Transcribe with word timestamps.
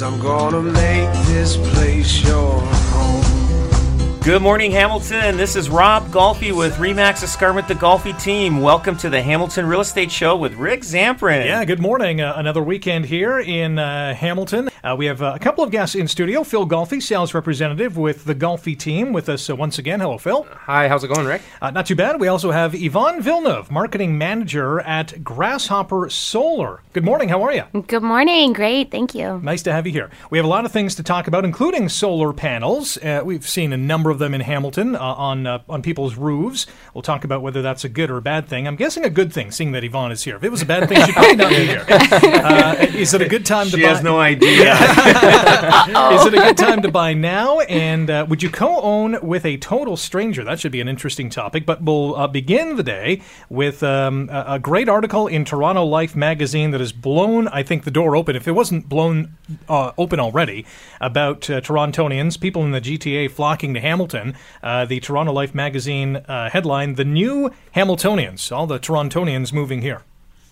Cause 0.00 0.14
I'm 0.14 0.20
gonna 0.22 0.62
make 0.62 1.12
this 1.26 1.58
place 1.58 2.24
your 2.24 2.58
home. 2.62 4.20
Good 4.22 4.40
morning, 4.40 4.70
Hamilton. 4.70 5.36
This 5.36 5.56
is 5.56 5.68
Rob 5.68 6.06
Golfi 6.06 6.56
with 6.56 6.76
Remax 6.76 7.22
Escarpment, 7.22 7.68
the 7.68 7.74
Golfi 7.74 8.18
team. 8.18 8.62
Welcome 8.62 8.96
to 8.96 9.10
the 9.10 9.20
Hamilton 9.20 9.66
Real 9.66 9.80
Estate 9.80 10.10
Show 10.10 10.38
with 10.38 10.54
Rick 10.54 10.84
Zamperin. 10.84 11.44
Yeah, 11.44 11.66
good 11.66 11.80
morning. 11.80 12.22
Uh, 12.22 12.32
another 12.34 12.62
weekend 12.62 13.04
here 13.04 13.40
in 13.40 13.78
uh, 13.78 14.14
Hamilton. 14.14 14.69
Uh, 14.82 14.94
we 14.96 15.06
have 15.06 15.20
uh, 15.20 15.32
a 15.34 15.38
couple 15.38 15.62
of 15.62 15.70
guests 15.70 15.94
in 15.94 16.08
studio. 16.08 16.42
Phil 16.42 16.66
Golfi, 16.66 17.02
sales 17.02 17.34
representative 17.34 17.96
with 17.96 18.24
the 18.24 18.34
Golfi 18.34 18.78
team, 18.78 19.12
with 19.12 19.28
us 19.28 19.50
uh, 19.50 19.56
once 19.56 19.78
again. 19.78 20.00
Hello, 20.00 20.16
Phil. 20.16 20.46
Hi, 20.50 20.88
how's 20.88 21.04
it 21.04 21.08
going, 21.08 21.26
Rick? 21.26 21.42
Uh, 21.60 21.70
not 21.70 21.84
too 21.86 21.94
bad. 21.94 22.18
We 22.18 22.28
also 22.28 22.50
have 22.50 22.74
Yvonne 22.74 23.20
Villeneuve, 23.20 23.70
marketing 23.70 24.16
manager 24.16 24.80
at 24.80 25.22
Grasshopper 25.22 26.08
Solar. 26.08 26.80
Good 26.92 27.04
morning. 27.04 27.28
How 27.28 27.42
are 27.42 27.52
you? 27.52 27.64
Good 27.86 28.02
morning. 28.02 28.52
Great. 28.54 28.90
Thank 28.90 29.14
you. 29.14 29.38
Nice 29.42 29.62
to 29.64 29.72
have 29.72 29.86
you 29.86 29.92
here. 29.92 30.10
We 30.30 30.38
have 30.38 30.44
a 30.44 30.48
lot 30.48 30.64
of 30.64 30.72
things 30.72 30.94
to 30.96 31.02
talk 31.02 31.26
about, 31.26 31.44
including 31.44 31.88
solar 31.88 32.32
panels. 32.32 32.96
Uh, 32.98 33.20
we've 33.24 33.46
seen 33.46 33.72
a 33.72 33.76
number 33.76 34.10
of 34.10 34.18
them 34.18 34.34
in 34.34 34.40
Hamilton 34.40 34.96
uh, 34.96 35.00
on 35.00 35.46
uh, 35.46 35.58
on 35.68 35.82
people's 35.82 36.16
roofs. 36.16 36.66
We'll 36.94 37.02
talk 37.02 37.24
about 37.24 37.42
whether 37.42 37.60
that's 37.62 37.84
a 37.84 37.88
good 37.88 38.10
or 38.10 38.16
a 38.16 38.22
bad 38.22 38.48
thing. 38.48 38.66
I'm 38.66 38.76
guessing 38.76 39.04
a 39.04 39.10
good 39.10 39.32
thing, 39.32 39.50
seeing 39.50 39.72
that 39.72 39.84
Yvonne 39.84 40.10
is 40.12 40.24
here. 40.24 40.36
If 40.36 40.44
it 40.44 40.50
was 40.50 40.62
a 40.62 40.66
bad 40.66 40.88
thing, 40.88 41.04
she'd 41.04 41.14
probably 41.14 41.36
not 41.36 41.50
be 41.50 41.66
here. 41.66 41.86
Uh, 42.40 42.74
is 42.94 43.12
it 43.14 43.20
a 43.22 43.28
good 43.28 43.44
time 43.44 43.66
to 43.66 43.76
She 43.76 43.82
buy? 43.82 43.88
has 43.88 44.02
no 44.02 44.18
idea. 44.18 44.69
Is 46.14 46.26
it 46.26 46.34
a 46.34 46.38
good 46.38 46.56
time 46.56 46.82
to 46.82 46.90
buy 46.90 47.14
now? 47.14 47.60
And 47.60 48.10
uh, 48.10 48.26
would 48.28 48.42
you 48.42 48.50
co-own 48.50 49.18
with 49.22 49.44
a 49.44 49.56
total 49.56 49.96
stranger? 49.96 50.44
That 50.44 50.60
should 50.60 50.72
be 50.72 50.80
an 50.80 50.88
interesting 50.88 51.30
topic. 51.30 51.66
But 51.66 51.82
we'll 51.82 52.14
uh, 52.16 52.28
begin 52.28 52.76
the 52.76 52.82
day 52.82 53.22
with 53.48 53.82
um, 53.82 54.28
a, 54.30 54.54
a 54.54 54.58
great 54.58 54.88
article 54.88 55.26
in 55.26 55.44
Toronto 55.44 55.84
Life 55.84 56.14
magazine 56.14 56.70
that 56.70 56.80
has 56.80 56.92
blown, 56.92 57.48
I 57.48 57.62
think, 57.62 57.84
the 57.84 57.90
door 57.90 58.16
open. 58.16 58.36
If 58.36 58.46
it 58.46 58.52
wasn't 58.52 58.88
blown 58.88 59.36
uh, 59.68 59.92
open 59.98 60.20
already, 60.20 60.66
about 61.00 61.48
uh, 61.50 61.60
Torontonians, 61.60 62.40
people 62.40 62.64
in 62.64 62.70
the 62.70 62.80
GTA 62.80 63.30
flocking 63.30 63.74
to 63.74 63.80
Hamilton. 63.80 64.34
Uh, 64.62 64.84
the 64.84 65.00
Toronto 65.00 65.32
Life 65.32 65.54
magazine 65.54 66.16
uh, 66.16 66.50
headline: 66.50 66.94
"The 66.94 67.04
new 67.04 67.50
Hamiltonians." 67.74 68.52
All 68.52 68.66
the 68.66 68.78
Torontonians 68.78 69.52
moving 69.52 69.82
here. 69.82 70.02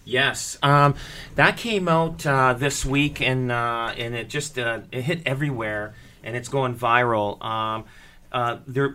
Yes, 0.09 0.57
um, 0.63 0.95
that 1.35 1.59
came 1.59 1.87
out 1.87 2.25
uh, 2.27 2.55
this 2.55 2.85
week, 2.85 3.21
and 3.21 3.53
uh, 3.53 3.93
and 3.97 4.15
it 4.15 4.29
just 4.31 4.59
uh, 4.59 4.81
it 4.91 5.03
hit 5.03 5.21
everywhere, 5.27 5.95
and 6.25 6.35
it's 6.35 6.49
going 6.49 6.75
viral. 6.75 7.43
Um, 7.45 7.85
uh, 8.33 8.57
there, 8.67 8.95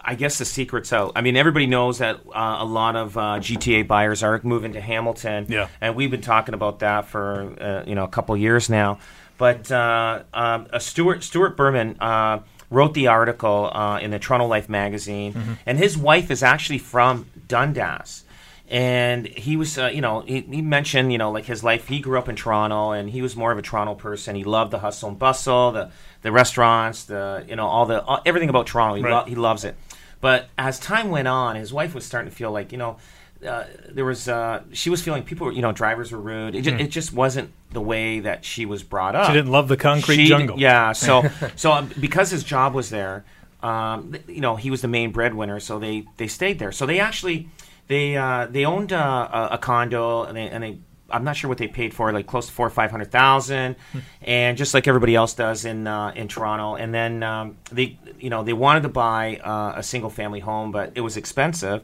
I 0.00 0.16
guess 0.16 0.38
the 0.38 0.44
secret's 0.44 0.92
out. 0.92 1.12
I 1.14 1.20
mean, 1.20 1.36
everybody 1.36 1.66
knows 1.66 1.98
that 1.98 2.16
uh, 2.34 2.56
a 2.60 2.64
lot 2.64 2.96
of 2.96 3.16
uh, 3.16 3.20
GTA 3.38 3.86
buyers 3.86 4.24
are 4.24 4.40
moving 4.42 4.72
to 4.72 4.80
Hamilton, 4.80 5.46
Yeah. 5.48 5.68
and 5.80 5.94
we've 5.94 6.10
been 6.10 6.20
talking 6.20 6.54
about 6.54 6.80
that 6.80 7.06
for 7.06 7.54
uh, 7.60 7.84
you 7.86 7.94
know 7.94 8.02
a 8.04 8.08
couple 8.08 8.36
years 8.36 8.68
now. 8.68 8.98
But 9.38 9.70
uh, 9.70 10.24
um, 10.34 10.66
a 10.72 10.80
Stuart 10.80 11.22
Stuart 11.22 11.56
Berman. 11.56 11.96
Uh, 12.00 12.40
Wrote 12.72 12.94
the 12.94 13.08
article 13.08 13.68
uh, 13.74 13.98
in 13.98 14.12
the 14.12 14.20
Toronto 14.20 14.46
Life 14.46 14.68
magazine, 14.68 15.58
and 15.66 15.76
his 15.76 15.98
wife 15.98 16.30
is 16.30 16.44
actually 16.44 16.78
from 16.78 17.26
Dundas 17.48 18.22
and 18.70 19.26
he 19.26 19.56
was 19.56 19.76
uh, 19.78 19.86
you 19.92 20.00
know 20.00 20.20
he, 20.20 20.40
he 20.42 20.62
mentioned 20.62 21.10
you 21.12 21.18
know 21.18 21.30
like 21.30 21.44
his 21.44 21.64
life. 21.64 21.88
He 21.88 21.98
grew 22.00 22.18
up 22.18 22.28
in 22.28 22.36
toronto 22.36 22.92
and 22.92 23.10
he 23.10 23.20
was 23.20 23.34
more 23.36 23.50
of 23.52 23.58
a 23.58 23.62
toronto 23.62 23.94
person. 23.94 24.36
He 24.36 24.44
loved 24.44 24.70
the 24.70 24.78
hustle 24.78 25.08
and 25.10 25.18
bustle 25.18 25.72
the 25.72 25.90
the 26.22 26.30
restaurants 26.32 27.04
the 27.04 27.44
you 27.48 27.56
know 27.56 27.66
all 27.66 27.86
the 27.86 28.02
all, 28.02 28.20
everything 28.24 28.48
about 28.48 28.66
toronto. 28.68 28.94
He, 28.96 29.02
Right. 29.02 29.12
lo- 29.12 29.24
he 29.24 29.34
loves 29.34 29.64
it. 29.64 29.76
But 30.20 30.48
as 30.56 30.78
time 30.78 31.10
went 31.10 31.26
on 31.28 31.56
his 31.56 31.72
wife 31.72 31.94
was 31.94 32.04
starting 32.04 32.30
to 32.30 32.36
feel 32.36 32.52
like 32.52 32.70
you 32.72 32.78
know 32.78 32.98
uh, 33.46 33.64
there 33.88 34.04
was 34.04 34.28
uh, 34.28 34.62
she 34.72 34.90
was 34.90 35.02
feeling 35.02 35.22
people 35.24 35.46
were 35.46 35.52
you 35.52 35.62
know 35.62 35.72
drivers 35.72 36.12
were 36.12 36.20
rude. 36.20 36.54
It, 36.54 36.62
ju- 36.62 36.76
it 36.76 36.88
just 36.90 37.12
wasn't 37.12 37.50
the 37.72 37.80
way 37.80 38.20
that 38.20 38.44
she 38.44 38.66
was 38.66 38.82
brought 38.82 39.14
up. 39.16 39.26
She 39.26 39.32
didn't 39.32 39.50
love 39.50 39.66
the 39.68 39.78
concrete 39.78 40.16
she- 40.16 40.26
jungle. 40.26 40.60
Yeah, 40.60 40.92
so 41.06 41.24
so 41.56 41.72
um, 41.72 41.90
because 41.98 42.30
his 42.30 42.44
job 42.44 42.74
was 42.74 42.90
there, 42.90 43.24
um, 43.62 44.14
you 44.28 44.42
know, 44.42 44.56
he 44.56 44.70
was 44.70 44.82
the 44.82 44.88
main 44.88 45.10
breadwinner, 45.10 45.58
so 45.58 45.78
they 45.78 46.04
they 46.18 46.28
stayed 46.28 46.58
there. 46.58 46.70
So 46.70 46.84
they 46.84 47.00
actually 47.00 47.48
they 47.90 48.16
uh, 48.16 48.46
they 48.46 48.64
owned 48.64 48.92
uh, 48.92 49.28
a, 49.32 49.54
a 49.56 49.58
condo, 49.58 50.22
and 50.22 50.36
they 50.36 50.48
and 50.48 50.62
they. 50.62 50.78
I'm 51.12 51.24
not 51.24 51.34
sure 51.34 51.48
what 51.48 51.58
they 51.58 51.66
paid 51.66 51.92
for, 51.92 52.12
like 52.12 52.28
close 52.28 52.46
to 52.46 52.52
four 52.52 52.68
or 52.68 52.70
five 52.70 52.92
hundred 52.92 53.10
thousand, 53.10 53.74
and 54.22 54.56
just 54.56 54.74
like 54.74 54.86
everybody 54.86 55.16
else 55.16 55.34
does 55.34 55.64
in 55.64 55.88
uh, 55.88 56.12
in 56.14 56.28
Toronto. 56.28 56.76
And 56.76 56.94
then 56.94 57.24
um, 57.24 57.56
they, 57.72 57.98
you 58.20 58.30
know, 58.30 58.44
they 58.44 58.52
wanted 58.52 58.84
to 58.84 58.90
buy 58.90 59.40
uh, 59.42 59.72
a 59.74 59.82
single 59.82 60.08
family 60.08 60.38
home, 60.38 60.70
but 60.70 60.92
it 60.94 61.00
was 61.00 61.16
expensive. 61.16 61.82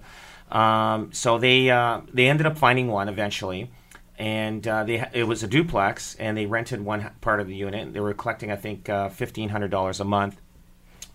Um, 0.49 1.12
so 1.12 1.39
they 1.39 1.71
uh, 1.71 2.03
they 2.15 2.28
ended 2.28 2.47
up 2.47 2.56
finding 2.56 2.87
one 2.87 3.09
eventually, 3.09 3.72
and 4.16 4.66
uh, 4.69 4.84
they 4.84 5.05
it 5.12 5.25
was 5.27 5.43
a 5.43 5.49
duplex, 5.49 6.15
and 6.21 6.37
they 6.37 6.47
rented 6.47 6.81
one 6.81 7.11
part 7.21 7.41
of 7.41 7.49
the 7.49 7.56
unit. 7.56 7.93
They 7.93 8.00
were 8.00 8.15
collecting, 8.15 8.53
I 8.53 8.56
think, 8.56 8.89
uh, 8.89 9.09
fifteen 9.09 9.49
hundred 9.49 9.72
dollars 9.72 9.99
a 9.99 10.05
month 10.05 10.41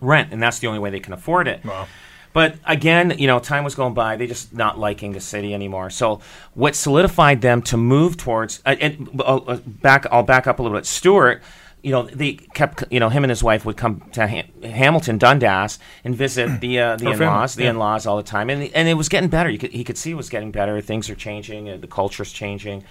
rent, 0.01 0.33
and 0.33 0.43
that's 0.43 0.59
the 0.59 0.67
only 0.67 0.79
way 0.79 0.89
they 0.89 0.99
can 0.99 1.13
afford 1.13 1.47
it. 1.47 1.63
Wow. 1.63 1.87
But 2.33 2.55
again, 2.65 3.15
you 3.17 3.27
know, 3.27 3.39
time 3.39 3.63
was 3.63 3.75
going 3.75 3.93
by. 3.93 4.15
They 4.15 4.27
just 4.27 4.53
not 4.53 4.79
liking 4.79 5.11
the 5.11 5.19
city 5.19 5.53
anymore. 5.53 5.89
So 5.89 6.21
what 6.53 6.75
solidified 6.75 7.41
them 7.41 7.61
to 7.63 7.77
move 7.77 8.17
towards 8.17 8.61
uh, 8.65 8.75
and 8.79 9.09
uh, 9.19 9.37
uh, 9.37 9.57
back? 9.65 10.05
I'll 10.11 10.23
back 10.23 10.47
up 10.47 10.59
a 10.59 10.61
little 10.61 10.77
bit. 10.77 10.85
Stuart, 10.85 11.41
you 11.83 11.91
know, 11.91 12.03
they 12.03 12.33
kept 12.33 12.83
you 12.89 12.99
know 12.99 13.09
him 13.09 13.23
and 13.23 13.29
his 13.29 13.43
wife 13.43 13.65
would 13.65 13.77
come 13.77 14.01
to 14.13 14.27
Ham- 14.27 14.63
Hamilton, 14.63 15.17
Dundas, 15.17 15.79
and 16.03 16.15
visit 16.15 16.61
the 16.61 16.79
uh, 16.79 16.95
the 16.95 17.05
Her 17.05 17.13
in-laws, 17.13 17.55
the 17.55 17.63
yeah. 17.63 17.71
in-laws 17.71 18.05
all 18.05 18.17
the 18.17 18.23
time, 18.23 18.49
and 18.49 18.63
and 18.73 18.87
it 18.87 18.93
was 18.93 19.09
getting 19.09 19.29
better. 19.29 19.49
You 19.49 19.57
could 19.57 19.71
he 19.71 19.83
could 19.83 19.97
see 19.97 20.11
it 20.11 20.15
was 20.15 20.29
getting 20.29 20.51
better. 20.51 20.79
Things 20.81 21.09
are 21.09 21.15
changing. 21.15 21.69
Uh, 21.69 21.77
the 21.77 21.87
culture's 21.87 22.31
changing, 22.31 22.83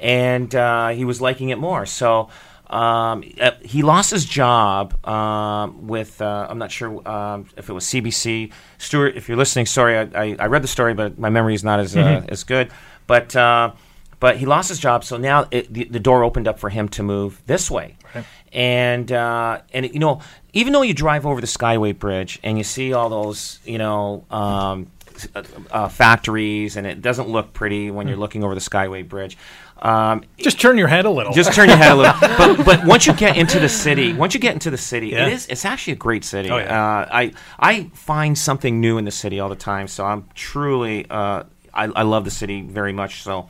and 0.00 0.54
uh, 0.54 0.88
he 0.88 1.04
was 1.04 1.20
liking 1.20 1.50
it 1.50 1.58
more. 1.58 1.86
So. 1.86 2.28
Um, 2.72 3.22
uh, 3.40 3.52
he 3.62 3.82
lost 3.82 4.10
his 4.10 4.24
job 4.24 5.04
um, 5.06 5.86
with 5.86 6.22
uh, 6.22 6.46
I'm 6.48 6.58
not 6.58 6.72
sure 6.72 7.06
um, 7.06 7.46
if 7.56 7.68
it 7.68 7.72
was 7.72 7.84
CBC. 7.84 8.50
Stuart, 8.78 9.16
if 9.16 9.28
you're 9.28 9.36
listening, 9.36 9.66
sorry, 9.66 9.98
I, 9.98 10.02
I, 10.14 10.36
I 10.38 10.46
read 10.46 10.62
the 10.62 10.68
story, 10.68 10.94
but 10.94 11.18
my 11.18 11.28
memory 11.28 11.54
is 11.54 11.62
not 11.62 11.80
as 11.80 11.94
uh, 11.96 12.24
as 12.28 12.44
good. 12.44 12.70
But 13.06 13.36
uh, 13.36 13.72
but 14.20 14.36
he 14.36 14.46
lost 14.46 14.68
his 14.68 14.78
job, 14.78 15.04
so 15.04 15.16
now 15.16 15.48
it, 15.50 15.72
the, 15.72 15.84
the 15.84 16.00
door 16.00 16.22
opened 16.22 16.46
up 16.48 16.58
for 16.58 16.70
him 16.70 16.88
to 16.90 17.02
move 17.02 17.42
this 17.46 17.70
way. 17.70 17.96
And 18.52 19.10
uh, 19.10 19.62
and 19.72 19.92
you 19.92 19.98
know, 19.98 20.20
even 20.52 20.72
though 20.72 20.82
you 20.82 20.94
drive 20.94 21.26
over 21.26 21.40
the 21.40 21.46
Skyway 21.46 21.98
Bridge 21.98 22.38
and 22.42 22.56
you 22.56 22.64
see 22.64 22.92
all 22.92 23.08
those 23.08 23.58
you 23.64 23.78
know 23.78 24.24
um, 24.30 24.90
uh, 25.34 25.42
uh, 25.70 25.88
factories, 25.88 26.76
and 26.76 26.86
it 26.86 27.02
doesn't 27.02 27.28
look 27.28 27.52
pretty 27.52 27.90
when 27.90 28.06
you're 28.08 28.16
looking 28.16 28.44
over 28.44 28.54
the 28.54 28.60
Skyway 28.60 29.06
Bridge. 29.06 29.36
Um, 29.82 30.22
Just 30.38 30.60
turn 30.60 30.78
your 30.78 30.86
head 30.88 31.04
a 31.06 31.10
little. 31.10 31.32
just 31.32 31.52
turn 31.52 31.68
your 31.68 31.76
head 31.76 31.92
a 31.92 31.96
little. 31.96 32.14
But 32.38 32.64
but 32.64 32.84
once 32.86 33.06
you 33.06 33.12
get 33.14 33.36
into 33.36 33.58
the 33.58 33.68
city, 33.68 34.12
once 34.12 34.32
you 34.32 34.38
get 34.40 34.52
into 34.54 34.70
the 34.70 34.78
city, 34.78 35.08
Yeah. 35.08 35.26
it 35.26 35.32
is 35.32 35.46
it's 35.48 35.64
actually 35.64 35.94
a 35.94 35.96
great 35.96 36.24
city. 36.24 36.50
Oh, 36.50 36.56
yeah. 36.58 37.00
uh, 37.00 37.08
I 37.12 37.32
I 37.58 37.90
find 37.94 38.38
something 38.38 38.80
new 38.80 38.96
in 38.98 39.04
the 39.04 39.10
city 39.10 39.40
all 39.40 39.48
the 39.48 39.56
time. 39.56 39.88
So 39.88 40.04
I'm 40.06 40.24
truly 40.34 41.04
uh, 41.10 41.42
I, 41.74 41.84
I 41.86 42.02
love 42.02 42.24
the 42.24 42.30
city 42.30 42.62
very 42.62 42.92
much. 42.92 43.22
So. 43.22 43.48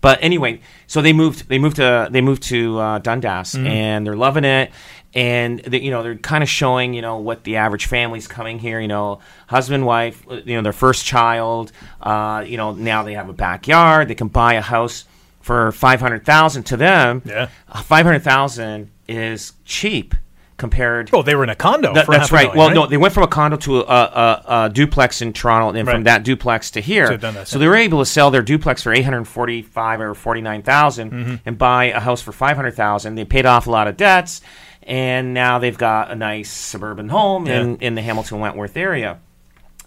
But 0.00 0.18
anyway, 0.22 0.60
so 0.86 1.00
they 1.00 1.14
moved. 1.14 1.48
They 1.48 1.58
moved 1.58 1.76
to 1.76 2.08
they 2.10 2.20
moved 2.20 2.42
to 2.44 2.78
uh, 2.78 2.98
Dundas, 2.98 3.54
Mm-hmm. 3.54 3.66
and 3.66 4.06
they're 4.06 4.16
loving 4.16 4.44
it. 4.44 4.70
And 5.14 5.60
they, 5.60 5.80
you 5.80 5.90
know 5.90 6.02
they're 6.02 6.16
kind 6.16 6.42
of 6.42 6.48
showing 6.50 6.92
you 6.92 7.00
know 7.02 7.18
what 7.18 7.44
the 7.44 7.56
average 7.56 7.86
family's 7.86 8.26
coming 8.28 8.58
here. 8.58 8.80
You 8.80 8.88
know, 8.88 9.20
husband, 9.46 9.86
wife, 9.86 10.22
you 10.44 10.56
know 10.56 10.62
their 10.62 10.72
first 10.74 11.06
child. 11.06 11.72
Uh, 12.02 12.44
you 12.46 12.56
know 12.58 12.72
now 12.72 13.02
they 13.02 13.14
have 13.14 13.28
a 13.30 13.32
backyard. 13.32 14.08
They 14.08 14.14
can 14.14 14.28
buy 14.28 14.54
a 14.54 14.60
house 14.60 15.04
for 15.44 15.70
five 15.72 16.00
hundred 16.00 16.24
thousand. 16.24 16.64
To 16.64 16.76
them, 16.76 17.20
Yeah. 17.24 17.48
five 17.82 18.06
hundred 18.06 18.22
thousand 18.22 18.90
is 19.06 19.52
cheap 19.66 20.14
compared. 20.56 21.10
Oh, 21.12 21.22
they 21.22 21.34
were 21.34 21.44
in 21.44 21.50
a 21.50 21.54
condo. 21.54 21.92
For 22.04 22.12
that's 22.12 22.32
right. 22.32 22.46
million, 22.54 22.58
Well, 22.58 22.70
no, 22.84 22.86
they 22.86 22.96
went 22.96 23.12
from 23.12 23.24
a 23.24 23.28
condo 23.28 23.56
to 23.58 23.80
a, 23.80 23.82
a, 23.82 24.42
a 24.64 24.70
duplex 24.72 25.20
in 25.20 25.32
Toronto, 25.34 25.76
and 25.76 25.86
Right. 25.86 25.94
from 25.94 26.04
that 26.04 26.22
duplex 26.22 26.70
to 26.72 26.80
here. 26.80 27.08
So 27.20 27.28
yeah. 27.30 27.44
they 27.58 27.68
were 27.68 27.74
able 27.76 27.98
to 27.98 28.06
sell 28.06 28.30
their 28.30 28.40
duplex 28.42 28.82
for 28.82 28.92
eight 28.92 29.02
hundred 29.04 29.24
forty-five 29.26 30.00
or 30.00 30.14
forty-nine 30.14 30.62
Mm-hmm. 30.62 31.34
and 31.44 31.58
buy 31.58 31.86
a 31.86 32.00
house 32.00 32.22
for 32.22 32.32
five 32.32 32.56
hundred 32.56 32.74
thousand. 32.74 33.16
They 33.16 33.24
paid 33.26 33.44
off 33.46 33.66
a 33.66 33.70
lot 33.70 33.86
of 33.88 33.96
debts, 33.98 34.40
and 34.84 35.34
now 35.34 35.58
they've 35.58 35.76
got 35.76 36.10
a 36.10 36.14
nice 36.14 36.50
suburban 36.50 37.10
home 37.10 37.46
in 37.46 37.76
in 37.78 37.94
the 37.96 38.02
Hamilton 38.02 38.40
Wentworth 38.40 38.76
area. 38.76 39.18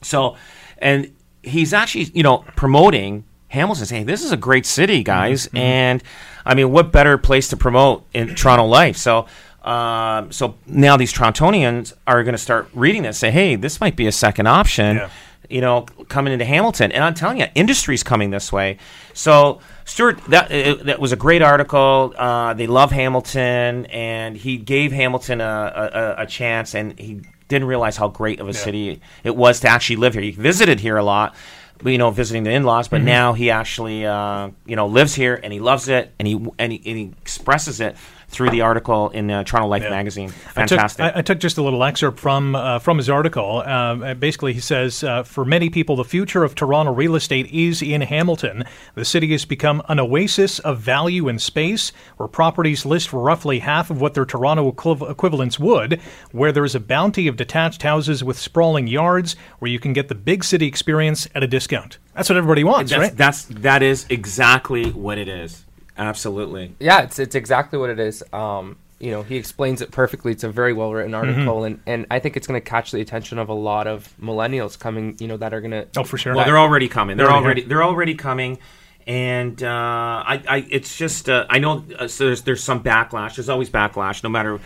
So, 0.03 0.35
and 0.77 1.11
he's 1.41 1.73
actually, 1.73 2.05
you 2.13 2.21
know, 2.23 2.43
promoting 2.55 3.23
Hamilton, 3.49 3.85
saying 3.85 4.05
this 4.05 4.23
is 4.23 4.31
a 4.31 4.37
great 4.37 4.65
city, 4.65 5.03
guys, 5.03 5.49
and 5.53 6.03
I 6.45 6.53
mean, 6.55 6.71
what 6.71 6.91
better 6.91 7.17
place 7.17 7.47
to 7.49 7.57
promote 7.57 8.05
in 8.13 8.35
Toronto 8.35 8.65
life? 8.65 8.97
So. 8.97 9.25
Um, 9.63 10.31
so 10.31 10.55
now 10.65 10.95
these 10.95 11.11
Torontonians 11.13 11.91
are 12.05 12.23
going 12.23 12.35
to 12.35 12.37
start 12.37 12.69
reading 12.73 13.03
this, 13.03 13.17
say, 13.17 13.31
"Hey, 13.31 13.55
this 13.57 13.81
might 13.81 13.97
be 13.97 14.07
a 14.07 14.13
second 14.13 14.47
option." 14.47 14.95
Yeah. 14.95 15.09
You 15.49 15.59
know, 15.59 15.81
coming 16.07 16.31
into 16.31 16.45
Hamilton, 16.45 16.93
and 16.93 17.03
I'm 17.03 17.13
telling 17.13 17.39
you, 17.39 17.47
industry's 17.53 18.01
coming 18.01 18.29
this 18.29 18.49
way. 18.51 18.77
So, 19.13 19.59
Stuart, 19.83 20.23
that 20.29 20.51
it, 20.51 20.85
that 20.85 20.99
was 21.01 21.11
a 21.11 21.17
great 21.17 21.41
article. 21.41 22.13
Uh, 22.17 22.53
they 22.53 22.65
love 22.67 22.91
Hamilton, 22.91 23.87
and 23.87 24.37
he 24.37 24.55
gave 24.55 24.93
Hamilton 24.93 25.41
a, 25.41 26.15
a, 26.17 26.23
a 26.23 26.25
chance, 26.25 26.73
and 26.73 26.97
he 26.97 27.21
didn't 27.49 27.67
realize 27.67 27.97
how 27.97 28.07
great 28.07 28.39
of 28.39 28.47
a 28.47 28.51
Yeah. 28.53 28.57
city 28.57 29.01
it 29.25 29.35
was 29.35 29.59
to 29.61 29.67
actually 29.67 29.97
live 29.97 30.13
here. 30.13 30.23
He 30.23 30.31
visited 30.31 30.79
here 30.79 30.95
a 30.95 31.03
lot, 31.03 31.35
you 31.83 31.97
know, 31.97 32.11
visiting 32.11 32.43
the 32.43 32.51
in-laws, 32.51 32.87
but 32.87 33.01
now 33.01 33.33
he 33.33 33.51
actually, 33.51 34.05
uh, 34.05 34.49
you 34.65 34.75
know, 34.75 34.87
lives 34.87 35.13
here 35.15 35.39
and 35.41 35.53
he 35.53 35.59
loves 35.59 35.87
it, 35.87 36.13
and 36.19 36.27
he 36.27 36.33
and 36.57 36.71
he, 36.71 36.81
and 36.85 36.97
he 36.97 37.11
expresses 37.21 37.79
it 37.79 37.95
through 38.29 38.49
the 38.49 38.61
article 38.61 39.09
in 39.11 39.31
uh, 39.31 39.43
Toronto 39.43 39.69
Life 39.69 39.83
Yeah. 39.83 39.89
magazine. 39.89 40.29
I 40.55 40.65
took- 40.65 40.77
Fantastic. 40.77 41.05
I, 41.05 41.19
I 41.19 41.21
took 41.21 41.39
just 41.39 41.57
a 41.57 41.61
little 41.61 41.83
excerpt 41.83 42.19
from 42.19 42.55
uh, 42.55 42.79
from 42.79 42.97
his 42.97 43.09
article. 43.09 43.61
Um, 43.65 44.03
uh, 44.03 44.13
basically, 44.15 44.53
he 44.53 44.59
says, 44.59 45.03
uh, 45.03 45.23
"For 45.23 45.45
many 45.45 45.69
people, 45.69 45.95
the 45.95 46.03
future 46.03 46.43
of 46.43 46.53
Toronto 46.53 46.91
real 46.93 47.15
estate 47.15 47.47
is 47.51 47.81
in 47.81 48.01
Hamilton. 48.01 48.65
The 48.95 49.05
city 49.05 49.31
has 49.31 49.45
become 49.45 49.81
an 49.87 49.99
oasis 49.99 50.59
of 50.59 50.79
value 50.79 51.27
and 51.29 51.41
space, 51.41 51.91
where 52.17 52.27
properties 52.27 52.85
list 52.85 53.09
for 53.09 53.21
roughly 53.21 53.59
half 53.59 53.89
of 53.89 54.01
what 54.01 54.13
their 54.13 54.25
Toronto 54.25 54.71
equiv- 54.71 55.09
equivalents 55.09 55.57
would. 55.57 56.01
Where 56.31 56.51
there 56.51 56.65
is 56.65 56.75
a 56.75 56.79
bounty 56.81 57.27
of 57.27 57.37
detached 57.37 57.81
houses 57.83 58.23
with 58.23 58.37
sprawling 58.37 58.87
yards, 58.87 59.35
where 59.59 59.71
you 59.71 59.79
can 59.79 59.93
get 59.93 60.09
the 60.09 60.15
big 60.15 60.43
city 60.43 60.67
experience 60.67 61.27
at 61.33 61.43
a 61.43 61.47
discount. 61.47 61.97
That's 62.13 62.29
what 62.29 62.37
everybody 62.37 62.63
wants, 62.63 62.91
that's, 62.91 62.99
right? 63.01 63.15
that's 63.15 63.43
that 63.45 63.81
is 63.83 64.05
exactly 64.09 64.91
what 64.91 65.17
it 65.17 65.27
is. 65.27 65.63
Absolutely. 65.97 66.75
Yeah, 66.79 67.01
it's 67.01 67.19
it's 67.19 67.35
exactly 67.35 67.79
what 67.79 67.89
it 67.89 67.99
is. 67.99 68.23
Um, 68.31 68.77
you 68.99 69.11
know, 69.11 69.21
he 69.21 69.35
explains 69.35 69.81
it 69.81 69.91
perfectly. 69.91 70.31
It's 70.31 70.43
a 70.43 70.49
very 70.49 70.73
well 70.73 70.91
written 70.93 71.11
Mm-hmm. 71.11 71.29
article, 71.29 71.63
and, 71.65 71.79
and 71.85 72.05
I 72.09 72.19
think 72.19 72.35
it's 72.37 72.47
going 72.47 72.59
to 72.59 72.67
catch 72.67 72.91
the 72.91 72.99
attention 73.01 73.37
of 73.37 73.49
a 73.49 73.53
lot 73.53 73.85
of 73.87 74.11
millennials 74.21 74.77
coming. 74.79 75.15
You 75.19 75.27
know, 75.27 75.37
that 75.37 75.53
are 75.53 75.61
going 75.61 75.71
to. 75.71 75.87
oh, 75.97 76.03
for 76.03 76.17
sure. 76.17 76.33
Well, 76.35 76.45
they're 76.45 76.57
already 76.57 76.87
coming. 76.87 77.17
They're 77.17 77.27
They're 77.27 77.33
already 77.35 77.45
already 77.45 77.61
they're 77.63 77.83
already 77.83 78.15
coming, 78.15 78.57
and 79.05 79.61
uh, 79.63 79.67
I, 79.67 80.43
I 80.47 80.67
it's 80.69 80.97
just 80.97 81.29
uh, 81.29 81.45
I 81.49 81.59
know 81.59 81.85
uh, 81.97 82.07
so 82.07 82.25
there's 82.25 82.41
there's 82.43 82.63
some 82.63 82.83
backlash. 82.83 83.35
There's 83.35 83.49
always 83.49 83.69
backlash, 83.69 84.23
no 84.23 84.29
matter. 84.29 84.59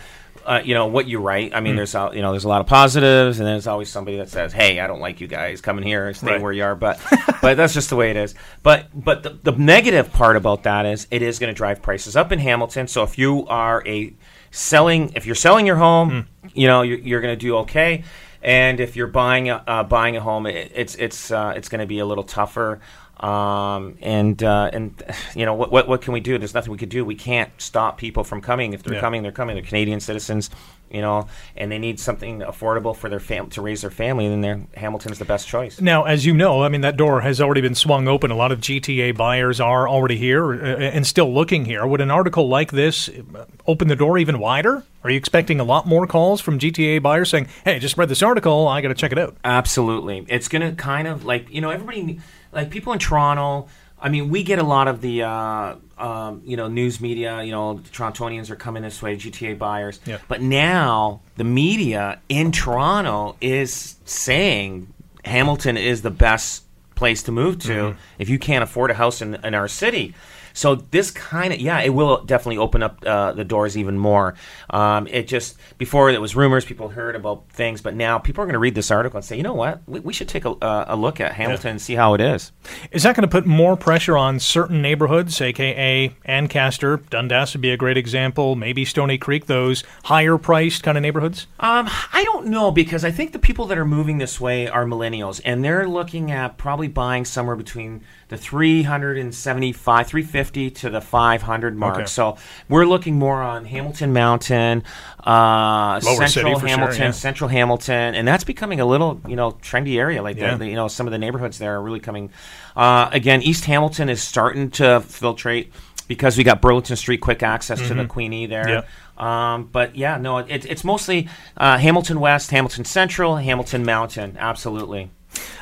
Uh, 0.44 0.60
you 0.64 0.74
know 0.74 0.86
what 0.86 1.06
you 1.06 1.18
write. 1.20 1.54
I 1.54 1.60
mean, 1.60 1.76
there's 1.76 1.94
uh, 1.94 2.10
you 2.12 2.20
know 2.22 2.30
there's 2.32 2.44
a 2.44 2.48
lot 2.48 2.60
of 2.60 2.66
positives, 2.66 3.38
and 3.38 3.46
there's 3.46 3.66
always 3.66 3.88
somebody 3.88 4.16
that 4.18 4.28
says, 4.28 4.52
"Hey, 4.52 4.80
I 4.80 4.86
don't 4.86 5.00
like 5.00 5.20
you 5.20 5.26
guys 5.26 5.60
coming 5.60 5.84
here, 5.84 6.12
stay 6.14 6.32
Right. 6.32 6.40
where 6.42 6.52
you 6.52 6.64
are." 6.64 6.74
But 6.74 7.00
but 7.42 7.56
that's 7.56 7.74
just 7.74 7.90
the 7.90 7.96
way 7.96 8.10
it 8.10 8.16
is. 8.16 8.34
But 8.62 8.86
but 8.94 9.22
the, 9.22 9.30
the 9.30 9.52
negative 9.52 10.12
part 10.12 10.36
about 10.36 10.64
that 10.64 10.86
is 10.86 11.06
it 11.10 11.22
is 11.22 11.38
going 11.38 11.52
to 11.52 11.56
drive 11.56 11.82
prices 11.82 12.16
up 12.16 12.32
in 12.32 12.38
Hamilton. 12.38 12.88
So 12.88 13.02
if 13.02 13.18
you 13.18 13.46
are 13.48 13.82
a 13.86 14.12
selling, 14.50 15.12
if 15.14 15.26
you're 15.26 15.34
selling 15.34 15.66
your 15.66 15.76
home, 15.76 16.26
Hmm. 16.42 16.48
you 16.54 16.66
know 16.66 16.82
you're, 16.82 16.98
you're 16.98 17.20
going 17.20 17.34
to 17.38 17.40
do 17.40 17.56
okay. 17.58 18.04
And 18.44 18.80
if 18.80 18.96
you're 18.96 19.06
buying 19.06 19.50
a, 19.50 19.62
uh, 19.68 19.84
buying 19.84 20.16
a 20.16 20.20
home, 20.20 20.46
it, 20.46 20.72
it's 20.74 20.96
it's 20.96 21.30
uh, 21.30 21.54
it's 21.56 21.68
going 21.68 21.80
to 21.80 21.86
be 21.86 22.00
a 22.00 22.04
little 22.06 22.24
tougher. 22.24 22.80
Um, 23.22 23.96
and 24.02 24.42
uh, 24.42 24.70
and 24.72 25.00
you 25.36 25.46
know 25.46 25.54
what, 25.54 25.70
what 25.70 25.88
what 25.88 26.02
can 26.02 26.12
we 26.12 26.20
do? 26.20 26.38
There's 26.38 26.54
nothing 26.54 26.72
we 26.72 26.78
could 26.78 26.88
do. 26.88 27.04
We 27.04 27.14
can't 27.14 27.50
stop 27.58 27.98
people 27.98 28.24
from 28.24 28.40
coming. 28.40 28.72
If 28.72 28.82
they're 28.82 28.94
Yeah. 28.94 29.00
coming, 29.00 29.22
they're 29.22 29.32
coming. 29.32 29.54
They're 29.54 29.64
Canadian 29.64 30.00
citizens, 30.00 30.50
you 30.90 31.00
know, 31.00 31.28
and 31.56 31.70
they 31.70 31.78
need 31.78 32.00
something 32.00 32.40
affordable 32.40 32.96
for 32.96 33.08
their 33.08 33.20
fam- 33.20 33.48
to 33.50 33.62
raise 33.62 33.82
their 33.82 33.90
family. 33.92 34.26
And 34.26 34.34
then 34.34 34.40
their 34.40 34.80
Hamilton's 34.80 35.18
the 35.20 35.24
best 35.24 35.46
choice. 35.46 35.80
Now, 35.80 36.02
as 36.04 36.26
you 36.26 36.34
know, 36.34 36.62
I 36.64 36.68
mean, 36.68 36.80
that 36.80 36.96
door 36.96 37.20
has 37.20 37.40
already 37.40 37.60
been 37.60 37.76
swung 37.76 38.08
open. 38.08 38.30
A 38.32 38.36
lot 38.36 38.50
of 38.50 38.60
GTA 38.60 39.16
buyers 39.16 39.60
are 39.60 39.88
already 39.88 40.16
here 40.16 40.52
uh, 40.54 40.78
and 40.78 41.06
still 41.06 41.32
looking 41.32 41.64
here. 41.64 41.86
Would 41.86 42.00
an 42.00 42.10
article 42.10 42.48
like 42.48 42.72
this 42.72 43.08
uh, 43.08 43.44
open 43.68 43.86
the 43.88 43.96
door 43.96 44.18
even 44.18 44.40
wider? 44.40 44.82
Are 45.04 45.10
you 45.10 45.16
expecting 45.16 45.58
a 45.60 45.64
lot 45.64 45.86
more 45.86 46.06
calls 46.06 46.40
from 46.40 46.58
GTA 46.58 47.02
buyers 47.02 47.30
saying, 47.30 47.48
hey, 47.64 47.78
just 47.78 47.96
read 47.96 48.08
this 48.08 48.22
article, 48.22 48.66
I 48.68 48.80
got 48.80 48.88
to 48.88 48.94
check 48.94 49.10
it 49.12 49.18
out? 49.18 49.36
Absolutely. 49.44 50.24
It's 50.28 50.48
going 50.48 50.62
to 50.62 50.76
kind 50.80 51.08
of 51.08 51.24
like, 51.24 51.50
you 51.50 51.60
know, 51.60 51.70
everybody, 51.70 52.20
like 52.52 52.70
people 52.70 52.92
in 52.92 52.98
Toronto, 52.98 53.68
I 53.98 54.08
mean, 54.08 54.28
we 54.28 54.42
get 54.42 54.58
a 54.58 54.64
lot 54.64 54.88
of 54.88 55.00
the, 55.00 55.22
uh, 55.22 55.76
um, 55.96 56.42
you 56.44 56.56
know, 56.56 56.68
news 56.68 57.00
media, 57.00 57.42
you 57.42 57.52
know, 57.52 57.80
Torontonians 57.92 58.50
are 58.50 58.56
coming 58.56 58.82
this 58.82 59.00
way, 59.00 59.16
GTA 59.16 59.58
buyers. 59.58 60.00
Yeah. 60.04 60.18
But 60.28 60.42
now 60.42 61.20
the 61.36 61.44
media 61.44 62.20
in 62.28 62.50
Toronto 62.52 63.36
is 63.40 63.96
saying 64.04 64.92
Hamilton 65.24 65.76
is 65.76 66.02
the 66.02 66.10
best 66.10 66.64
place 66.94 67.22
to 67.24 67.32
move 67.32 67.58
to 67.60 67.96
if 68.18 68.28
you 68.28 68.38
can't 68.38 68.62
afford 68.62 68.90
a 68.90 68.94
house 68.94 69.22
in, 69.22 69.34
in 69.36 69.54
our 69.54 69.68
city. 69.68 70.14
So 70.52 70.74
this 70.76 71.10
kind 71.10 71.52
of 71.52 71.60
yeah, 71.60 71.80
it 71.80 71.90
will 71.90 72.24
definitely 72.24 72.58
open 72.58 72.82
up 72.82 73.04
uh, 73.06 73.32
the 73.32 73.44
doors 73.44 73.76
even 73.76 73.98
more. 73.98 74.34
Um, 74.70 75.06
it 75.08 75.28
just 75.28 75.56
before 75.78 76.10
it 76.10 76.20
was 76.20 76.36
rumors, 76.36 76.64
people 76.64 76.88
heard 76.88 77.16
about 77.16 77.48
things, 77.50 77.80
but 77.80 77.94
now 77.94 78.18
people 78.18 78.42
are 78.42 78.46
going 78.46 78.54
to 78.54 78.58
read 78.58 78.74
this 78.74 78.90
article 78.90 79.18
and 79.18 79.24
say, 79.24 79.36
you 79.36 79.42
know 79.42 79.54
what, 79.54 79.80
we, 79.86 80.00
we 80.00 80.12
should 80.12 80.28
take 80.28 80.44
a, 80.44 80.50
uh, 80.50 80.86
a 80.88 80.96
look 80.96 81.20
at 81.20 81.32
Hamilton 81.32 81.72
and 81.72 81.80
see 81.80 81.94
how 81.94 82.14
it 82.14 82.20
is. 82.20 82.52
Is 82.90 83.02
that 83.04 83.16
going 83.16 83.28
to 83.28 83.30
put 83.30 83.46
more 83.46 83.76
pressure 83.76 84.16
on 84.16 84.38
certain 84.38 84.82
neighborhoods, 84.82 85.40
aka 85.40 86.14
Ancaster, 86.24 86.98
Dundas 87.10 87.54
would 87.54 87.62
be 87.62 87.70
a 87.70 87.76
great 87.76 87.96
example, 87.96 88.56
maybe 88.56 88.84
Stoney 88.84 89.18
Creek, 89.18 89.46
those 89.46 89.84
higher 90.04 90.38
priced 90.38 90.82
kind 90.82 90.98
of 90.98 91.02
neighborhoods? 91.02 91.46
Um, 91.60 91.88
I 92.12 92.24
don't 92.24 92.46
know 92.46 92.70
because 92.70 93.04
I 93.04 93.10
think 93.10 93.32
the 93.32 93.38
people 93.38 93.66
that 93.66 93.78
are 93.78 93.84
moving 93.84 94.18
this 94.18 94.40
way 94.40 94.68
are 94.68 94.84
millennials, 94.84 95.40
and 95.44 95.64
they're 95.64 95.88
looking 95.88 96.30
at 96.30 96.58
probably 96.58 96.88
buying 96.88 97.24
somewhere 97.24 97.56
between 97.56 98.02
the 98.28 98.36
375, 98.36 100.06
350 100.06 100.41
to 100.50 100.90
the 100.90 101.00
500 101.00 101.76
mark. 101.76 101.96
Okay. 101.96 102.06
So 102.06 102.36
we're 102.68 102.86
looking 102.86 103.18
more 103.18 103.40
on 103.42 103.64
Hamilton 103.64 104.12
Mountain, 104.12 104.82
uh, 105.22 106.00
Central 106.00 106.58
for 106.58 106.66
sure, 106.66 106.68
Hamilton, 106.68 107.00
yeah. 107.00 107.10
Central 107.12 107.48
Hamilton, 107.48 108.14
and 108.14 108.26
that's 108.26 108.44
becoming 108.44 108.80
a 108.80 108.86
little, 108.86 109.20
you 109.28 109.36
know, 109.36 109.52
trendy 109.52 109.98
area. 109.98 110.22
Like 110.22 110.36
Yeah. 110.36 110.56
the, 110.56 110.66
you 110.66 110.74
know, 110.74 110.88
some 110.88 111.06
of 111.06 111.12
the 111.12 111.18
neighborhoods 111.18 111.58
there 111.58 111.76
are 111.76 111.82
really 111.82 112.00
coming. 112.00 112.30
Uh, 112.74 113.08
again, 113.12 113.42
East 113.42 113.66
Hamilton 113.66 114.08
is 114.08 114.22
starting 114.22 114.70
to 114.72 114.82
filtrate 115.00 115.68
because 116.08 116.36
we 116.36 116.44
got 116.44 116.60
Burlington 116.60 116.96
Street 116.96 117.20
quick 117.20 117.42
access 117.42 117.78
to 117.88 117.94
the 117.94 118.06
Queenie 118.06 118.46
there. 118.46 118.84
Um, 119.16 119.68
but 119.70 119.94
yeah, 119.94 120.16
no, 120.16 120.38
it, 120.38 120.64
it's 120.64 120.84
mostly 120.84 121.28
uh, 121.56 121.78
Hamilton 121.78 122.18
West, 122.18 122.50
Hamilton 122.50 122.84
Central, 122.84 123.36
Hamilton 123.36 123.84
Mountain. 123.84 124.36
Absolutely. 124.38 125.10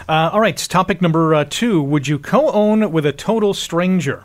Uh, 0.08 0.30
all 0.32 0.40
right, 0.40 0.56
topic 0.56 1.00
number 1.02 1.34
uh, 1.34 1.44
two. 1.48 1.82
Would 1.82 2.08
you 2.08 2.18
co 2.18 2.50
own 2.50 2.90
with 2.90 3.06
a 3.06 3.12
total 3.12 3.54
stranger? 3.54 4.24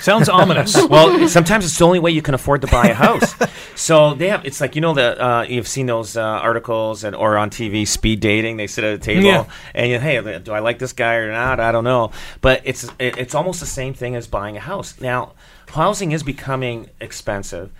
Sounds 0.00 0.28
ominous. 0.40 0.76
Well, 0.88 1.28
sometimes 1.28 1.64
it's 1.64 1.78
the 1.78 1.84
only 1.84 1.98
way 1.98 2.10
you 2.10 2.22
can 2.22 2.34
afford 2.34 2.60
to 2.60 2.66
buy 2.66 2.88
a 2.88 2.94
house. 2.94 3.34
so 3.74 4.14
they 4.14 4.28
have. 4.28 4.44
It's 4.44 4.60
like 4.60 4.74
you 4.74 4.80
know 4.80 4.94
that 4.94 5.18
uh, 5.18 5.44
you've 5.48 5.68
seen 5.68 5.86
those 5.86 6.16
uh, 6.16 6.22
articles 6.22 7.04
and 7.04 7.16
or 7.16 7.36
on 7.38 7.50
TV, 7.50 7.86
speed 7.86 8.20
dating. 8.20 8.58
They 8.58 8.66
sit 8.66 8.84
at 8.84 8.94
a 8.94 8.98
table 8.98 9.22
Yeah. 9.24 9.44
and 9.74 9.90
you, 9.90 9.98
hey, 9.98 10.20
do 10.40 10.52
I 10.52 10.58
like 10.58 10.78
this 10.78 10.92
guy 10.92 11.14
or 11.14 11.32
not? 11.32 11.58
I 11.58 11.72
don't 11.72 11.84
know. 11.84 12.12
But 12.40 12.62
it's 12.64 12.84
it, 12.98 13.16
it's 13.18 13.34
almost 13.34 13.60
the 13.60 13.66
same 13.66 13.94
thing 13.94 14.14
as 14.14 14.26
buying 14.26 14.56
a 14.56 14.60
house. 14.60 15.00
Now, 15.00 15.32
housing 15.68 16.12
is 16.12 16.22
becoming 16.22 16.90
expensive, 17.00 17.70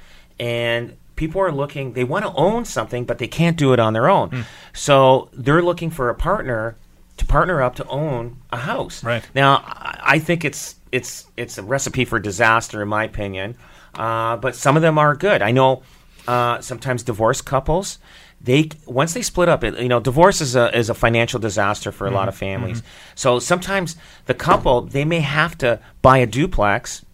and 0.40 0.96
people 1.16 1.40
are 1.42 1.52
looking. 1.52 1.92
They 1.92 2.04
want 2.04 2.24
to 2.24 2.32
own 2.34 2.64
something, 2.64 3.04
but 3.04 3.18
they 3.18 3.28
can't 3.28 3.56
do 3.56 3.72
it 3.74 3.78
on 3.80 3.92
their 3.92 4.08
own. 4.08 4.30
Hmm. 4.30 4.40
So 4.72 5.28
they're 5.34 5.62
looking 5.62 5.90
for 5.90 6.08
a 6.08 6.14
partner 6.14 6.76
to 7.18 7.26
partner 7.26 7.62
up 7.62 7.74
to 7.76 7.86
own 7.88 8.38
a 8.50 8.56
house. 8.58 9.04
Right. 9.04 9.22
Now, 9.34 9.62
I 9.66 10.18
think 10.18 10.44
it's 10.44 10.76
it's 10.92 11.26
it's 11.36 11.58
a 11.58 11.62
recipe 11.62 12.04
for 12.04 12.18
disaster, 12.18 12.82
in 12.82 12.88
my 12.88 13.04
opinion. 13.04 13.56
Uh, 13.94 14.36
but 14.36 14.54
some 14.54 14.76
of 14.76 14.82
them 14.82 14.98
are 14.98 15.14
good. 15.16 15.42
I 15.42 15.50
know 15.50 15.82
uh, 16.26 16.60
sometimes 16.60 17.02
divorced 17.02 17.44
couples. 17.44 17.98
They 18.40 18.68
once 18.86 19.14
they 19.14 19.22
split 19.22 19.48
up, 19.48 19.64
it, 19.64 19.78
you 19.80 19.88
know, 19.88 19.98
divorce 20.00 20.40
is 20.40 20.54
a 20.54 20.76
is 20.76 20.88
a 20.88 20.94
financial 20.94 21.40
disaster 21.40 21.90
for 21.90 22.06
a 22.06 22.10
lot 22.10 22.28
of 22.28 22.34
Mm-hmm. 22.34 22.38
families. 22.62 22.82
So 23.16 23.38
sometimes 23.40 23.96
the 24.26 24.34
couple 24.34 24.82
they 24.82 25.04
may 25.04 25.20
have 25.20 25.58
to 25.58 25.80
buy 26.02 26.18
a 26.18 26.26
duplex, 26.26 27.04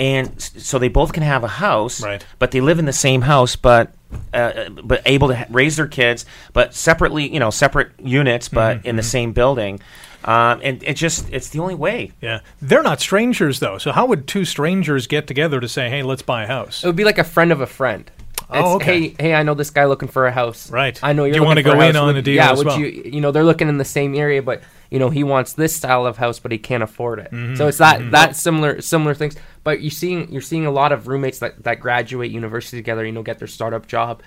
and 0.00 0.40
so 0.40 0.78
they 0.80 0.88
both 0.88 1.12
can 1.12 1.22
have 1.22 1.44
a 1.44 1.48
house, 1.48 2.02
Right. 2.02 2.24
but 2.40 2.50
they 2.50 2.60
live 2.60 2.78
in 2.80 2.86
the 2.86 2.92
same 2.92 3.20
house, 3.20 3.54
but 3.54 3.92
uh, 4.34 4.70
but 4.82 5.02
able 5.06 5.28
to 5.28 5.36
ha- 5.36 5.44
raise 5.50 5.76
their 5.76 5.86
kids, 5.86 6.24
but 6.52 6.74
separately, 6.74 7.32
you 7.32 7.38
know, 7.38 7.50
separate 7.50 7.92
units, 8.02 8.48
but 8.48 8.78
Mm-hmm. 8.78 8.88
in 8.88 8.96
the 8.96 9.02
same 9.04 9.32
building. 9.32 9.78
Um, 10.24 10.60
and 10.62 10.82
it 10.82 10.94
just 10.94 11.30
it's 11.32 11.48
the 11.50 11.60
only 11.60 11.74
way. 11.74 12.12
yeah. 12.20 12.40
They're 12.60 12.82
not 12.82 13.00
strangers, 13.00 13.60
though. 13.60 13.78
So, 13.78 13.92
how 13.92 14.06
would 14.06 14.26
two 14.26 14.44
strangers 14.44 15.06
get 15.06 15.26
together 15.26 15.60
to 15.60 15.68
say, 15.68 15.88
hey, 15.90 16.02
let's 16.02 16.22
buy 16.22 16.42
a 16.44 16.46
house? 16.46 16.82
It 16.82 16.86
would 16.88 16.96
be 16.96 17.04
like 17.04 17.18
a 17.18 17.24
friend 17.24 17.52
of 17.52 17.60
a 17.60 17.66
friend. 17.66 18.10
Oh, 18.52 18.76
okay. 18.76 19.00
Hey, 19.08 19.14
hey, 19.18 19.34
I 19.34 19.42
know 19.42 19.54
this 19.54 19.70
guy 19.70 19.84
looking 19.86 20.08
for 20.08 20.26
a 20.26 20.32
house. 20.32 20.70
Right. 20.70 20.98
I 21.02 21.12
know 21.12 21.24
you're. 21.24 21.32
Do 21.32 21.36
you 21.38 21.42
looking 21.42 21.46
wanna 21.46 21.62
go 21.62 21.80
in 21.88 21.96
on 21.96 22.06
Would- 22.08 22.16
the 22.16 22.22
deal 22.22 22.34
Yeah. 22.36 22.52
would 22.54 22.66
well? 22.66 22.78
you? 22.78 22.86
You 23.04 23.20
know, 23.20 23.30
they're 23.30 23.44
looking 23.44 23.68
in 23.68 23.78
the 23.78 23.84
same 23.84 24.14
area, 24.14 24.42
but 24.42 24.62
you 24.90 24.98
know 24.98 25.10
he 25.10 25.22
wants 25.24 25.52
this 25.52 25.74
style 25.74 26.06
of 26.06 26.16
house, 26.16 26.38
but 26.40 26.50
he 26.52 26.58
can't 26.58 26.82
afford 26.82 27.18
it. 27.20 27.30
Mm-hmm. 27.32 27.56
So 27.56 27.68
it's 27.68 27.78
that 27.78 28.10
that 28.10 28.36
similar 28.36 28.80
similar 28.80 29.14
things. 29.14 29.36
But 29.62 29.80
you're 29.82 29.90
seeing 29.90 30.30
you're 30.32 30.42
seeing 30.42 30.66
a 30.66 30.70
lot 30.70 30.92
of 30.92 31.06
roommates 31.08 31.38
that 31.40 31.62
that 31.64 31.80
graduate 31.80 32.30
university 32.30 32.76
together. 32.76 33.04
You 33.04 33.12
know, 33.12 33.22
get 33.22 33.38
their 33.38 33.48
startup 33.48 33.86
job. 33.86 34.22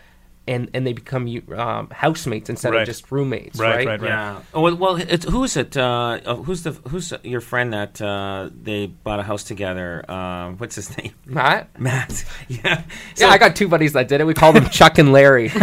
And 0.48 0.70
and 0.74 0.86
they 0.86 0.94
become 0.94 1.28
um, 1.58 1.90
housemates 1.90 2.50
instead 2.50 2.74
Right. 2.74 2.82
of 2.82 2.86
just 2.88 3.12
roommates, 3.12 3.58
Right, 3.60 3.78
right? 3.78 3.88
right, 3.88 4.02
right. 4.02 4.10
Yeah. 4.10 4.42
Oh, 4.54 4.62
well, 4.62 4.76
well 4.76 4.96
it's, 4.98 5.26
who 5.26 5.44
is 5.44 5.56
it? 5.56 5.78
Uh, 5.78 6.20
uh, 6.26 6.36
who's 6.36 6.64
the 6.64 6.72
who's 6.90 7.14
your 7.24 7.40
friend 7.42 7.72
that 7.74 8.02
uh, 8.02 8.50
they 8.54 8.88
bought 8.88 9.20
a 9.20 9.24
house 9.24 9.44
together? 9.44 10.10
Um, 10.12 10.58
what's 10.58 10.76
his 10.76 10.96
name? 10.98 11.14
Matt. 11.26 11.80
Matt. 11.80 12.26
yeah. 12.50 12.84
yeah, 13.18 13.28
I 13.28 13.38
got 13.38 13.56
two 13.56 13.68
buddies 13.70 13.94
that 13.94 14.08
did 14.08 14.20
it. 14.22 14.26
We 14.26 14.34
call 14.34 14.52
them 14.54 14.70
Chuck 14.70 14.98
and 14.98 15.12
Larry. 15.14 15.50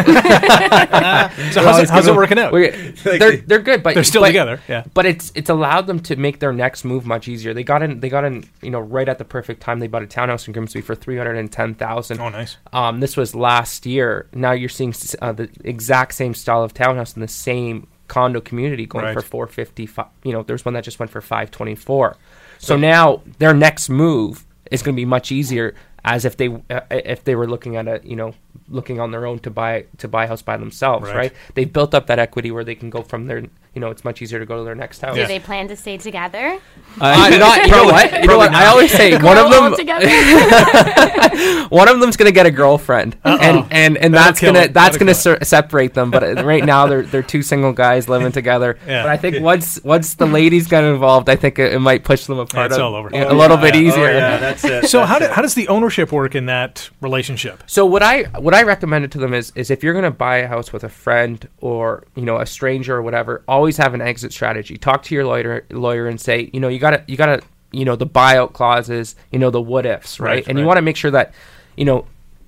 So 1.52 1.62
how's 1.62 1.78
it, 1.80 1.90
how's 1.90 2.06
it 2.06 2.14
working 2.14 2.38
out? 2.38 2.52
We- 2.52 2.70
they're 2.70 3.36
they're 3.38 3.58
good, 3.58 3.82
but 3.82 3.94
They're 3.94 4.04
still 4.04 4.22
but- 4.22 4.28
together, 4.28 4.60
yeah. 4.68 4.84
But 4.94 5.06
it's 5.06 5.32
it's 5.34 5.50
allowed 5.50 5.86
them 5.86 6.00
to 6.00 6.16
make 6.16 6.38
their 6.40 6.52
next 6.52 6.84
move 6.84 7.06
much 7.06 7.28
easier. 7.28 7.52
They 7.54 7.64
got 7.64 7.82
in 7.82 8.00
they 8.00 8.08
got 8.08 8.24
in 8.24 8.44
you 8.62 8.70
know 8.70 8.80
right 8.80 9.08
at 9.08 9.18
the 9.18 9.24
perfect 9.24 9.60
time. 9.62 9.78
They 9.80 9.86
bought 9.88 10.02
a 10.02 10.06
townhouse 10.06 10.46
in 10.46 10.52
Grimsby 10.52 10.80
for 10.80 10.94
three 10.94 11.16
hundred 11.16 11.36
and 11.36 11.50
ten 11.50 11.74
thousand. 11.74 12.20
Oh, 12.20 12.28
nice. 12.28 12.56
Um, 12.72 13.00
this 13.00 13.16
was 13.16 13.34
last 13.34 13.84
year. 13.86 14.28
Now 14.32 14.52
you're 14.52 14.68
seeing 14.70 14.94
uh, 15.20 15.32
the 15.32 15.50
exact 15.64 16.14
same 16.14 16.32
style 16.34 16.62
of 16.62 16.72
townhouse 16.72 17.14
in 17.14 17.20
the 17.20 17.28
same 17.28 17.86
condo 18.08 18.40
community 18.40 18.86
going 18.86 19.04
Right. 19.04 19.14
for 19.14 19.20
455 19.22 20.06
You 20.24 20.32
know, 20.32 20.42
there's 20.42 20.64
one 20.64 20.74
that 20.74 20.84
just 20.84 20.98
went 20.98 21.10
for 21.12 21.20
five 21.20 21.50
twenty 21.50 21.74
four. 21.74 22.16
So 22.58 22.76
now 22.76 23.22
their 23.38 23.54
next 23.54 23.88
move 23.88 24.46
is 24.70 24.82
going 24.82 24.94
to 24.94 25.00
be 25.00 25.04
much 25.04 25.30
easier 25.32 25.74
as 26.04 26.24
if 26.24 26.36
they 26.36 26.48
uh, 26.70 26.80
if 26.90 27.24
they 27.24 27.34
were 27.34 27.46
looking 27.46 27.76
at 27.76 27.86
a 27.86 28.00
you 28.02 28.16
know 28.16 28.32
looking 28.68 28.98
on 29.00 29.10
their 29.10 29.26
own 29.26 29.38
to 29.40 29.50
buy 29.50 29.84
to 29.98 30.08
buy 30.08 30.24
a 30.24 30.28
house 30.28 30.42
by 30.42 30.56
themselves, 30.56 31.06
Right. 31.08 31.16
right? 31.16 31.32
They've 31.54 31.72
built 31.72 31.94
up 31.94 32.06
that 32.06 32.18
equity 32.18 32.50
where 32.50 32.64
they 32.64 32.74
can 32.74 32.88
go 32.90 33.02
from 33.02 33.26
their 33.26 33.44
you 33.74 33.80
know 33.80 33.90
it's 33.90 34.04
much 34.04 34.20
easier 34.22 34.38
to 34.38 34.46
go 34.46 34.56
to 34.56 34.64
their 34.64 34.74
next 34.74 35.00
house. 35.00 35.14
Do 35.14 35.26
they 35.26 35.38
plan 35.38 35.68
to 35.68 35.76
stay 35.76 35.96
together? 35.96 36.58
Uh, 37.00 37.28
not, 37.38 37.62
you 37.64 37.70
know 37.70 37.84
what? 37.92 38.12
You 38.22 38.26
know 38.28 38.38
what? 38.38 38.52
I 38.52 38.66
always 38.66 38.90
say 38.92 39.12
one 39.20 39.38
of 39.38 39.50
them 39.50 39.72
one 41.70 41.88
of 41.88 42.00
them's 42.00 42.16
gonna 42.16 42.32
get 42.32 42.46
a 42.46 42.50
girlfriend, 42.50 43.16
and 43.24 43.66
and 43.70 43.96
and 43.96 44.14
That'll 44.14 44.26
that's 44.26 44.40
gonna 44.40 44.58
it. 44.60 44.72
that's 44.74 44.96
That'll 44.96 44.98
gonna 45.06 45.12
kill 45.12 45.36
se- 45.40 45.44
separate 45.44 45.94
them. 45.94 46.10
But 46.10 46.38
uh, 46.38 46.44
right 46.44 46.64
now 46.64 46.86
they're 46.86 47.02
they're 47.02 47.22
two 47.22 47.42
single 47.42 47.72
guys 47.72 48.08
living 48.08 48.32
together. 48.32 48.78
Yeah. 48.86 49.02
But 49.04 49.10
I 49.10 49.16
think 49.16 49.42
once 49.42 49.82
once 49.84 50.14
the 50.14 50.26
ladies 50.26 50.66
get 50.66 50.84
involved, 50.84 51.28
I 51.28 51.36
think 51.36 51.58
it, 51.58 51.72
it 51.72 51.78
might 51.78 52.04
push 52.04 52.24
them 52.26 52.38
apart. 52.38 52.70
it's 52.72 52.78
a, 52.78 52.82
all 52.82 52.94
over. 52.94 53.08
A 53.08 53.24
Oh, 53.30 53.34
little 53.34 53.56
bit 53.56 53.76
easier. 53.76 54.08
Oh, 54.08 54.10
yeah, 54.10 54.36
that's 54.38 54.64
it. 54.64 54.88
So 54.88 54.98
That's 54.98 55.10
how, 55.10 55.18
do, 55.20 55.26
how 55.28 55.42
does 55.42 55.54
the 55.54 55.68
ownership 55.68 56.10
work 56.12 56.34
in 56.34 56.46
that 56.46 56.90
relationship? 57.00 57.62
So 57.66 57.86
what 57.86 58.02
I 58.02 58.24
what 58.40 58.54
I 58.54 58.62
recommended 58.62 59.12
to 59.12 59.18
them 59.18 59.34
is 59.34 59.52
is 59.54 59.70
if 59.70 59.82
you're 59.84 59.92
going 59.94 60.04
to 60.04 60.10
buy 60.10 60.38
a 60.38 60.48
house 60.48 60.72
with 60.72 60.84
a 60.84 60.88
friend 60.88 61.48
or 61.60 62.04
you 62.16 62.24
know 62.24 62.38
a 62.38 62.46
stranger 62.46 62.96
or 62.96 63.02
whatever, 63.02 63.42
always 63.46 63.59
have 63.76 63.94
an 63.94 64.00
exit 64.00 64.32
strategy. 64.32 64.76
Talk 64.76 65.02
to 65.04 65.14
your 65.14 65.24
lawyer 65.24 65.64
lawyer 65.70 66.06
and 66.06 66.20
say, 66.20 66.50
you 66.52 66.60
know, 66.60 66.68
you 66.68 66.78
got 66.78 66.90
to 66.90 67.04
you 67.06 67.16
got 67.16 67.26
to 67.26 67.42
you 67.72 67.84
know 67.84 67.96
the 67.96 68.06
buyout 68.06 68.52
clauses, 68.52 69.16
you 69.30 69.38
know 69.38 69.50
the 69.50 69.60
what 69.60 69.86
ifs, 69.86 70.18
right? 70.20 70.28
Right, 70.28 70.48
and 70.48 70.56
right. 70.56 70.62
you 70.62 70.66
want 70.66 70.78
to 70.78 70.82
make 70.82 70.96
sure 70.96 71.10
that 71.12 71.34
you 71.76 71.84
know 71.84 72.06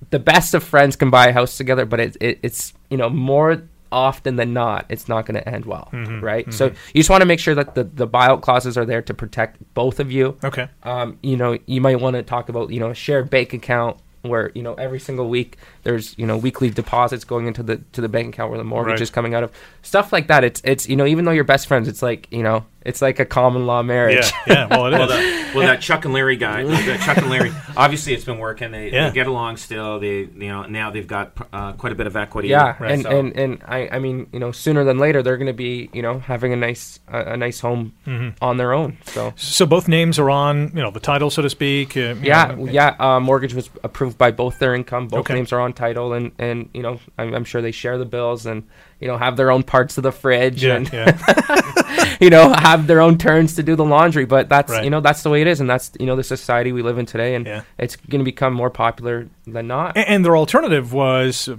the 0.09 0.19
best 0.19 0.53
of 0.53 0.63
friends 0.63 0.95
can 0.95 1.09
buy 1.09 1.27
a 1.27 1.33
house 1.33 1.57
together, 1.57 1.85
but 1.85 1.99
it, 1.99 2.17
it, 2.19 2.39
it's 2.43 2.73
you 2.89 2.97
know 2.97 3.09
more 3.09 3.63
often 3.91 4.37
than 4.37 4.53
not 4.53 4.87
it's 4.89 5.07
not 5.07 5.23
going 5.23 5.35
to 5.35 5.47
end 5.47 5.65
well 5.65 5.87
Mm-hmm, 5.93 6.19
right 6.19 6.51
so 6.51 6.65
you 6.65 6.99
just 7.01 7.11
want 7.11 7.21
to 7.21 7.27
make 7.27 7.39
sure 7.39 7.53
that 7.53 7.75
the, 7.75 7.83
the 7.83 8.07
buyout 8.07 8.41
clauses 8.41 8.75
are 8.75 8.85
there 8.85 9.03
to 9.03 9.13
protect 9.13 9.57
both 9.75 9.99
of 9.99 10.11
you 10.11 10.35
Okay. 10.43 10.67
um, 10.81 11.19
you 11.21 11.37
know, 11.37 11.59
you 11.67 11.79
might 11.79 11.99
want 11.99 12.15
to 12.15 12.23
talk 12.23 12.49
about, 12.49 12.71
you 12.71 12.79
know, 12.79 12.89
a 12.89 12.95
shared 12.95 13.29
bank 13.29 13.53
account 13.53 13.99
where, 14.23 14.51
you 14.55 14.63
know, 14.63 14.73
every 14.75 14.99
single 14.99 15.29
week 15.29 15.57
there's, 15.83 16.17
you 16.17 16.25
know, 16.25 16.37
weekly 16.37 16.69
deposits 16.69 17.23
going 17.23 17.45
into 17.47 17.61
the 17.61 17.77
to 17.93 18.01
the 18.01 18.09
bank 18.09 18.33
account 18.33 18.49
where 18.49 18.57
the 18.57 18.63
mortgage 18.63 18.93
Right. 18.93 19.01
is 19.01 19.09
coming 19.09 19.33
out 19.35 19.43
of. 19.43 19.51
Stuff 19.83 20.11
like 20.11 20.27
that. 20.27 20.43
It's 20.43 20.61
it's 20.63 20.89
you 20.89 20.95
know, 20.95 21.05
even 21.05 21.25
though 21.25 21.31
you're 21.31 21.43
best 21.43 21.67
friends, 21.67 21.87
it's 21.87 22.01
like, 22.01 22.27
you 22.31 22.41
know, 22.43 22.65
it's 22.85 23.01
like 23.01 23.19
a 23.19 23.25
common 23.25 23.65
law 23.65 23.81
marriage. 23.83 24.29
Yeah, 24.47 24.67
yeah. 24.67 24.67
Well, 24.69 24.85
it 24.87 24.91
well, 24.97 25.07
the, 25.07 25.51
well, 25.55 25.67
that 25.67 25.81
Chuck 25.81 26.05
and 26.05 26.13
Larry 26.13 26.35
guy, 26.35 26.63
the 26.63 26.99
Chuck 27.03 27.17
and 27.17 27.29
Larry. 27.29 27.51
Obviously, 27.77 28.13
it's 28.13 28.25
been 28.25 28.39
working. 28.39 28.71
They, 28.71 28.91
Yeah. 28.91 29.09
they 29.09 29.13
get 29.15 29.27
along 29.27 29.57
still. 29.57 29.99
They, 29.99 30.19
you 30.19 30.47
know, 30.47 30.63
now 30.63 30.91
they've 30.91 31.07
got 31.07 31.31
uh, 31.53 31.73
quite 31.73 31.91
a 31.91 31.95
bit 31.95 32.07
of 32.07 32.15
equity. 32.15 32.49
Yeah, 32.49 32.75
Right. 32.79 32.91
and, 32.91 33.03
So- 33.03 33.09
and 33.19 33.35
and 33.37 33.63
I 33.65 33.89
I 33.91 33.99
mean 33.99 34.27
you 34.31 34.39
know 34.39 34.51
sooner 34.51 34.83
than 34.83 34.97
later 34.99 35.23
they're 35.23 35.37
going 35.37 35.47
to 35.47 35.53
be 35.53 35.89
you 35.93 36.01
know 36.01 36.19
having 36.19 36.53
a 36.53 36.55
nice 36.55 36.99
a, 37.07 37.33
a 37.33 37.37
nice 37.37 37.59
home 37.59 37.93
Mm-hmm. 38.07 38.43
on 38.43 38.57
their 38.57 38.73
own. 38.73 38.97
So 39.05 39.33
So 39.37 39.65
both 39.65 39.87
names 39.87 40.19
are 40.19 40.29
on, 40.29 40.71
you 40.75 40.81
know, 40.81 40.91
the 40.91 40.99
title, 40.99 41.29
so 41.29 41.41
to 41.41 41.49
speak. 41.49 41.95
uh, 41.95 42.15
yeah, 42.21 42.53
know, 42.55 42.65
yeah. 42.65 42.95
Uh, 42.99 43.19
mortgage 43.19 43.53
was 43.53 43.69
approved 43.83 44.17
by 44.17 44.31
both 44.31 44.59
their 44.59 44.75
income. 44.75 45.07
Both 45.07 45.21
Okay. 45.21 45.33
names 45.35 45.53
are 45.53 45.59
on 45.61 45.73
title, 45.73 46.13
and 46.13 46.31
and 46.37 46.69
you 46.73 46.81
know 46.81 46.99
I'm, 47.17 47.33
I'm 47.33 47.43
sure 47.45 47.61
they 47.61 47.71
share 47.71 47.97
the 47.97 48.05
bills 48.05 48.45
and 48.45 48.63
you 48.99 49.07
know 49.07 49.17
have 49.17 49.35
their 49.37 49.51
own 49.51 49.63
parts 49.63 49.97
of 49.97 50.03
the 50.03 50.11
fridge 50.11 50.63
Yeah, 50.63 50.75
and 50.75 50.91
yeah. 50.93 52.17
you 52.21 52.29
know 52.29 52.53
have 52.53 52.87
their 52.87 53.01
own 53.01 53.17
turns 53.17 53.55
to 53.55 53.63
do 53.63 53.75
the 53.75 53.85
laundry. 53.85 54.25
But 54.25 54.49
that's 54.49 54.71
Right. 54.71 54.83
you 54.83 54.89
know 54.89 55.01
that's 55.01 55.23
the 55.23 55.29
way 55.29 55.41
it 55.41 55.47
is, 55.47 55.59
and 55.59 55.69
that's 55.69 55.91
you 55.99 56.05
know 56.05 56.15
the 56.15 56.23
society 56.23 56.71
we 56.71 56.81
live 56.81 56.97
in 56.97 57.05
today, 57.05 57.35
and 57.35 57.45
Yeah. 57.45 57.61
it's 57.77 57.95
going 57.95 58.19
to 58.19 58.25
become 58.25 58.53
more 58.53 58.69
popular 58.69 59.27
than 59.45 59.67
not. 59.67 59.97
A- 59.97 60.09
And 60.09 60.23
their 60.23 60.37
alternative 60.37 60.93
was, 60.93 61.49
uh, 61.49 61.55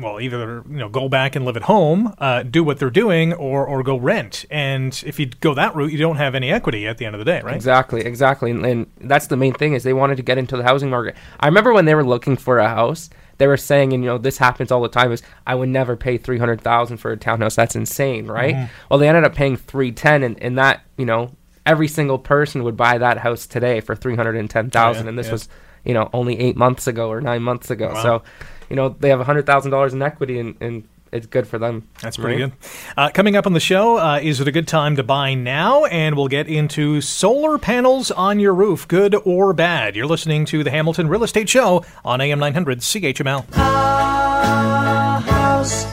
well, 0.00 0.20
either 0.20 0.62
you 0.68 0.76
know 0.78 0.88
go 0.88 1.08
back 1.08 1.36
and 1.36 1.44
live 1.44 1.56
at 1.56 1.64
home, 1.64 2.14
uh, 2.18 2.42
do 2.42 2.64
what 2.64 2.78
they're 2.78 2.90
doing, 2.90 3.32
or 3.34 3.66
or 3.66 3.82
go 3.82 3.96
rent. 3.96 4.44
And 4.50 5.02
if 5.06 5.18
you 5.20 5.26
go 5.26 5.54
that 5.54 5.74
route, 5.76 5.92
you 5.92 5.98
don't 5.98 6.16
have 6.16 6.34
any 6.34 6.50
equity 6.50 6.86
at 6.86 6.98
the 6.98 7.04
end 7.06 7.14
of 7.14 7.18
the 7.18 7.24
day, 7.24 7.40
right? 7.44 7.54
Exactly, 7.54 8.00
exactly, 8.02 8.50
and, 8.50 8.64
and 8.64 8.86
that's 9.00 9.26
the 9.26 9.36
main 9.36 9.52
thing 9.54 9.74
is 9.74 9.82
they 9.82 9.92
wanted 9.92 10.16
to 10.16 10.22
get 10.22 10.38
into 10.38 10.56
the 10.56 10.62
housing 10.62 10.90
market. 10.90 11.14
I 11.40 11.46
remember 11.46 11.72
when 11.72 11.84
they 11.84 11.94
were 11.94 12.04
looking 12.04 12.36
for 12.36 12.58
a 12.58 12.68
house, 12.68 13.10
they 13.38 13.46
were 13.46 13.56
saying, 13.56 13.92
and 13.92 14.02
you 14.02 14.08
know, 14.10 14.18
this 14.18 14.38
happens 14.38 14.70
all 14.70 14.82
the 14.82 14.88
time. 14.88 15.12
Is 15.12 15.22
I 15.46 15.54
would 15.54 15.68
never 15.68 15.96
pay 15.96 16.16
three 16.18 16.38
hundred 16.38 16.60
thousand 16.60 16.98
for 16.98 17.12
a 17.12 17.16
townhouse. 17.16 17.54
That's 17.56 17.76
insane, 17.76 18.26
right? 18.26 18.54
Mm-hmm. 18.54 18.72
Well, 18.90 18.98
they 18.98 19.08
ended 19.08 19.24
up 19.24 19.34
paying 19.34 19.56
three 19.56 19.92
ten, 19.92 20.22
and, 20.22 20.40
and 20.42 20.58
that 20.58 20.82
you 20.96 21.04
know, 21.04 21.32
every 21.64 21.88
single 21.88 22.18
person 22.18 22.64
would 22.64 22.76
buy 22.76 22.98
that 22.98 23.18
house 23.18 23.46
today 23.46 23.80
for 23.80 23.94
three 23.94 24.16
hundred 24.16 24.36
and 24.36 24.48
ten 24.48 24.70
thousand, 24.70 25.02
Oh, 25.02 25.04
yeah, 25.04 25.08
and 25.10 25.18
this 25.18 25.26
yeah. 25.26 25.32
was 25.32 25.48
you 25.84 25.94
know 25.94 26.10
only 26.12 26.38
eight 26.38 26.56
months 26.56 26.86
ago 26.86 27.10
or 27.10 27.20
nine 27.20 27.42
months 27.42 27.70
ago. 27.70 27.92
Wow. 27.92 28.02
So, 28.02 28.22
you 28.70 28.76
know, 28.76 28.90
they 28.90 29.10
have 29.10 29.20
hundred 29.20 29.46
thousand 29.46 29.70
dollars 29.70 29.92
in 29.94 30.02
equity, 30.02 30.38
and, 30.38 30.56
and 30.60 30.88
it's 31.12 31.26
good 31.26 31.46
for 31.46 31.58
them. 31.58 31.88
That's 32.02 32.16
pretty 32.16 32.42
right? 32.42 32.52
good. 32.60 32.70
Uh, 32.96 33.10
coming 33.10 33.36
up 33.36 33.46
on 33.46 33.52
the 33.52 33.60
show, 33.60 33.98
uh, 33.98 34.20
is 34.22 34.40
it 34.40 34.48
a 34.48 34.52
good 34.52 34.68
time 34.68 34.96
to 34.96 35.02
buy 35.02 35.34
now? 35.34 35.84
And 35.86 36.16
we'll 36.16 36.28
get 36.28 36.48
into 36.48 37.00
solar 37.00 37.58
panels 37.58 38.10
on 38.10 38.40
your 38.40 38.54
roof, 38.54 38.86
good 38.88 39.14
or 39.24 39.52
bad. 39.52 39.96
You're 39.96 40.06
listening 40.06 40.44
to 40.46 40.64
the 40.64 40.70
Hamilton 40.70 41.08
Real 41.08 41.24
Estate 41.24 41.48
Show 41.48 41.84
on 42.04 42.20
AM 42.20 42.38
900 42.38 42.80
CHML. 42.80 43.56
Our 43.56 45.20
house 45.20 45.86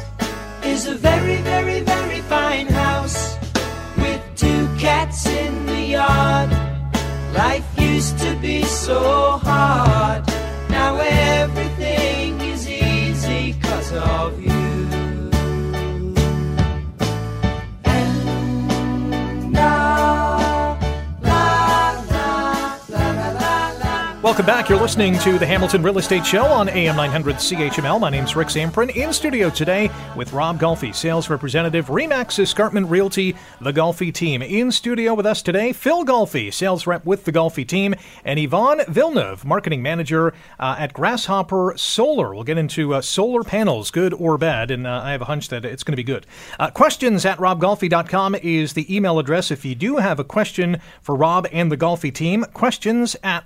is 0.64 0.88
a 0.88 0.96
very, 0.96 1.38
very, 1.38 1.82
very 1.82 2.22
fine 2.22 2.68
house 2.68 3.38
with 3.98 4.22
two 4.36 4.68
cats 4.78 5.26
in 5.28 5.66
the 5.66 5.82
yard. 5.82 6.52
Life 7.34 7.66
used 7.78 8.18
to 8.20 8.36
be 8.42 8.64
so 8.64 9.40
hard. 9.44 10.33
Welcome 24.34 24.48
back. 24.48 24.68
You're 24.68 24.82
listening 24.82 25.20
to 25.20 25.38
the 25.38 25.46
Hamilton 25.46 25.84
Real 25.84 26.00
Estate 26.00 26.26
Show 26.26 26.44
on 26.46 26.68
AM 26.68 26.96
900 26.96 27.36
CHML. 27.36 28.00
My 28.00 28.10
name's 28.10 28.36
Rick 28.36 28.48
Zamperin 28.48 28.90
in 28.96 29.14
studio 29.14 29.52
today 29.52 29.92
with 30.16 30.34
Rob 30.34 30.60
Golfi, 30.60 30.96
sales 30.96 31.30
representative, 31.30 31.86
Remax 31.86 32.40
Escarpment 32.40 32.90
Realty, 32.90 33.36
the 33.62 33.72
Golfi 33.72 34.12
team. 34.12 34.42
In 34.42 34.72
studio 34.72 35.14
with 35.14 35.28
us 35.28 35.44
today, 35.44 35.72
Phil 35.72 36.04
Golfi, 36.04 36.52
sales 36.52 36.88
rep 36.88 37.06
with 37.06 37.26
the 37.26 37.32
Golfi 37.32 37.64
team, 37.64 37.94
and 38.26 38.40
Yvonne 38.40 38.82
Villeneuve, 38.88 39.46
marketing 39.46 39.84
manager 39.84 40.34
uh, 40.60 40.78
at 40.80 40.94
Grasshopper 40.94 41.76
Solar. 41.78 42.34
We'll 42.34 42.44
get 42.44 42.58
into 42.58 42.96
uh, 42.96 43.02
solar 43.02 43.44
panels, 43.44 43.92
good 43.92 44.16
or 44.16 44.40
bad, 44.40 44.72
and 44.72 44.88
uh, 44.88 45.02
I 45.04 45.12
have 45.12 45.22
a 45.22 45.26
hunch 45.26 45.50
that 45.50 45.64
it's 45.64 45.84
going 45.84 45.94
to 45.94 45.98
be 45.98 46.02
good. 46.04 46.26
Uh, 46.60 46.72
questions 46.72 47.24
at 47.24 47.38
robgolfi.com 47.38 48.34
is 48.42 48.74
the 48.74 48.96
email 48.96 49.20
address 49.20 49.52
if 49.52 49.64
you 49.64 49.76
do 49.76 49.98
have 49.98 50.20
a 50.20 50.24
question 50.24 50.82
for 51.04 51.14
Rob 51.14 51.46
and 51.52 51.72
the 51.72 51.78
Golfi 51.78 52.12
team. 52.12 52.46
Questions 52.54 53.16
at 53.22 53.46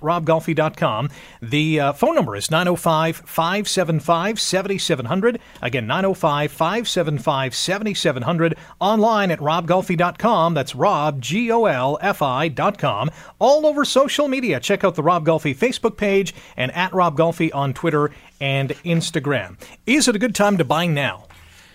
robgolfi.com. 0.78 1.10
The 1.42 1.80
uh, 1.80 1.92
phone 1.92 2.14
number 2.14 2.36
is 2.36 2.50
905 2.50 3.16
575 3.16 4.40
7700. 4.40 5.40
Again, 5.62 5.86
905 5.86 6.52
575 6.52 7.54
7700. 7.54 8.56
Online 8.80 9.30
at 9.30 9.38
robgolfi.com. 9.40 10.54
That's 10.54 10.74
Rob, 10.74 11.20
G 11.20 11.50
O 11.50 11.64
L 11.66 11.98
F 12.00 12.22
I.com. 12.22 13.10
All 13.38 13.66
over 13.66 13.84
social 13.84 14.28
media. 14.28 14.60
Check 14.60 14.84
out 14.84 14.94
the 14.94 15.02
Rob 15.02 15.26
Golfi 15.26 15.56
Facebook 15.56 15.96
page 15.96 16.34
and 16.56 16.72
at 16.72 16.92
Rob 16.92 17.16
Golfi 17.16 17.54
on 17.54 17.74
Twitter 17.74 18.10
and 18.40 18.70
Instagram. 18.84 19.58
Is 19.86 20.08
it 20.08 20.16
a 20.16 20.18
good 20.18 20.34
time 20.34 20.58
to 20.58 20.64
buy 20.64 20.86
now? 20.86 21.24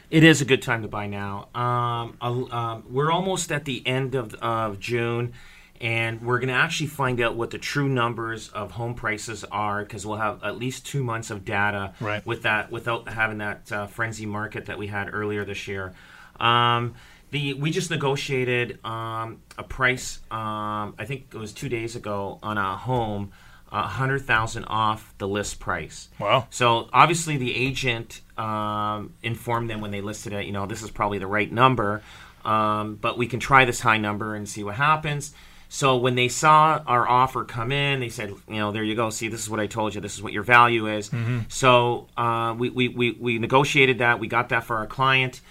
It 0.09 0.23
is 0.23 0.41
a 0.41 0.45
good 0.45 0.61
time 0.61 0.83
to 0.83 0.87
buy 0.87 1.07
now. 1.07 1.47
Um, 1.55 2.15
um, 2.21 2.83
we're 2.87 3.11
almost 3.11 3.51
at 3.51 3.65
the 3.65 3.81
end 3.87 4.13
of, 4.13 4.35
of 4.35 4.79
June, 4.79 5.33
and 5.81 6.21
we're 6.21 6.39
going 6.39 6.49
to 6.49 6.53
actually 6.55 6.87
find 6.87 7.19
out 7.19 7.35
what 7.35 7.49
the 7.51 7.57
true 7.57 7.89
numbers 7.89 8.49
of 8.49 8.71
home 8.71 8.93
prices 8.95 9.43
are 9.45 9.83
because 9.83 10.05
we'll 10.05 10.17
have 10.17 10.43
at 10.43 10.57
least 10.57 10.85
two 10.85 11.03
months 11.03 11.29
of 11.31 11.43
data 11.43 11.93
Right. 11.99 12.25
with 12.25 12.43
that 12.43 12.71
without 12.71 13.07
having 13.09 13.39
that 13.39 13.71
uh, 13.71 13.87
frenzy 13.87 14.25
market 14.25 14.65
that 14.67 14.77
we 14.77 14.87
had 14.87 15.13
earlier 15.13 15.43
this 15.45 15.67
year. 15.67 15.93
Um, 16.39 16.95
the 17.31 17.53
we 17.55 17.71
just 17.71 17.89
negotiated 17.89 18.79
um, 18.85 19.41
a 19.57 19.63
price. 19.63 20.19
Um, 20.31 20.95
I 20.99 21.05
think 21.05 21.27
it 21.33 21.37
was 21.37 21.51
two 21.51 21.69
days 21.69 21.95
ago 21.95 22.39
on 22.43 22.57
a 22.57 22.77
home. 22.77 23.31
a 23.71 23.81
hundred 23.81 24.21
thousand 24.21 24.65
off 24.65 25.15
the 25.17 25.27
list 25.27 25.59
price. 25.59 26.09
Wow. 26.19 26.45
So 26.51 26.89
obviously 26.93 27.37
the 27.37 27.55
agent 27.55 28.21
um, 28.37 29.13
informed 29.23 29.69
them 29.71 29.81
when 29.81 29.89
they 29.89 30.01
listed 30.01 30.31
it. 30.33 30.45
You 30.45 30.51
know, 30.51 30.67
this 30.67 30.83
is 30.83 30.91
probably 30.91 31.17
the 31.17 31.25
right 31.25 31.51
number, 31.51 32.03
um, 32.45 32.95
but 33.01 33.17
we 33.17 33.25
can 33.25 33.39
try 33.39 33.65
this 33.65 33.79
high 33.79 33.97
number 33.97 34.35
and 34.35 34.47
see 34.47 34.63
what 34.63 34.75
happens. 34.75 35.33
So 35.73 35.97
when 35.97 36.13
they 36.13 36.27
saw 36.27 36.83
our 36.85 37.09
offer 37.09 37.43
come 37.43 37.71
in, 37.71 37.99
they 37.99 38.09
said, 38.09 38.29
you 38.47 38.57
know, 38.57 38.71
there 38.71 38.83
you 38.83 38.93
go. 38.93 39.09
See, 39.09 39.27
this 39.27 39.41
is 39.41 39.49
what 39.49 39.59
I 39.59 39.65
told 39.65 39.95
you. 39.95 40.01
This 40.01 40.13
is 40.13 40.21
what 40.21 40.31
your 40.31 40.43
value 40.43 40.85
is. 40.87 41.09
So 41.47 42.09
uh, 42.15 42.53
we, 42.55 42.69
we, 42.69 42.89
we, 42.89 43.11
we 43.19 43.39
negotiated 43.39 43.97
that. 43.97 44.19
We 44.19 44.27
got 44.27 44.49
that 44.49 44.65
for 44.65 44.77
our 44.77 44.85
client. 44.85 45.41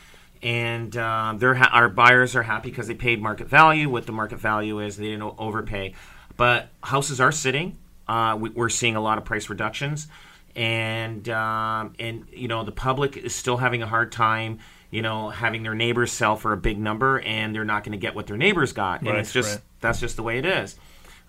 And 0.40 0.96
uh, 0.96 1.34
they're 1.36 1.54
ha- 1.54 1.70
our 1.72 1.88
buyers 1.88 2.36
are 2.36 2.44
happy 2.44 2.70
because 2.70 2.86
they 2.86 2.94
paid 2.94 3.20
market 3.20 3.48
value. 3.48 3.88
What 3.88 4.06
the 4.06 4.12
market 4.12 4.38
value 4.38 4.78
is, 4.78 4.96
they 4.96 5.08
didn't 5.08 5.34
overpay. 5.38 5.94
But 6.36 6.68
houses 6.84 7.20
are 7.20 7.32
sitting. 7.32 7.78
Uh, 8.06 8.36
we, 8.38 8.50
we're 8.50 8.68
seeing 8.68 8.94
a 8.94 9.00
lot 9.00 9.18
of 9.18 9.24
price 9.24 9.48
reductions, 9.48 10.06
and 10.54 11.28
um, 11.30 11.94
and 11.98 12.26
you 12.32 12.46
know 12.46 12.62
the 12.64 12.72
public 12.72 13.16
is 13.16 13.34
still 13.34 13.56
having 13.56 13.82
a 13.82 13.86
hard 13.88 14.12
time. 14.12 14.58
You 14.90 15.02
know, 15.02 15.30
having 15.30 15.62
their 15.62 15.74
neighbors 15.74 16.12
sell 16.12 16.36
for 16.36 16.52
a 16.52 16.56
big 16.56 16.78
number, 16.78 17.20
and 17.20 17.54
they're 17.54 17.64
not 17.64 17.82
going 17.82 17.92
to 17.92 17.98
get 17.98 18.14
what 18.14 18.26
their 18.26 18.36
neighbors 18.36 18.72
got, 18.72 19.00
and 19.00 19.08
it's 19.18 19.32
just 19.32 19.54
right. 19.54 19.62
That's 19.82 20.00
just 20.00 20.16
the 20.16 20.22
way 20.22 20.38
it 20.38 20.46
is. 20.46 20.76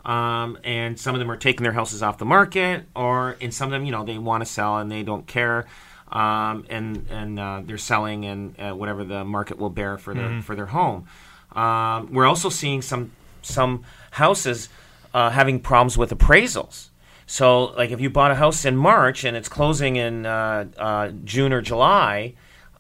Um, 0.05 0.57
and 0.63 0.99
some 0.99 1.15
of 1.15 1.19
them 1.19 1.31
are 1.31 1.37
taking 1.37 1.63
their 1.63 1.73
houses 1.73 2.03
off 2.03 2.17
the 2.17 2.25
market, 2.25 2.85
or 2.95 3.33
in 3.39 3.51
some 3.51 3.67
of 3.67 3.71
them, 3.71 3.85
you 3.85 3.91
know, 3.91 4.03
they 4.03 4.17
want 4.17 4.41
to 4.41 4.45
sell 4.45 4.77
and 4.77 4.91
they 4.91 5.03
don't 5.03 5.27
care, 5.27 5.65
um, 6.11 6.65
and 6.69 7.07
and 7.09 7.39
uh, 7.39 7.61
they're 7.65 7.77
selling 7.77 8.25
and 8.25 8.59
uh, 8.59 8.73
whatever 8.73 9.03
the 9.03 9.23
market 9.23 9.57
will 9.57 9.69
bear 9.69 9.97
for 9.97 10.13
their 10.13 10.41
for 10.41 10.55
their 10.55 10.67
home. 10.67 11.07
Um, 11.53 12.11
we're 12.13 12.25
also 12.25 12.49
seeing 12.49 12.81
some 12.81 13.11
some 13.41 13.83
houses 14.11 14.69
uh, 15.13 15.29
having 15.29 15.59
problems 15.59 15.97
with 15.97 16.11
appraisals. 16.11 16.89
So, 17.25 17.65
like 17.77 17.91
if 17.91 18.01
you 18.01 18.09
bought 18.09 18.31
a 18.31 18.35
house 18.35 18.65
in 18.65 18.75
March 18.75 19.23
and 19.23 19.37
it's 19.37 19.49
closing 19.49 19.95
in 19.95 20.25
uh, 20.25 20.65
uh, 20.77 21.11
June 21.23 21.53
or 21.53 21.61
July, 21.61 22.33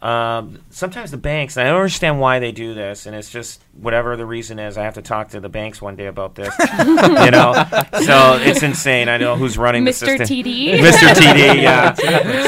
um, 0.03 0.59
sometimes 0.69 1.11
the 1.11 1.17
banks, 1.17 1.55
and 1.55 1.65
I 1.65 1.71
don't 1.71 1.79
understand 1.79 2.19
why 2.19 2.39
they 2.39 2.51
do 2.51 2.73
this, 2.73 3.05
and 3.05 3.15
it's 3.15 3.29
just 3.29 3.63
whatever 3.71 4.17
the 4.17 4.25
reason 4.25 4.59
is. 4.59 4.77
I 4.77 4.83
have 4.83 4.95
to 4.95 5.01
talk 5.01 5.29
to 5.29 5.39
the 5.39 5.47
banks 5.47 5.81
one 5.81 5.95
day 5.95 6.07
about 6.07 6.35
this, 6.35 6.53
you 6.59 7.31
know. 7.31 7.65
So 8.03 8.37
it's 8.41 8.63
insane. 8.63 9.07
I 9.07 9.17
know 9.17 9.37
who's 9.37 9.57
running 9.57 9.85
the 9.85 9.91
Mr. 9.91 10.17
system. 10.17 10.27
TD. 10.27 10.79
Mr. 10.79 11.13
TD, 11.13 11.61
yeah. 11.61 11.93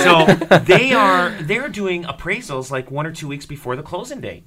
so 0.03 0.59
they 0.59 0.91
are 0.91 1.29
they're 1.43 1.69
doing 1.69 2.03
appraisals 2.03 2.71
like 2.71 2.91
one 2.91 3.05
or 3.05 3.13
two 3.13 3.27
weeks 3.27 3.45
before 3.45 3.77
the 3.77 3.83
closing 3.83 4.19
date. 4.19 4.43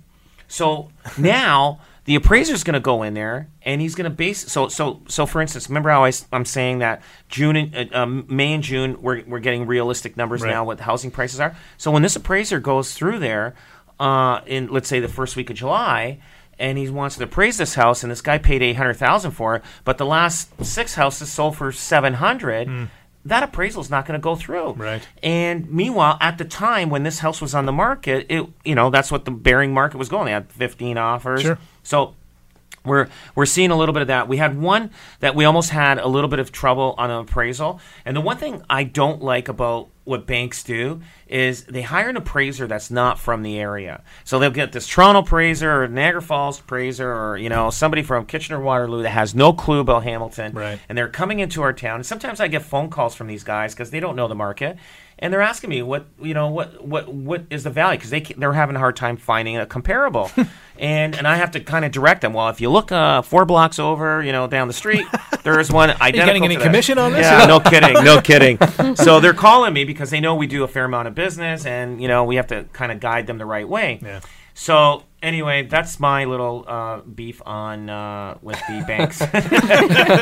So 0.48 0.90
now 1.16 1.80
the 2.08 2.14
appraiser's 2.14 2.64
going 2.64 2.72
to 2.72 2.80
go 2.80 3.02
in 3.02 3.12
there 3.12 3.50
and 3.60 3.82
he's 3.82 3.94
going 3.94 4.10
to 4.10 4.16
base. 4.16 4.50
So 4.50 4.68
so 4.68 5.02
so 5.08 5.26
for 5.26 5.42
instance, 5.42 5.68
remember 5.68 5.90
how 5.90 6.04
I, 6.06 6.12
am 6.32 6.46
saying 6.46 6.78
that 6.78 7.02
June 7.28 7.54
and 7.54 7.92
uh, 7.94 7.98
um, 8.02 8.24
May 8.30 8.54
and 8.54 8.62
June 8.62 9.02
we're 9.02 9.22
we're 9.26 9.40
getting 9.40 9.66
realistic 9.66 10.16
numbers 10.16 10.40
Right. 10.40 10.50
now 10.50 10.64
what 10.64 10.80
housing 10.80 11.10
prices 11.10 11.38
are. 11.38 11.54
So 11.76 11.90
when 11.90 12.00
this 12.00 12.16
appraiser 12.16 12.60
goes 12.60 12.94
through 12.94 13.18
there 13.18 13.54
uh, 14.00 14.40
in 14.46 14.68
let's 14.68 14.88
say 14.88 15.00
the 15.00 15.08
first 15.08 15.36
week 15.36 15.50
of 15.50 15.56
July. 15.56 16.20
And 16.60 16.76
he 16.76 16.88
wants 16.88 17.16
to 17.18 17.22
appraise 17.22 17.56
this 17.56 17.74
house, 17.74 18.02
and 18.02 18.10
this 18.10 18.20
guy 18.20 18.38
paid 18.38 18.62
eight 18.62 18.72
hundred 18.74 18.94
thousand 18.94 19.30
for 19.30 19.54
it. 19.54 19.62
But 19.84 19.96
the 19.96 20.06
last 20.06 20.50
six 20.64 20.94
houses 20.94 21.30
sold 21.30 21.56
for 21.56 21.70
seven 21.70 22.14
hundred. 22.14 22.88
That 23.24 23.42
appraisal 23.44 23.80
is 23.82 23.90
not 23.90 24.06
going 24.06 24.18
to 24.18 24.22
go 24.22 24.34
through. 24.34 24.72
Right. 24.72 25.06
And 25.22 25.70
meanwhile, 25.70 26.16
at 26.20 26.38
the 26.38 26.44
time 26.44 26.88
when 26.90 27.02
this 27.04 27.18
house 27.20 27.40
was 27.40 27.54
on 27.54 27.66
the 27.66 27.72
market, 27.72 28.26
it 28.28 28.44
you 28.64 28.74
know 28.74 28.90
that's 28.90 29.12
what 29.12 29.24
the 29.24 29.30
bearing 29.30 29.72
market 29.72 29.98
was 29.98 30.08
going. 30.08 30.24
They 30.26 30.32
had 30.32 30.50
15 30.50 30.98
offers. 30.98 31.42
Sure. 31.42 31.58
So 31.88 32.14
we're 32.84 33.08
we're 33.34 33.46
seeing 33.46 33.70
a 33.70 33.76
little 33.76 33.92
bit 33.92 34.02
of 34.02 34.08
that. 34.08 34.28
We 34.28 34.36
had 34.36 34.58
one 34.60 34.90
that 35.20 35.34
we 35.34 35.44
almost 35.46 35.70
had 35.70 35.98
a 35.98 36.06
little 36.06 36.28
bit 36.28 36.38
of 36.38 36.52
trouble 36.52 36.94
on 36.98 37.10
an 37.10 37.18
appraisal. 37.20 37.80
And 38.04 38.14
the 38.16 38.20
one 38.20 38.36
thing 38.36 38.62
I 38.68 38.84
don't 38.84 39.22
like 39.22 39.48
about 39.48 39.88
what 40.04 40.26
banks 40.26 40.62
do 40.62 41.02
is 41.26 41.64
they 41.64 41.82
hire 41.82 42.08
an 42.08 42.16
appraiser 42.16 42.66
that's 42.66 42.90
not 42.90 43.18
from 43.18 43.42
the 43.42 43.58
area. 43.58 44.02
So 44.24 44.38
they'll 44.38 44.50
get 44.50 44.72
this 44.72 44.86
Toronto 44.86 45.20
appraiser 45.20 45.82
or 45.82 45.88
Niagara 45.88 46.22
Falls 46.22 46.60
appraiser 46.60 47.10
or 47.12 47.36
you 47.38 47.48
know 47.48 47.70
somebody 47.70 48.02
from 48.02 48.26
Kitchener 48.26 48.60
Waterloo 48.60 49.02
that 49.02 49.10
has 49.10 49.34
no 49.34 49.52
clue 49.52 49.80
about 49.80 50.04
Hamilton 50.04 50.52
Right. 50.54 50.78
and 50.88 50.96
they're 50.96 51.08
coming 51.08 51.40
into 51.40 51.62
our 51.62 51.72
town. 51.72 51.96
And 51.96 52.06
sometimes 52.06 52.38
I 52.40 52.48
get 52.48 52.62
phone 52.62 52.90
calls 52.90 53.14
from 53.14 53.26
these 53.26 53.44
guys 53.44 53.74
because 53.74 53.90
they 53.90 54.00
don't 54.00 54.16
know 54.16 54.28
the 54.28 54.34
market, 54.34 54.76
and 55.20 55.32
they're 55.32 55.42
asking 55.42 55.70
me 55.70 55.82
what 55.82 56.06
you 56.20 56.34
know 56.34 56.48
what 56.48 56.84
what 56.84 57.08
what 57.12 57.44
is 57.50 57.64
the 57.64 57.70
value 57.70 57.98
because 57.98 58.10
they 58.10 58.20
they're 58.20 58.52
having 58.52 58.76
a 58.76 58.78
hard 58.78 58.96
time 58.96 59.16
finding 59.16 59.56
a 59.56 59.66
comparable, 59.66 60.30
and 60.78 61.16
and 61.16 61.26
I 61.26 61.36
have 61.36 61.50
to 61.52 61.60
kind 61.60 61.84
of 61.84 61.92
direct 61.92 62.20
them. 62.20 62.32
Well, 62.32 62.48
if 62.48 62.60
you 62.60 62.70
look 62.70 62.92
uh, 62.92 63.22
four 63.22 63.44
blocks 63.44 63.78
over, 63.78 64.22
you 64.22 64.32
know, 64.32 64.46
down 64.46 64.68
the 64.68 64.74
street, 64.74 65.06
there 65.42 65.58
is 65.60 65.70
one 65.70 65.90
identical. 66.00 66.26
getting 66.26 66.44
any 66.44 66.54
to 66.54 66.58
that. 66.60 66.66
commission 66.66 66.98
on 66.98 67.12
this? 67.12 67.22
Yeah, 67.22 67.46
no 67.46 67.60
kidding, 67.70 68.04
no 68.04 68.20
kidding. 68.20 68.58
So 68.96 69.20
they're 69.20 69.34
calling 69.34 69.72
me 69.72 69.84
because 69.84 70.10
they 70.10 70.20
know 70.20 70.34
we 70.34 70.46
do 70.46 70.64
a 70.64 70.68
fair 70.68 70.84
amount 70.84 71.08
of 71.08 71.14
business, 71.14 71.66
and 71.66 72.00
you 72.00 72.08
know 72.08 72.24
we 72.24 72.36
have 72.36 72.46
to 72.48 72.64
kind 72.72 72.92
of 72.92 73.00
guide 73.00 73.26
them 73.26 73.38
the 73.38 73.46
right 73.46 73.68
way. 73.68 74.00
Yeah. 74.02 74.20
So 74.60 75.04
anyway, 75.22 75.62
that's 75.62 76.00
my 76.00 76.24
little 76.24 76.64
uh, 76.66 77.00
beef 77.02 77.40
on 77.46 77.88
uh, 77.88 78.38
with 78.42 78.58
the 78.68 78.84
banks. 78.88 79.20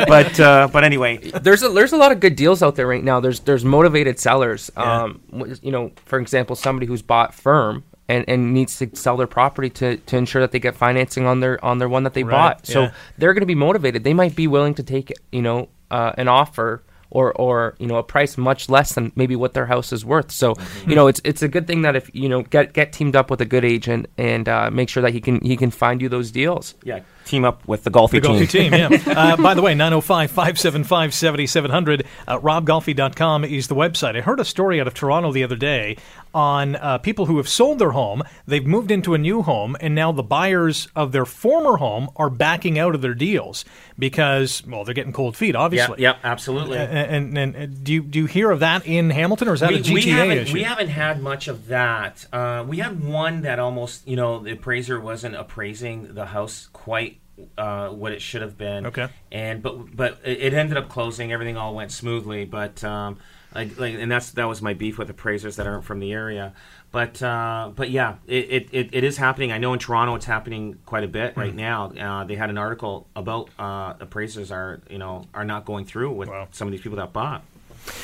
but 0.09 0.39
uh, 0.39 0.69
but 0.71 0.85
anyway, 0.85 1.17
there's 1.17 1.63
a 1.63 1.71
there's 1.71 1.93
a 1.93 1.97
lot 1.97 2.13
of 2.13 2.21
good 2.21 2.37
deals 2.37 2.63
out 2.63 2.77
there 2.77 2.87
right 2.87 3.03
now. 3.03 3.19
There's 3.21 3.41
there's 3.41 3.65
motivated 3.65 4.19
sellers. 4.21 4.71
Um, 4.77 5.23
w- 5.33 5.57
you 5.63 5.73
know, 5.73 5.91
for 6.05 6.19
example, 6.21 6.55
somebody 6.55 6.87
who's 6.87 7.01
bought 7.03 7.33
firm 7.35 7.83
and, 8.09 8.27
and 8.29 8.53
needs 8.53 8.79
to 8.79 8.95
sell 8.95 9.17
their 9.17 9.27
property 9.27 9.71
to, 9.71 9.97
to 9.97 10.17
ensure 10.19 10.43
that 10.43 10.53
they 10.53 10.59
get 10.61 10.77
financing 10.77 11.25
on 11.27 11.41
their 11.41 11.63
on 11.65 11.79
their 11.79 11.89
one 11.89 12.03
that 12.05 12.13
they 12.15 12.23
Right, 12.23 12.33
bought. 12.33 12.67
So 12.67 12.83
yeah. 12.83 12.93
they're 13.17 13.33
going 13.33 13.41
to 13.41 13.47
be 13.47 13.55
motivated. 13.55 14.05
They 14.05 14.15
might 14.15 14.37
be 14.37 14.47
willing 14.47 14.75
to 14.75 14.83
take 14.83 15.13
you 15.33 15.41
know 15.43 15.71
uh, 15.91 16.13
an 16.19 16.29
offer. 16.29 16.83
Or, 17.09 17.33
or 17.35 17.77
you 17.79 17.87
know 17.87 17.97
a 17.97 18.03
price 18.03 18.37
much 18.37 18.69
less 18.69 18.95
than 18.95 19.13
maybe 19.15 19.37
what 19.37 19.55
their 19.55 19.67
house 19.67 19.93
is 19.93 20.05
worth. 20.05 20.33
So 20.33 20.55
Mm-hmm. 20.55 20.91
you 20.91 20.97
know 20.97 21.07
it's 21.07 21.21
it's 21.25 21.43
a 21.43 21.49
good 21.49 21.67
thing 21.67 21.83
that 21.83 21.95
if 21.97 22.11
you 22.13 22.29
know 22.29 22.43
get 22.43 22.73
get 22.73 22.93
teamed 22.93 23.15
up 23.17 23.31
with 23.31 23.41
a 23.41 23.45
good 23.45 23.65
agent 23.65 24.07
and 24.19 24.49
uh, 24.49 24.71
make 24.73 24.89
sure 24.89 25.03
that 25.03 25.13
he 25.13 25.21
can 25.21 25.41
he 25.41 25.57
can 25.57 25.71
find 25.71 26.03
you 26.03 26.09
those 26.09 26.31
deals. 26.33 26.75
yeah, 26.83 27.01
team 27.25 27.45
up 27.45 27.67
with 27.69 27.85
the 27.85 27.91
Golfi 27.91 28.21
The 28.21 28.21
Golfi 28.23 28.49
team. 28.51 28.73
team, 28.73 28.75
yeah. 28.75 28.89
Uh, 29.17 29.37
by 29.37 29.55
the 29.55 29.63
way, 29.63 29.75
905 29.75 30.31
575 30.31 31.15
7700. 31.15 32.05
Uh, 32.27 32.39
RobGolfi.com 32.39 33.45
is 33.45 33.69
the 33.69 33.75
website. 33.75 34.17
I 34.17 34.21
heard 34.21 34.41
a 34.41 34.45
story 34.45 34.81
out 34.81 34.87
of 34.87 34.95
Toronto 34.95 35.33
the 35.33 35.45
other 35.45 35.57
day 35.57 35.97
on 36.37 36.77
uh, 36.77 36.99
people 36.99 37.25
who 37.25 37.39
have 37.39 37.49
sold 37.49 37.79
their 37.79 37.93
home. 37.93 38.23
They've 38.47 38.67
moved 38.67 38.91
into 38.91 39.15
a 39.15 39.19
new 39.19 39.41
home, 39.41 39.75
and 39.81 39.95
now 39.95 40.13
the 40.13 40.23
buyers 40.23 40.87
of 40.95 41.13
their 41.13 41.25
former 41.25 41.79
home 41.79 42.11
are 42.15 42.29
backing 42.29 42.79
out 42.79 42.95
of 42.95 43.01
their 43.01 43.15
deals 43.15 43.65
because, 43.99 44.63
well, 44.67 44.85
they're 44.85 44.93
getting 44.93 45.15
cold 45.15 45.35
feet, 45.35 45.57
obviously. 45.57 46.03
yeah, 46.03 46.19
absolutely. 46.23 46.77
And, 46.77 47.39
and, 47.39 47.39
and 47.39 47.57
uh, 47.57 47.79
do, 47.83 47.95
you, 47.95 48.03
do 48.03 48.19
you 48.19 48.27
hear 48.27 48.51
of 48.51 48.61
that 48.61 48.87
in 48.87 49.09
Hamilton, 49.09 49.49
or 49.49 49.55
is 49.55 49.61
that 49.61 49.73
a 49.73 49.79
GTA 49.79 49.95
we 49.95 50.03
haven't, 50.03 50.39
issue? 50.39 50.53
we 50.53 50.63
haven't 50.63 50.89
had 50.89 51.23
much 51.23 51.49
of 51.49 51.69
that. 51.69 52.27
Uh, 52.31 52.67
we 52.69 52.79
had 52.81 53.03
one 53.03 53.41
that 53.41 53.59
almost, 53.59 54.07
you 54.07 54.17
know, 54.17 54.41
the 54.41 54.53
appraiser 54.53 55.01
wasn't 55.01 55.35
appraising 55.35 56.13
the 56.13 56.27
house 56.27 56.69
quite 56.75 57.19
uh, 57.57 57.89
what 57.89 58.13
it 58.13 58.21
should 58.21 58.43
have 58.43 58.59
been. 58.59 58.87
Okay. 58.87 59.09
And 59.33 59.63
but 59.63 59.97
but 59.97 60.19
it, 60.23 60.39
it 60.41 60.55
ended 60.55 60.77
up 60.77 60.91
closing. 60.91 61.33
Everything 61.33 61.57
all 61.57 61.75
went 61.75 61.93
smoothly. 61.93 62.45
But 62.45 62.83
um, 62.85 63.19
like, 63.57 63.79
like 63.79 63.95
and 63.95 64.11
that's 64.11 64.31
that 64.33 64.45
was 64.45 64.63
my 64.63 64.75
beef 64.75 64.99
with 64.99 65.11
appraisers 65.11 65.57
that 65.57 65.67
aren't 65.67 65.85
from 65.85 65.99
the 66.01 66.13
area. 66.13 66.53
But 66.93 67.21
uh, 67.23 67.73
but 67.75 67.91
yeah, 67.91 68.17
it, 68.27 68.69
it, 68.73 68.89
it, 68.93 69.05
is 69.05 69.17
happening. 69.17 69.51
I 69.53 69.59
know 69.59 69.73
in 69.73 69.79
Toronto 69.79 70.15
it's 70.15 70.25
happening 70.25 70.79
quite 70.87 71.05
a 71.05 71.09
bit 71.09 71.35
Hmm. 71.35 71.41
right 71.41 71.55
now. 71.55 71.91
Uh, 71.91 72.25
they 72.25 72.37
had 72.37 72.49
an 72.51 72.59
article 72.59 73.09
about 73.17 73.51
uh, 73.59 73.95
appraisers 74.01 74.51
are 74.53 74.81
you 74.89 74.99
know 74.99 75.27
are 75.35 75.45
not 75.45 75.65
going 75.65 75.85
through 75.85 76.13
with 76.13 76.29
Wow. 76.29 76.49
some 76.53 76.69
of 76.69 76.73
these 76.73 76.81
people 76.81 76.97
that 76.99 77.13
bought. 77.13 77.43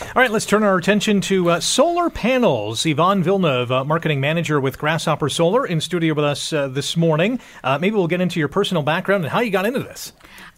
All 0.00 0.12
right, 0.14 0.30
let's 0.30 0.46
turn 0.46 0.62
our 0.62 0.76
attention 0.76 1.20
to 1.22 1.50
uh, 1.50 1.60
solar 1.60 2.08
panels. 2.08 2.86
Yvonne 2.86 3.22
Villeneuve, 3.22 3.72
uh, 3.72 3.84
marketing 3.84 4.20
manager 4.20 4.60
with 4.60 4.78
Grasshopper 4.78 5.28
Solar, 5.28 5.66
in 5.66 5.80
studio 5.80 6.14
with 6.14 6.24
us 6.24 6.52
uh, 6.52 6.68
this 6.68 6.96
morning. 6.96 7.40
Uh, 7.64 7.78
maybe 7.78 7.96
we'll 7.96 8.06
get 8.06 8.20
into 8.20 8.38
your 8.38 8.46
personal 8.48 8.84
background 8.84 9.24
and 9.24 9.32
how 9.32 9.40
you 9.40 9.50
got 9.50 9.66
into 9.66 9.80
this. 9.80 10.12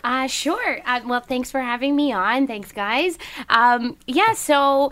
Uh, 0.05 0.27
sure. 0.27 0.81
Uh, 0.85 1.01
well, 1.07 1.21
thanks 1.21 1.51
for 1.51 1.61
having 1.61 1.97
me 1.97 2.13
on. 2.13 2.47
Thanks, 2.47 2.73
guys. 2.73 3.17
Um, 3.49 3.97
yeah, 4.07 4.35
so 4.35 4.91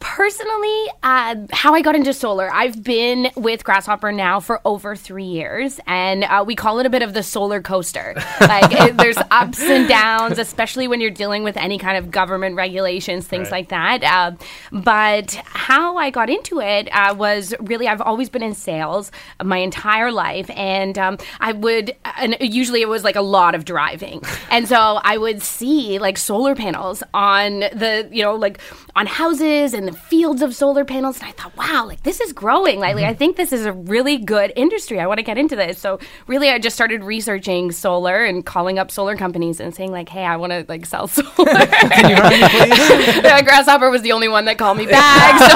personally, 0.00 0.86
uh, 1.04 1.36
how 1.52 1.74
I 1.74 1.82
got 1.82 1.94
into 1.94 2.12
solar, 2.12 2.52
I've 2.52 2.82
been 2.82 3.30
with 3.36 3.62
Grasshopper 3.64 4.10
now 4.10 4.40
for 4.40 4.60
over 4.64 4.96
three 4.96 5.22
years, 5.24 5.78
and 5.86 6.24
uh, 6.24 6.42
we 6.46 6.56
call 6.56 6.80
it 6.80 6.86
a 6.86 6.90
bit 6.90 7.02
of 7.02 7.14
the 7.14 7.22
solar 7.22 7.62
coaster. 7.62 8.14
Like, 8.40 8.72
it, 8.72 8.96
there's 8.96 9.18
ups 9.30 9.60
and 9.60 9.86
downs, 9.86 10.38
especially 10.38 10.88
when 10.88 11.00
you're 11.00 11.10
dealing 11.10 11.44
with 11.44 11.56
any 11.56 11.78
kind 11.78 11.96
of 11.96 12.10
government 12.10 12.56
regulations, 12.56 13.26
things 13.28 13.50
Right. 13.52 13.58
like 13.60 13.68
that. 13.68 14.02
Uh, 14.02 14.32
but 14.72 15.34
how 15.44 15.96
I 15.96 16.10
got 16.10 16.28
into 16.30 16.58
it 16.60 16.88
uh, 16.92 17.14
was 17.16 17.54
really, 17.60 17.86
I've 17.86 18.00
always 18.00 18.28
been 18.28 18.42
in 18.42 18.54
sales 18.54 19.12
my 19.44 19.58
entire 19.58 20.10
life, 20.10 20.50
and 20.50 20.98
um, 20.98 21.18
I 21.38 21.52
would, 21.52 21.94
and 22.16 22.36
usually 22.40 22.80
it 22.82 22.88
was 22.88 23.04
like 23.04 23.14
a 23.16 23.20
lot 23.22 23.54
of 23.54 23.64
driving. 23.64 24.20
And 24.50 24.68
so 24.68 25.00
I 25.02 25.18
would 25.18 25.42
see 25.42 25.98
like 25.98 26.18
solar 26.18 26.54
panels 26.54 27.02
on 27.12 27.60
the 27.60 28.08
you 28.10 28.22
know 28.22 28.34
like 28.34 28.60
on 28.96 29.06
houses 29.06 29.72
and 29.74 29.86
the 29.86 29.92
fields 29.92 30.42
of 30.42 30.52
solar 30.54 30.84
panels, 30.84 31.20
and 31.20 31.28
I 31.28 31.32
thought, 31.32 31.56
wow, 31.56 31.86
like 31.86 32.02
this 32.02 32.20
is 32.20 32.32
growing. 32.32 32.80
Like, 32.80 32.96
I 32.96 33.02
mm-hmm. 33.02 33.18
think 33.18 33.36
this 33.36 33.52
is 33.52 33.66
a 33.66 33.72
really 33.72 34.18
good 34.18 34.52
industry. 34.56 34.98
I 35.00 35.06
want 35.06 35.18
to 35.18 35.22
get 35.22 35.38
into 35.38 35.56
this. 35.56 35.78
So 35.78 35.98
really, 36.26 36.50
I 36.50 36.58
just 36.58 36.74
started 36.74 37.04
researching 37.04 37.72
solar 37.72 38.24
and 38.24 38.44
calling 38.44 38.78
up 38.78 38.90
solar 38.90 39.16
companies 39.16 39.60
and 39.60 39.74
saying 39.74 39.92
like, 39.92 40.08
hey, 40.08 40.24
I 40.24 40.36
want 40.36 40.52
to 40.52 40.64
like 40.68 40.86
sell 40.86 41.06
solar. 41.16 41.26
Can 41.26 42.10
you 42.10 42.16
me, 42.30 42.48
please? 42.48 43.20
Yeah, 43.30 43.42
Grasshopper 43.42 43.90
was 43.90 44.02
the 44.02 44.12
only 44.12 44.28
one 44.28 44.44
that 44.46 44.56
called 44.58 44.78
me 44.78 44.86
back. 44.86 45.38
So 45.38 45.46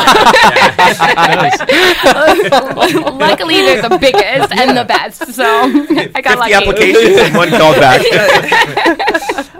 luckily, 3.16 3.56
they're 3.56 3.88
the 3.88 3.98
biggest 3.98 4.52
and 4.52 4.76
the 4.76 4.84
best. 4.84 5.32
So 5.32 5.44
I 5.44 6.20
got 6.20 6.38
50 6.38 6.40
lucky. 6.40 6.54
applications 6.54 7.16
and 7.18 7.34
one 7.34 7.48
called 7.50 7.76
back. 7.76 8.00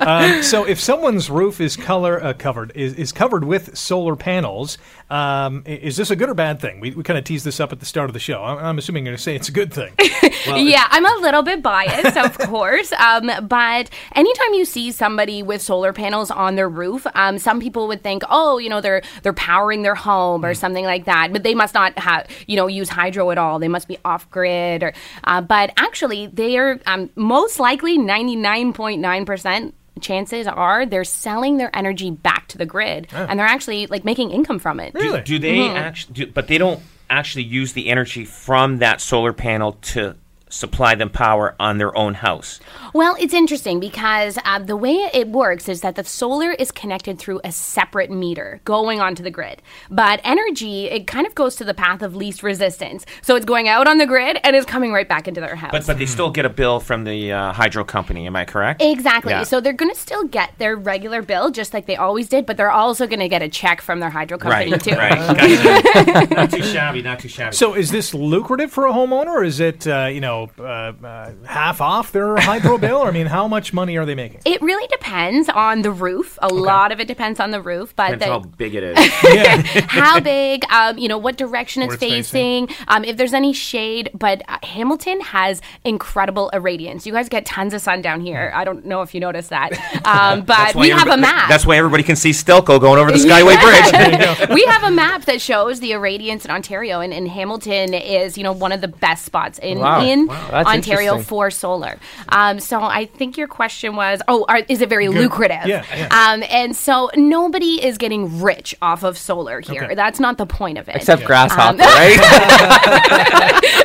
Um, 0.04 0.42
so 0.42 0.64
if 0.64 0.80
someone's 0.80 1.30
roof 1.30 1.60
is 1.60 1.76
color 1.76 2.22
uh, 2.22 2.34
covered 2.34 2.72
is, 2.74 2.92
is 2.94 3.10
covered 3.10 3.44
with 3.44 3.76
solar 3.76 4.16
panels, 4.16 4.76
um, 5.10 5.62
is 5.66 5.96
this 5.96 6.10
a 6.10 6.16
good 6.16 6.28
or 6.28 6.34
bad 6.34 6.60
thing? 6.60 6.80
We, 6.80 6.92
we 6.92 7.02
kind 7.02 7.18
of 7.18 7.24
teased 7.24 7.44
this 7.44 7.60
up 7.60 7.72
at 7.72 7.80
the 7.80 7.86
start 7.86 8.08
of 8.08 8.14
the 8.14 8.20
show. 8.20 8.42
I'm, 8.42 8.58
I'm 8.58 8.78
assuming 8.78 9.04
you're 9.04 9.12
going 9.12 9.18
to 9.18 9.22
say 9.22 9.36
it's 9.36 9.48
a 9.48 9.52
good 9.52 9.72
thing. 9.72 9.92
yeah, 10.46 10.86
I'm 10.90 11.04
a 11.04 11.20
little 11.20 11.42
bit 11.42 11.62
biased, 11.62 12.16
of 12.16 12.38
course. 12.48 12.92
Um, 12.92 13.30
but 13.46 13.90
anytime 14.14 14.54
you 14.54 14.64
see 14.64 14.90
somebody 14.92 15.42
with 15.42 15.60
solar 15.62 15.92
panels 15.92 16.30
on 16.30 16.56
their 16.56 16.68
roof, 16.68 17.06
um, 17.14 17.38
some 17.38 17.60
people 17.60 17.86
would 17.88 18.02
think, 18.02 18.22
oh, 18.30 18.58
you 18.58 18.68
know, 18.68 18.80
they're 18.80 19.02
they're 19.22 19.32
powering 19.34 19.82
their 19.82 19.94
home 19.94 20.44
or 20.44 20.54
something 20.54 20.84
like 20.84 21.04
that. 21.04 21.32
But 21.32 21.42
they 21.42 21.54
must 21.54 21.74
not 21.74 21.98
have, 21.98 22.26
you 22.46 22.56
know, 22.56 22.66
use 22.66 22.88
hydro 22.88 23.30
at 23.30 23.38
all. 23.38 23.58
They 23.58 23.68
must 23.68 23.88
be 23.88 23.98
off 24.04 24.30
grid. 24.30 24.82
Or, 24.82 24.92
uh, 25.24 25.42
but 25.42 25.72
actually, 25.76 26.28
they 26.28 26.56
are 26.56 26.80
um, 26.86 27.10
most 27.14 27.60
likely 27.60 27.98
99.9 27.98 29.26
percent. 29.26 29.74
Chances 30.00 30.46
are 30.46 30.84
they're 30.86 31.04
selling 31.04 31.56
their 31.56 31.74
energy 31.74 32.10
back 32.10 32.48
to 32.48 32.58
the 32.58 32.66
grid, 32.66 33.08
and 33.12 33.38
they're 33.38 33.46
actually 33.46 33.86
like 33.86 34.04
making 34.04 34.30
income 34.30 34.58
from 34.58 34.80
it. 34.80 34.94
Really? 34.94 35.22
Do 35.22 35.38
they 35.38 35.58
mm-hmm. 35.58 35.76
actually? 35.76 36.14
Do, 36.14 36.26
but 36.26 36.48
they 36.48 36.58
don't 36.58 36.82
actually 37.08 37.44
use 37.44 37.74
the 37.74 37.88
energy 37.88 38.24
from 38.24 38.78
that 38.78 39.00
solar 39.00 39.32
panel 39.32 39.72
to 39.72 40.16
supply 40.54 40.94
them 40.94 41.10
power 41.10 41.54
on 41.58 41.78
their 41.78 41.96
own 41.96 42.14
house. 42.14 42.60
Well, 42.92 43.16
it's 43.18 43.34
interesting 43.34 43.80
because 43.80 44.38
uh, 44.44 44.58
the 44.60 44.76
way 44.76 44.92
it 45.12 45.28
works 45.28 45.68
is 45.68 45.80
that 45.80 45.96
the 45.96 46.04
solar 46.04 46.52
is 46.52 46.70
connected 46.70 47.18
through 47.18 47.40
a 47.44 47.50
separate 47.52 48.10
meter 48.10 48.60
going 48.64 49.00
onto 49.00 49.22
the 49.22 49.30
grid. 49.30 49.60
But 49.90 50.20
energy, 50.24 50.86
it 50.86 51.06
kind 51.06 51.26
of 51.26 51.34
goes 51.34 51.56
to 51.56 51.64
the 51.64 51.74
path 51.74 52.02
of 52.02 52.14
least 52.14 52.42
resistance. 52.42 53.04
So 53.22 53.34
it's 53.36 53.44
going 53.46 53.68
out 53.68 53.88
on 53.88 53.98
the 53.98 54.06
grid 54.06 54.38
and 54.44 54.54
it's 54.54 54.66
coming 54.66 54.92
right 54.92 55.08
back 55.08 55.26
into 55.26 55.40
their 55.40 55.56
house. 55.56 55.72
But 55.72 55.86
but 55.86 55.98
they 55.98 56.06
still 56.06 56.30
get 56.30 56.44
a 56.44 56.48
bill 56.50 56.80
from 56.80 57.04
the 57.04 57.32
uh, 57.32 57.52
hydro 57.52 57.84
company. 57.84 58.26
Am 58.26 58.36
I 58.36 58.44
correct? 58.44 58.80
Exactly. 58.80 59.32
Yeah. 59.32 59.42
So 59.42 59.60
they're 59.60 59.72
going 59.72 59.92
to 59.92 59.98
still 60.00 60.24
get 60.24 60.56
their 60.58 60.76
regular 60.76 61.20
bill 61.22 61.50
just 61.50 61.74
like 61.74 61.86
they 61.86 61.96
always 61.96 62.28
did, 62.28 62.46
but 62.46 62.56
they're 62.56 62.70
also 62.70 63.06
going 63.06 63.20
to 63.20 63.28
get 63.28 63.42
a 63.42 63.48
check 63.48 63.80
from 63.80 64.00
their 64.00 64.10
hydro 64.10 64.38
company 64.38 64.70
Right. 64.70 64.80
too. 64.82 64.92
Right. 64.92 65.14
Gotcha. 65.94 66.34
not 66.34 66.50
too 66.50 66.62
shabby. 66.62 67.02
Not 67.02 67.18
too 67.18 67.28
shabby. 67.28 67.56
So 67.56 67.74
is 67.74 67.90
this 67.90 68.14
lucrative 68.14 68.70
for 68.72 68.86
a 68.86 68.92
homeowner, 68.92 69.28
or 69.28 69.44
is 69.44 69.60
it 69.60 69.86
uh, 69.86 70.06
you 70.12 70.20
know 70.20 70.43
uh, 70.58 70.62
uh, 70.62 71.32
half 71.46 71.80
off 71.80 72.12
their 72.12 72.36
hydro 72.36 72.78
bill? 72.78 72.98
Or 72.98 73.08
I 73.08 73.10
mean, 73.10 73.26
how 73.26 73.48
much 73.48 73.72
money 73.72 73.96
are 73.96 74.06
they 74.06 74.14
making? 74.14 74.40
It 74.44 74.60
really 74.62 74.86
depends 74.88 75.48
on 75.48 75.82
the 75.82 75.90
roof. 75.90 76.38
A 76.42 76.48
lot 76.48 76.92
of 76.92 77.00
it 77.00 77.08
depends 77.08 77.40
on 77.40 77.50
the 77.50 77.60
roof, 77.60 77.94
but 77.96 78.10
Depends 78.12 78.24
the, 78.24 78.30
how 78.30 78.38
big 78.40 78.74
it 78.74 78.82
is. 78.84 78.98
how 79.88 80.20
big, 80.20 80.64
um, 80.70 80.98
you 80.98 81.08
know, 81.08 81.18
what 81.18 81.36
direction 81.36 81.82
it's, 81.82 81.94
it's 81.94 82.00
facing, 82.00 82.68
um, 82.88 83.04
if 83.04 83.16
there's 83.16 83.32
any 83.34 83.52
shade. 83.52 84.10
But 84.14 84.42
uh, 84.48 84.58
Hamilton 84.62 85.20
has 85.20 85.60
incredible 85.84 86.50
irradiance. 86.52 87.06
You 87.06 87.12
guys 87.12 87.28
get 87.28 87.46
tons 87.46 87.74
of 87.74 87.80
sun 87.80 88.02
down 88.02 88.20
here. 88.20 88.52
I 88.54 88.64
don't 88.64 88.84
know 88.84 89.02
if 89.02 89.14
you 89.14 89.20
noticed 89.20 89.50
that, 89.50 89.72
um, 90.06 90.42
but 90.42 90.74
we 90.74 90.90
have 90.90 91.08
a 91.08 91.16
map. 91.16 91.48
That's 91.48 91.66
why 91.66 91.76
everybody 91.76 92.02
can 92.02 92.16
see 92.16 92.30
Stelco 92.30 92.80
going 92.80 92.98
over 92.98 93.10
the 93.10 93.18
Skyway 93.18 93.60
Bridge. 93.60 94.48
we 94.50 94.64
have 94.64 94.84
a 94.84 94.90
map 94.90 95.24
that 95.26 95.40
shows 95.40 95.80
the 95.80 95.92
irradiance 95.92 96.44
in 96.44 96.50
Ontario, 96.50 97.00
and, 97.00 97.12
and 97.12 97.28
Hamilton 97.28 97.94
is, 97.94 98.36
you 98.36 98.44
know, 98.44 98.52
one 98.52 98.72
of 98.72 98.80
the 98.80 98.88
best 98.88 99.24
spots 99.24 99.58
in 99.58 99.78
Wow. 99.78 100.02
in 100.04 100.28
Wow. 100.34 100.48
That's 100.50 100.68
Ontario 100.68 101.18
for 101.20 101.50
solar. 101.50 101.98
Um, 102.28 102.60
so 102.60 102.80
I 102.82 103.06
think 103.06 103.36
your 103.36 103.46
question 103.48 103.96
was, 103.96 104.20
oh, 104.28 104.44
are, 104.48 104.58
is 104.68 104.80
it 104.80 104.88
very 104.88 105.08
lucrative? 105.08 105.66
Yeah, 105.66 105.84
yeah. 105.94 106.08
Um, 106.32 106.42
and 106.50 106.74
so 106.76 107.10
nobody 107.16 107.84
is 107.84 107.98
getting 107.98 108.40
rich 108.42 108.74
off 108.82 109.02
of 109.04 109.16
solar 109.16 109.60
here. 109.60 109.84
Okay. 109.84 109.94
That's 109.94 110.18
not 110.20 110.38
the 110.38 110.46
point 110.46 110.78
of 110.78 110.88
it. 110.88 110.96
Except 110.96 111.24
grasshopper, 111.24 111.80
Um, 111.82 111.88
right? 111.88 112.20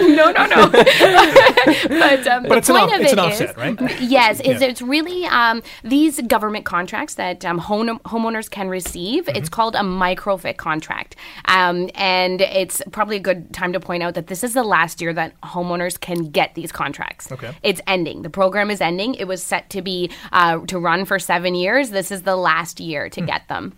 no, 0.10 0.32
no, 0.32 0.45
no. 0.45 0.69
but 0.69 2.28
um, 2.28 2.43
But 2.43 2.49
the 2.49 2.58
it's 2.58 2.69
point 2.69 2.82
off- 2.84 2.93
of 2.95 3.02
it's 3.02 3.13
it 3.13 3.19
an 3.19 3.32
is- 3.32 3.58
right? 3.58 4.02
Yes, 4.10 4.39
is 4.39 4.62
Yeah. 4.62 4.67
it's 4.67 4.82
really 4.82 5.25
um, 5.25 5.62
these 5.84 6.19
government 6.21 6.65
contracts 6.65 7.15
that 7.15 7.45
um, 7.45 7.58
home- 7.58 7.99
homeowners 8.06 8.49
can 8.49 8.69
receive. 8.69 9.25
Mm-hmm. 9.25 9.36
It's 9.38 9.49
called 9.49 9.75
a 9.75 9.80
microfit 9.80 10.58
contract, 10.58 11.15
um, 11.45 11.89
and 11.95 12.41
it's 12.41 12.82
probably 12.91 13.17
a 13.17 13.19
good 13.21 13.54
time 13.54 13.73
to 13.73 13.80
point 13.80 14.04
out 14.04 14.13
that 14.15 14.28
this 14.28 14.43
is 14.43 14.54
the 14.54 14.63
last 14.69 15.01
year 15.01 15.12
that 15.13 15.39
homeowners 15.41 15.99
can 15.99 16.29
get 16.29 16.55
these 16.55 16.71
contracts. 16.71 17.32
Okay. 17.32 17.51
it's 17.63 17.82
ending. 17.88 18.21
The 18.21 18.29
program 18.29 18.71
is 18.71 18.79
ending. 18.79 19.15
It 19.15 19.27
was 19.27 19.43
set 19.43 19.69
to 19.71 19.82
be 19.82 20.10
uh, 20.32 20.60
to 20.67 20.79
run 20.79 21.05
for 21.05 21.19
seven 21.19 21.55
years. 21.55 21.89
This 21.89 22.12
is 22.12 22.21
the 22.21 22.36
last 22.36 22.79
year 22.79 23.10
to 23.10 23.21
get 23.21 23.47
them. 23.49 23.77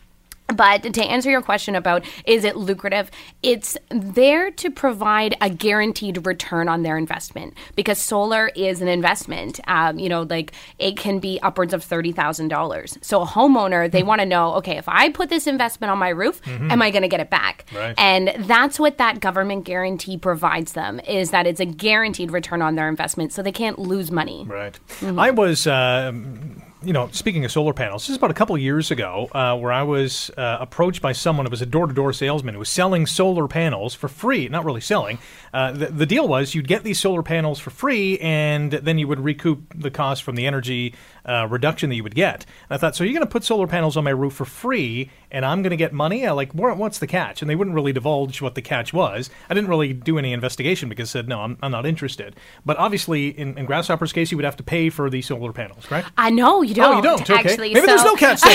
But 0.51 0.93
to 0.93 1.03
answer 1.03 1.29
your 1.29 1.41
question 1.41 1.75
about 1.75 2.05
is 2.25 2.43
it 2.43 2.55
lucrative, 2.55 3.11
it's 3.43 3.77
there 3.89 4.51
to 4.51 4.71
provide 4.71 5.35
a 5.41 5.49
guaranteed 5.49 6.25
return 6.25 6.67
on 6.67 6.83
their 6.83 6.97
investment 6.97 7.55
because 7.75 7.97
solar 7.97 8.49
is 8.55 8.81
an 8.81 8.87
investment. 8.87 9.59
Um, 9.67 9.99
you 9.99 10.09
know, 10.09 10.23
like 10.23 10.53
it 10.79 10.97
can 10.97 11.19
be 11.19 11.39
upwards 11.41 11.73
of 11.73 11.83
thirty 11.83 12.11
thousand 12.11 12.49
dollars. 12.49 12.97
So 13.01 13.21
a 13.21 13.25
homeowner, 13.25 13.89
they 13.89 14.03
want 14.03 14.21
to 14.21 14.25
know, 14.25 14.53
okay, 14.55 14.77
if 14.77 14.87
I 14.87 15.09
put 15.09 15.29
this 15.29 15.47
investment 15.47 15.91
on 15.91 15.97
my 15.97 16.09
roof, 16.09 16.41
am 16.47 16.81
I 16.81 16.91
going 16.91 17.03
to 17.03 17.07
get 17.07 17.19
it 17.19 17.29
back? 17.29 17.65
Mm-hmm. 17.67 17.77
Right. 17.77 17.95
And 17.97 18.33
that's 18.47 18.79
what 18.79 18.97
that 18.97 19.19
government 19.19 19.65
guarantee 19.65 20.17
provides 20.17 20.73
them 20.73 20.99
is 21.07 21.31
that 21.31 21.47
it's 21.47 21.59
a 21.59 21.65
guaranteed 21.65 22.31
return 22.31 22.61
on 22.61 22.75
their 22.75 22.89
investment, 22.89 23.33
so 23.33 23.41
they 23.41 23.51
can't 23.51 23.79
lose 23.79 24.11
money. 24.11 24.45
Right. 24.47 24.79
I 25.01 25.31
was, 25.31 25.67
um, 25.67 26.61
you 26.83 26.93
know, 26.93 27.09
speaking 27.11 27.45
of 27.45 27.51
solar 27.51 27.73
panels, 27.73 28.03
this 28.03 28.09
is 28.09 28.17
about 28.17 28.31
a 28.31 28.33
couple 28.33 28.57
years 28.57 28.89
ago 28.89 29.29
uh, 29.33 29.55
where 29.55 29.71
I 29.71 29.83
was 29.83 30.31
uh, 30.35 30.57
approached 30.59 31.01
by 31.01 31.11
someone 31.11 31.45
who 31.45 31.51
was 31.51 31.61
a 31.61 31.65
door 31.65 31.85
to 31.85 31.93
door 31.93 32.11
salesman 32.11 32.55
who 32.55 32.59
was 32.59 32.69
selling 32.69 33.05
solar 33.05 33.47
panels 33.47 33.93
for 33.93 34.07
free. 34.07 34.47
Not 34.47 34.65
really 34.65 34.81
selling. 34.81 35.19
Uh, 35.53 35.71
the, 35.73 35.87
the 35.87 36.05
deal 36.07 36.27
was 36.27 36.55
you'd 36.55 36.67
get 36.67 36.83
these 36.83 36.99
solar 36.99 37.21
panels 37.21 37.59
for 37.59 37.69
free 37.69 38.17
and 38.19 38.71
then 38.71 38.97
you 38.97 39.07
would 39.07 39.19
recoup 39.19 39.61
the 39.75 39.91
cost 39.91 40.23
from 40.23 40.35
the 40.35 40.47
energy 40.47 40.95
uh, 41.25 41.47
reduction 41.47 41.89
that 41.89 41.95
you 41.95 42.03
would 42.03 42.15
get. 42.15 42.45
And 42.69 42.75
I 42.75 42.77
thought, 42.77 42.95
so 42.95 43.03
you're 43.03 43.13
going 43.13 43.25
to 43.25 43.31
put 43.31 43.43
solar 43.43 43.67
panels 43.67 43.95
on 43.95 44.03
my 44.03 44.09
roof 44.09 44.33
for 44.33 44.45
free 44.45 45.11
and 45.31 45.45
I'm 45.45 45.61
going 45.61 45.71
to 45.71 45.77
get 45.77 45.93
money? 45.93 46.25
I 46.27 46.31
like, 46.31 46.53
what's 46.53 46.99
the 46.99 47.07
catch? 47.07 47.41
And 47.41 47.49
they 47.49 47.55
wouldn't 47.55 47.75
really 47.75 47.93
divulge 47.93 48.41
what 48.41 48.55
the 48.55 48.61
catch 48.61 48.93
was. 48.93 49.29
I 49.49 49.53
didn't 49.53 49.69
really 49.69 49.93
do 49.93 50.17
any 50.17 50.33
investigation 50.33 50.89
because 50.89 51.09
I 51.09 51.13
said, 51.13 51.27
no, 51.27 51.41
I'm, 51.41 51.57
I'm 51.61 51.71
not 51.71 51.85
interested. 51.85 52.35
But 52.65 52.77
obviously, 52.77 53.29
in, 53.29 53.57
in 53.57 53.65
Grasshopper's 53.65 54.11
case, 54.13 54.31
you 54.31 54.37
would 54.37 54.45
have 54.45 54.57
to 54.57 54.63
pay 54.63 54.89
for 54.89 55.09
the 55.09 55.21
solar 55.21 55.53
panels, 55.53 55.89
right? 55.89 56.05
I 56.17 56.29
know 56.29 56.61
you 56.61 56.73
don't. 56.75 56.93
oh, 56.93 56.97
you 56.97 57.03
don't. 57.03 57.21
Okay. 57.21 57.33
Actually, 57.33 57.73
Maybe 57.73 57.87
there's 57.87 58.03
no 58.03 58.15
catch. 58.15 58.41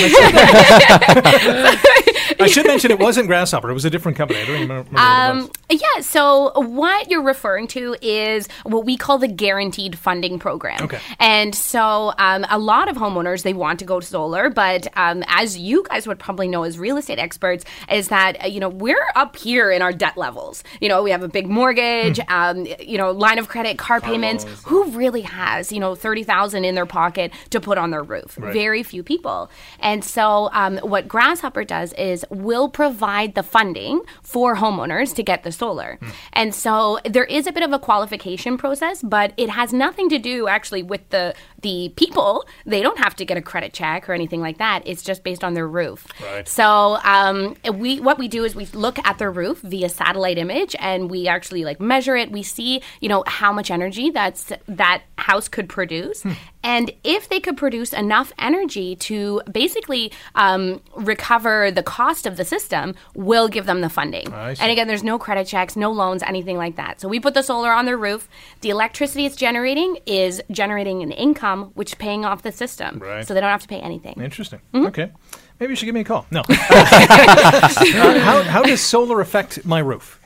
I 2.39 2.47
should- 2.47 2.67
mention 2.67 2.91
it 2.91 2.99
wasn't 2.99 3.27
Grasshopper. 3.27 3.69
It 3.69 3.73
was 3.73 3.85
a 3.85 3.89
different 3.89 4.17
company. 4.17 4.41
I 4.41 4.45
don't 4.45 4.55
even 4.55 4.67
remember 4.67 4.91
what 4.91 4.99
it 4.99 5.03
was. 5.03 5.45
Um, 5.45 5.51
yeah, 5.69 6.01
so 6.01 6.51
what 6.59 7.09
you're 7.09 7.23
referring 7.23 7.67
to 7.67 7.95
is 8.01 8.47
what 8.63 8.85
we 8.85 8.97
call 8.97 9.17
the 9.17 9.27
guaranteed 9.27 9.97
funding 9.97 10.37
program. 10.37 10.83
Okay. 10.83 10.99
And 11.19 11.55
so 11.55 12.13
um, 12.17 12.45
a 12.49 12.59
lot 12.59 12.89
of 12.89 12.97
homeowners, 12.97 13.43
they 13.43 13.53
want 13.53 13.79
to 13.79 13.85
go 13.85 13.99
solar, 14.01 14.49
but 14.49 14.87
um, 14.97 15.23
as 15.27 15.57
you 15.57 15.83
guys 15.89 16.07
would 16.07 16.19
probably 16.19 16.47
know 16.47 16.63
as 16.67 16.77
real 16.77 16.97
estate 16.97 17.17
experts, 17.19 17.65
is 17.91 18.09
that, 18.09 18.43
uh, 18.43 18.47
you 18.47 18.59
know, 18.59 18.69
we're 18.69 19.07
up 19.15 19.35
here 19.37 19.71
in 19.71 19.81
our 19.81 19.93
debt 19.93 20.17
levels. 20.17 20.63
You 20.81 20.89
know, 20.89 21.01
we 21.01 21.11
have 21.11 21.23
a 21.23 21.27
big 21.27 21.47
mortgage, 21.49 22.19
Hmm. 22.27 22.33
um, 22.59 22.67
you 22.79 22.97
know, 22.97 23.11
line 23.11 23.39
of 23.39 23.47
credit, 23.47 23.77
car 23.77 23.99
payments. 24.01 24.45
Who 24.65 24.85
really 24.91 25.21
has, 25.21 25.71
you 25.71 25.79
know, 25.79 25.95
30000 25.95 26.63
in 26.65 26.75
their 26.75 26.85
pocket 26.85 27.31
to 27.49 27.59
put 27.59 27.77
on 27.77 27.89
their 27.91 28.03
roof? 28.03 28.37
Right. 28.39 28.53
Very 28.53 28.83
few 28.83 29.01
people. 29.03 29.49
And 29.79 30.03
so 30.03 30.49
um, 30.53 30.77
what 30.79 31.07
Grasshopper 31.07 31.63
does 31.63 31.93
is 31.93 32.25
will 32.29 32.69
provide 32.69 33.33
the 33.35 33.43
funding 33.43 34.01
for 34.21 34.55
homeowners 34.57 35.15
to 35.15 35.23
get 35.23 35.43
the 35.43 35.51
solar. 35.51 35.97
And 36.33 36.53
so 36.53 36.99
there 37.05 37.23
is 37.25 37.47
a 37.47 37.51
bit 37.51 37.63
of 37.63 37.71
a 37.73 37.79
qualification 37.79 38.57
process, 38.57 39.01
but 39.01 39.33
it 39.37 39.49
has 39.49 39.71
nothing 39.73 40.09
to 40.09 40.17
do 40.19 40.47
actually 40.47 40.83
with 40.83 41.07
the 41.09 41.33
the 41.61 41.91
people. 41.95 42.45
They 42.65 42.81
don't 42.81 42.99
have 42.99 43.15
to 43.15 43.25
get 43.25 43.37
a 43.37 43.41
credit 43.41 43.73
check 43.73 44.07
or 44.07 44.13
anything 44.13 44.41
like 44.41 44.57
that. 44.57 44.83
It's 44.85 45.01
just 45.01 45.23
based 45.23 45.43
on 45.43 45.53
their 45.53 45.67
roof. 45.67 46.07
Right. 46.21 46.47
So 46.47 46.97
um, 47.03 47.55
we 47.73 47.99
what 47.99 48.17
we 48.17 48.27
do 48.27 48.43
is 48.43 48.55
we 48.55 48.65
look 48.67 48.99
at 49.05 49.17
their 49.17 49.31
roof 49.31 49.61
via 49.61 49.89
satellite 49.89 50.37
image 50.37 50.75
and 50.79 51.09
we 51.09 51.27
actually 51.27 51.65
like 51.65 51.79
measure 51.79 52.15
it. 52.15 52.31
We 52.31 52.43
see 52.43 52.81
you 53.01 53.09
know 53.09 53.23
how 53.27 53.51
much 53.51 53.71
energy 53.71 54.09
that's 54.09 54.51
that 54.67 55.03
house 55.17 55.47
could 55.47 55.69
produce, 55.69 56.23
and 56.67 56.91
if 57.05 57.29
they 57.29 57.39
could 57.39 57.55
produce 57.55 57.93
enough 57.93 58.33
energy 58.37 58.97
to 58.97 59.41
basically 59.49 60.11
um, 60.35 60.81
recover 60.97 61.71
the 61.71 61.81
cost 61.81 62.25
of 62.25 62.35
the 62.35 62.43
system, 62.43 62.93
we'll 63.15 63.47
give 63.47 63.65
them 63.65 63.79
the 63.79 63.87
funding. 63.87 64.27
And 64.33 64.69
again, 64.69 64.85
there's 64.85 65.01
no 65.01 65.17
credit 65.17 65.47
checks, 65.47 65.77
no 65.77 65.93
loans, 65.93 66.21
anything 66.23 66.57
like 66.57 66.75
that. 66.75 66.99
So 66.99 67.07
we 67.07 67.21
put 67.21 67.35
the 67.35 67.41
solar 67.41 67.71
on 67.71 67.85
their 67.85 67.95
roof. 67.95 68.27
The 68.59 68.69
electricity 68.69 69.25
it's 69.25 69.37
generating 69.37 69.99
is 70.05 70.43
generating 70.51 71.01
an 71.03 71.13
income, 71.13 71.71
which 71.75 71.91
is 71.91 71.95
paying 71.95 72.25
off 72.25 72.41
the 72.41 72.51
system. 72.51 72.99
Right. 72.99 73.25
So 73.25 73.33
they 73.33 73.39
don't 73.39 73.49
have 73.49 73.61
to 73.61 73.69
pay 73.69 73.79
anything. 73.79 74.21
Interesting. 74.21 74.59
Mm-hmm. 74.73 74.87
Okay. 74.87 75.11
Maybe 75.61 75.71
you 75.71 75.77
should 75.77 75.85
give 75.85 75.95
me 75.95 76.01
a 76.01 76.03
call. 76.03 76.25
No. 76.31 76.43
Uh, 77.97 78.19
how, 78.19 78.43
how 78.43 78.63
does 78.63 78.81
solar 78.81 79.21
affect 79.21 79.65
my 79.65 79.79
roof? 79.79 80.19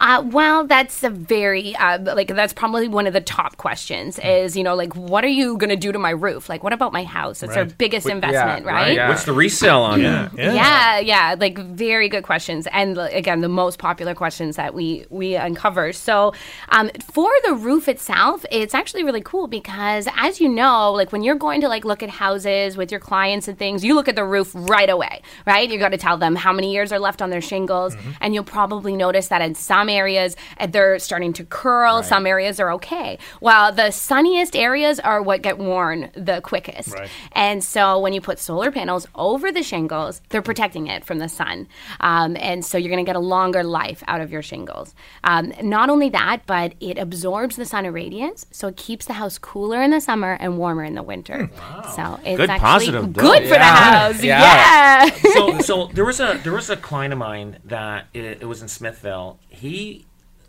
Uh, 0.00 0.22
well, 0.26 0.66
that's 0.66 1.02
a 1.02 1.10
very 1.10 1.74
uh, 1.76 1.98
like 2.14 2.28
that's 2.28 2.52
probably 2.52 2.88
one 2.88 3.06
of 3.06 3.12
the 3.12 3.20
top 3.20 3.56
questions. 3.58 4.18
Is 4.20 4.56
you 4.56 4.62
know 4.64 4.74
like 4.74 4.94
what 4.96 5.24
are 5.24 5.28
you 5.28 5.56
going 5.58 5.70
to 5.70 5.76
do 5.76 5.92
to 5.92 5.98
my 5.98 6.10
roof? 6.10 6.48
Like 6.48 6.62
what 6.62 6.72
about 6.72 6.92
my 6.92 7.04
house? 7.04 7.42
It's 7.42 7.56
our 7.56 7.64
Right. 7.64 7.78
biggest 7.78 8.08
investment, 8.08 8.64
right, 8.64 8.74
right? 8.74 8.94
yeah. 8.96 9.08
What's 9.08 9.24
the 9.24 9.32
resale 9.32 9.80
on 9.82 10.02
that? 10.02 10.32
Yeah, 10.60 10.98
yeah, 10.98 11.36
like 11.38 11.58
very 11.58 12.08
good 12.08 12.24
questions, 12.24 12.66
and 12.72 12.96
again, 12.98 13.40
the 13.40 13.48
most 13.48 13.78
popular 13.78 14.14
questions 14.14 14.56
that 14.56 14.72
we 14.74 15.04
we 15.10 15.34
uncover. 15.36 15.92
So, 15.92 16.32
um, 16.70 16.90
for 17.12 17.30
the 17.44 17.54
roof 17.54 17.88
itself, 17.88 18.44
it's 18.50 18.74
actually 18.74 19.04
really 19.04 19.20
cool 19.22 19.46
because, 19.46 20.08
as 20.16 20.40
you 20.40 20.48
know, 20.48 20.92
like 20.92 21.12
when 21.12 21.22
you're 21.22 21.34
going 21.36 21.60
to 21.60 21.68
like 21.68 21.84
look 21.84 22.02
at 22.02 22.08
houses 22.10 22.76
with 22.76 22.90
your 22.90 23.00
clients 23.00 23.46
and 23.48 23.58
things, 23.58 23.84
you 23.84 23.94
look 23.94 24.08
at 24.08 24.16
the 24.16 24.24
roof 24.24 24.50
right 24.54 24.88
away, 24.90 25.20
right? 25.46 25.68
You 25.70 25.78
got 25.78 25.90
to 25.90 25.98
tell 25.98 26.16
them 26.16 26.34
how 26.36 26.52
many 26.52 26.72
years 26.72 26.92
are 26.92 26.98
left 26.98 27.20
on 27.22 27.30
their 27.30 27.40
shingles, 27.42 27.94
and 28.20 28.34
you'll 28.34 28.44
probably 28.44 28.96
notice 28.96 29.28
that 29.28 29.42
in 29.50 29.54
some 29.56 29.88
areas 29.88 30.36
uh, 30.58 30.66
they're 30.66 30.98
starting 30.98 31.32
to 31.34 31.44
curl, 31.44 32.02
some 32.02 32.24
areas 32.26 32.60
are 32.60 32.72
okay. 32.72 33.18
While 33.40 33.72
the 33.72 33.90
sunniest 33.90 34.54
areas 34.56 35.00
are 35.00 35.20
what 35.22 35.42
get 35.42 35.58
worn 35.58 36.10
the 36.14 36.40
quickest, 36.40 36.94
Right. 36.94 37.10
and 37.32 37.62
so 37.64 37.98
when 37.98 38.12
you 38.12 38.20
put 38.20 38.38
solar 38.38 38.70
panels 38.70 39.06
over 39.14 39.50
the 39.52 39.62
shingles, 39.62 40.22
they're 40.28 40.42
protecting 40.42 40.86
it 40.86 41.04
from 41.04 41.18
the 41.18 41.28
sun. 41.28 41.66
Um, 42.00 42.36
and 42.38 42.64
so 42.64 42.78
you're 42.78 42.90
going 42.94 43.04
to 43.04 43.08
get 43.08 43.16
a 43.16 43.20
longer 43.36 43.62
life 43.64 44.02
out 44.06 44.20
of 44.20 44.30
your 44.30 44.42
shingles. 44.42 44.94
Um, 45.24 45.52
not 45.62 45.90
only 45.90 46.08
that, 46.10 46.42
but 46.46 46.74
it 46.80 46.96
absorbs 46.98 47.56
the 47.56 47.64
sun 47.66 47.84
irradiance, 47.84 48.46
so 48.50 48.68
it 48.68 48.76
keeps 48.76 49.06
the 49.06 49.14
house 49.14 49.36
cooler 49.38 49.82
in 49.82 49.90
the 49.90 50.00
summer 50.00 50.36
and 50.40 50.56
warmer 50.58 50.84
in 50.84 50.94
the 50.94 51.02
winter. 51.02 51.50
So 51.96 52.20
it's 52.24 52.36
Good 52.36 52.50
actually 52.50 52.66
positive, 52.66 53.14
though. 53.14 53.22
good 53.22 53.42
for 53.44 53.48
the 53.54 53.58
house. 53.58 54.22
Yeah. 54.22 54.40
Yeah. 54.40 55.10
so, 55.34 55.58
so 55.60 55.86
there 55.94 56.04
was 56.04 56.20
a 56.20 56.40
there 56.44 56.52
was 56.52 56.70
a 56.70 56.76
client 56.76 57.12
of 57.12 57.18
mine 57.18 57.58
that 57.64 58.06
it, 58.14 58.42
it 58.42 58.44
was 58.46 58.62
in 58.62 58.68
Smithville. 58.68 59.38
He 59.50 60.06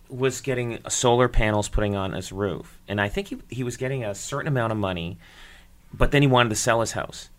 was 0.10 0.42
getting 0.42 0.80
solar 0.90 1.28
panels 1.28 1.70
putting 1.70 1.96
on 1.96 2.14
his 2.14 2.32
roof, 2.32 2.80
and 2.88 3.00
I 3.02 3.10
think 3.10 3.28
he 3.30 3.38
he 3.50 3.64
was 3.64 3.78
getting 3.78 4.04
a 4.04 4.14
certain 4.16 4.48
amount 4.48 4.72
of 4.72 4.78
money, 4.78 5.18
but 5.94 6.12
then 6.12 6.22
he 6.22 6.28
wanted 6.28 6.50
to 6.50 6.56
sell 6.56 6.82
his 6.82 6.92
house. 6.94 7.30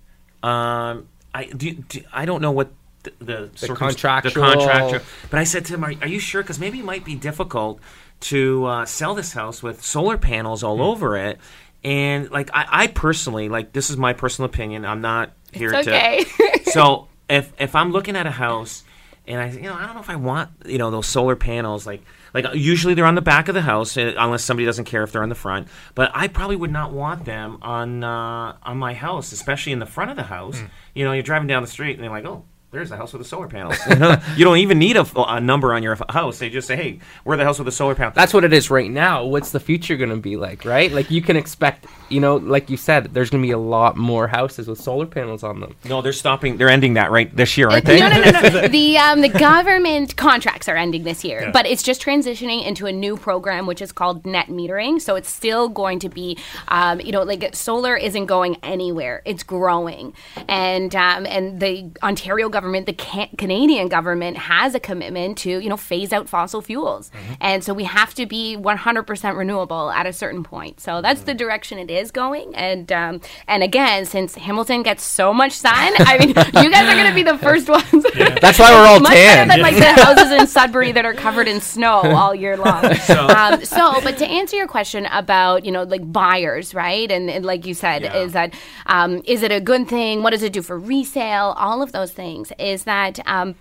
Um, 0.42 1.09
I 1.35 1.44
do, 1.44 1.72
do 1.75 2.03
I 2.12 2.25
don't 2.25 2.42
know 2.42 2.53
what. 2.53 2.72
The, 3.05 3.12
the, 3.18 3.51
circumst- 3.66 3.79
contractual- 3.79 4.44
the 4.44 4.55
contractual, 4.55 5.01
but 5.29 5.40
I 5.40 5.44
said 5.44 5.64
to 5.66 5.75
him, 5.75 5.83
"Are, 5.85 5.92
are 6.03 6.07
you 6.09 6.20
sure? 6.20 6.40
Because 6.42 6.61
maybe 6.61 6.79
it 6.79 6.85
might 6.85 7.05
be 7.05 7.16
difficult 7.16 7.81
to 8.20 8.64
uh, 8.66 8.85
sell 8.85 9.16
this 9.16 9.33
house 9.33 9.61
with 9.61 9.83
solar 9.85 10.16
panels 10.16 10.62
all 10.62 10.81
over 10.81 11.16
it." 11.16 11.38
And 11.83 12.31
like 12.31 12.48
I, 12.55 12.66
I 12.70 12.87
personally, 12.87 13.48
like 13.48 13.72
this 13.72 13.90
is 13.90 13.96
my 13.96 14.12
personal 14.12 14.46
opinion. 14.48 14.85
I'm 14.85 15.01
not 15.01 15.33
here 15.53 15.72
It's 15.75 15.87
to 15.87 15.92
okay. 15.94 16.25
so 16.70 17.09
if 17.29 17.53
if 17.59 17.75
I'm 17.75 17.90
looking 17.90 18.14
at 18.14 18.25
a 18.27 18.31
house 18.31 18.85
and 19.26 19.40
I 19.40 19.50
you 19.50 19.62
know 19.62 19.74
I 19.74 19.87
don't 19.87 19.94
know 19.94 20.00
if 20.00 20.11
I 20.11 20.16
want 20.16 20.50
you 20.66 20.78
know 20.78 20.90
those 20.90 21.06
solar 21.06 21.37
panels 21.37 21.87
like 21.87 22.02
like 22.35 22.46
usually 22.54 22.94
they're 22.94 23.04
on 23.04 23.14
the 23.14 23.22
back 23.22 23.48
of 23.48 23.54
the 23.54 23.62
house 23.62 23.96
uh, 23.96 24.14
unless 24.16 24.44
somebody 24.44 24.64
doesn't 24.66 24.87
care 24.87 25.02
if 25.02 25.12
they're 25.12 25.22
on 25.22 25.28
the 25.28 25.35
front. 25.35 25.68
But 25.94 26.11
I 26.14 26.28
probably 26.28 26.56
would 26.56 26.72
not 26.72 26.92
want 26.92 27.24
them 27.24 27.58
on 27.62 28.02
uh, 28.04 28.56
on 28.62 28.78
my 28.78 28.94
house 28.94 29.32
especially 29.32 29.72
in 29.72 29.78
the 29.78 29.87
front 29.87 30.11
of 30.11 30.16
the 30.16 30.24
house. 30.24 30.61
You 30.94 31.04
know 31.04 31.12
you're 31.12 31.22
driving 31.22 31.48
down 31.48 31.62
the 31.62 31.68
street 31.68 31.94
and 31.94 32.02
they're 32.02 32.11
like 32.11 32.24
oh 32.24 32.44
there's 32.72 32.88
the 32.88 32.96
house 32.96 33.12
with 33.12 33.20
the 33.20 33.28
solar 33.28 33.48
panels. 33.48 33.78
You, 33.92 33.98
know, 33.98 34.16
you 34.37 34.44
don't 34.44 34.56
even 34.58 34.78
need 34.78 34.96
a, 34.96 35.06
a 35.16 35.38
number 35.38 35.74
on 35.74 35.82
your 35.82 35.98
house. 36.08 36.38
They 36.38 36.48
just 36.48 36.66
say, 36.66 36.76
"Hey, 36.76 37.00
we're 37.24 37.37
the 37.37 37.44
house 37.44 37.58
with 37.58 37.66
the 37.66 37.72
solar 37.72 37.94
panels." 37.94 38.14
That's 38.14 38.32
what 38.32 38.42
it 38.42 38.52
is 38.52 38.70
right 38.70 38.90
now. 38.90 39.24
What's 39.24 39.50
the 39.50 39.61
future 39.61 39.96
going 39.96 40.08
to 40.11 40.16
be 40.16 40.37
like, 40.37 40.64
right? 40.64 40.90
Like 40.90 41.11
you 41.11 41.20
can 41.20 41.37
expect, 41.37 41.87
you 42.08 42.20
know, 42.20 42.37
like 42.37 42.70
you 42.70 42.78
said, 42.78 43.12
there's 43.12 43.28
going 43.28 43.42
to 43.42 43.46
be 43.46 43.52
a 43.52 43.58
lot 43.58 43.96
more 43.96 44.28
houses 44.28 44.68
with 44.68 44.80
solar 44.80 45.04
panels 45.04 45.42
on 45.42 45.61
them. 45.61 45.74
no, 45.85 46.00
they're 46.00 46.12
stopping. 46.12 46.56
They're 46.56 46.70
ending 46.70 46.94
that 46.94 47.11
right 47.11 47.35
this 47.37 47.58
year, 47.58 47.68
aren't 47.68 47.85
they? 47.85 48.00
No, 48.00 48.08
no, 48.08 48.22
no, 48.22 48.30
no. 48.30 48.68
the 48.68 48.96
um, 48.96 49.20
the 49.20 49.28
government 49.28 50.16
contracts 50.16 50.68
are 50.68 50.76
ending 50.76 51.02
this 51.02 51.22
year, 51.22 51.50
but 51.52 51.66
it's 51.66 51.82
just 51.82 52.00
transitioning 52.00 52.64
into 52.64 52.87
a 52.87 52.92
new 52.92 53.16
program 53.18 53.66
which 53.66 53.82
is 53.82 53.92
called 53.92 54.24
net 54.24 54.46
metering. 54.46 55.00
So 55.00 55.16
it's 55.16 55.30
still 55.30 55.68
going 55.68 55.98
to 55.98 56.08
be, 56.08 56.38
um, 56.68 57.00
you 57.00 57.12
know, 57.12 57.24
like 57.24 57.54
solar 57.54 57.94
isn't 57.94 58.26
going 58.26 58.56
anywhere; 58.62 59.20
it's 59.26 59.42
growing, 59.42 60.14
and 60.48 60.94
um, 60.96 61.26
and 61.26 61.61
the 61.61 61.90
Ontario 62.02 62.48
government, 62.48 62.62
the 62.62 62.92
can- 62.96 63.29
Canadian 63.37 63.88
government, 63.88 64.37
has 64.37 64.75
a 64.75 64.81
commitment 64.81 65.37
to 65.38 65.51
you 65.59 65.68
know 65.68 65.77
phase 65.77 66.12
out 66.12 66.29
fossil 66.29 66.62
fuels, 66.62 67.11
and 67.40 67.64
so 67.64 67.75
we 67.75 67.85
have 67.85 68.14
to 68.14 68.25
be 68.27 68.57
100% 68.57 69.37
renewable 69.37 69.90
at 69.90 70.07
a 70.07 70.12
certain 70.12 70.44
point. 70.44 70.81
So 70.81 71.03
that's 71.03 71.22
the 71.22 71.35
direction 71.35 71.79
it 71.79 71.90
is 71.90 72.11
going, 72.12 72.55
and 72.55 72.90
um, 72.92 73.20
and 73.48 73.62
again, 73.62 74.05
since 74.05 74.37
Hamilton 74.37 74.83
gets 74.83 75.03
so 75.03 75.33
much 75.35 75.53
sun, 75.53 75.72
I 75.98 76.18
mean, 76.18 76.29
you 76.64 76.70
guys 76.70 76.88
are 76.88 76.94
going 76.94 77.09
to 77.09 77.14
be 77.14 77.22
the 77.25 77.38
first 77.38 77.68
ones. 77.68 78.05
That's 78.40 78.59
why 78.59 78.70
we're 78.70 78.87
all 78.87 79.01
Much 79.01 79.12
tan. 79.12 79.48
better 79.48 79.62
than 79.62 79.72
like 79.72 79.77
the 79.77 80.03
houses 80.03 80.31
in 80.33 80.46
Sudbury 80.46 80.92
that 80.92 81.05
are 81.05 81.14
covered 81.14 81.48
in 81.48 81.61
snow 81.61 82.01
all 82.16 82.35
year 82.35 82.57
long. 82.57 82.85
um, 82.85 83.64
so, 83.64 84.01
but 84.03 84.18
to 84.18 84.27
answer 84.27 84.57
your 84.57 84.66
question 84.68 85.07
about 85.07 85.64
you 85.64 85.72
know 85.72 85.83
like 85.83 86.11
buyers, 86.12 86.75
right? 86.75 87.11
And, 87.11 87.29
and 87.31 87.44
like 87.44 87.66
you 87.66 87.75
said, 87.75 88.03
Yeah. 88.03 88.16
is 88.18 88.33
that 88.33 88.55
um, 88.87 89.22
is 89.25 89.42
it 89.42 89.51
a 89.53 89.61
good 89.61 89.88
thing? 89.88 90.22
What 90.22 90.31
does 90.31 90.42
it 90.42 90.53
do 90.53 90.62
for 90.62 90.79
resale? 90.79 91.55
All 91.57 91.83
of 91.83 91.92
those 91.92 92.12
things. 92.12 92.52
Is 92.59 92.85
that 92.85 93.19
um, 93.27 93.55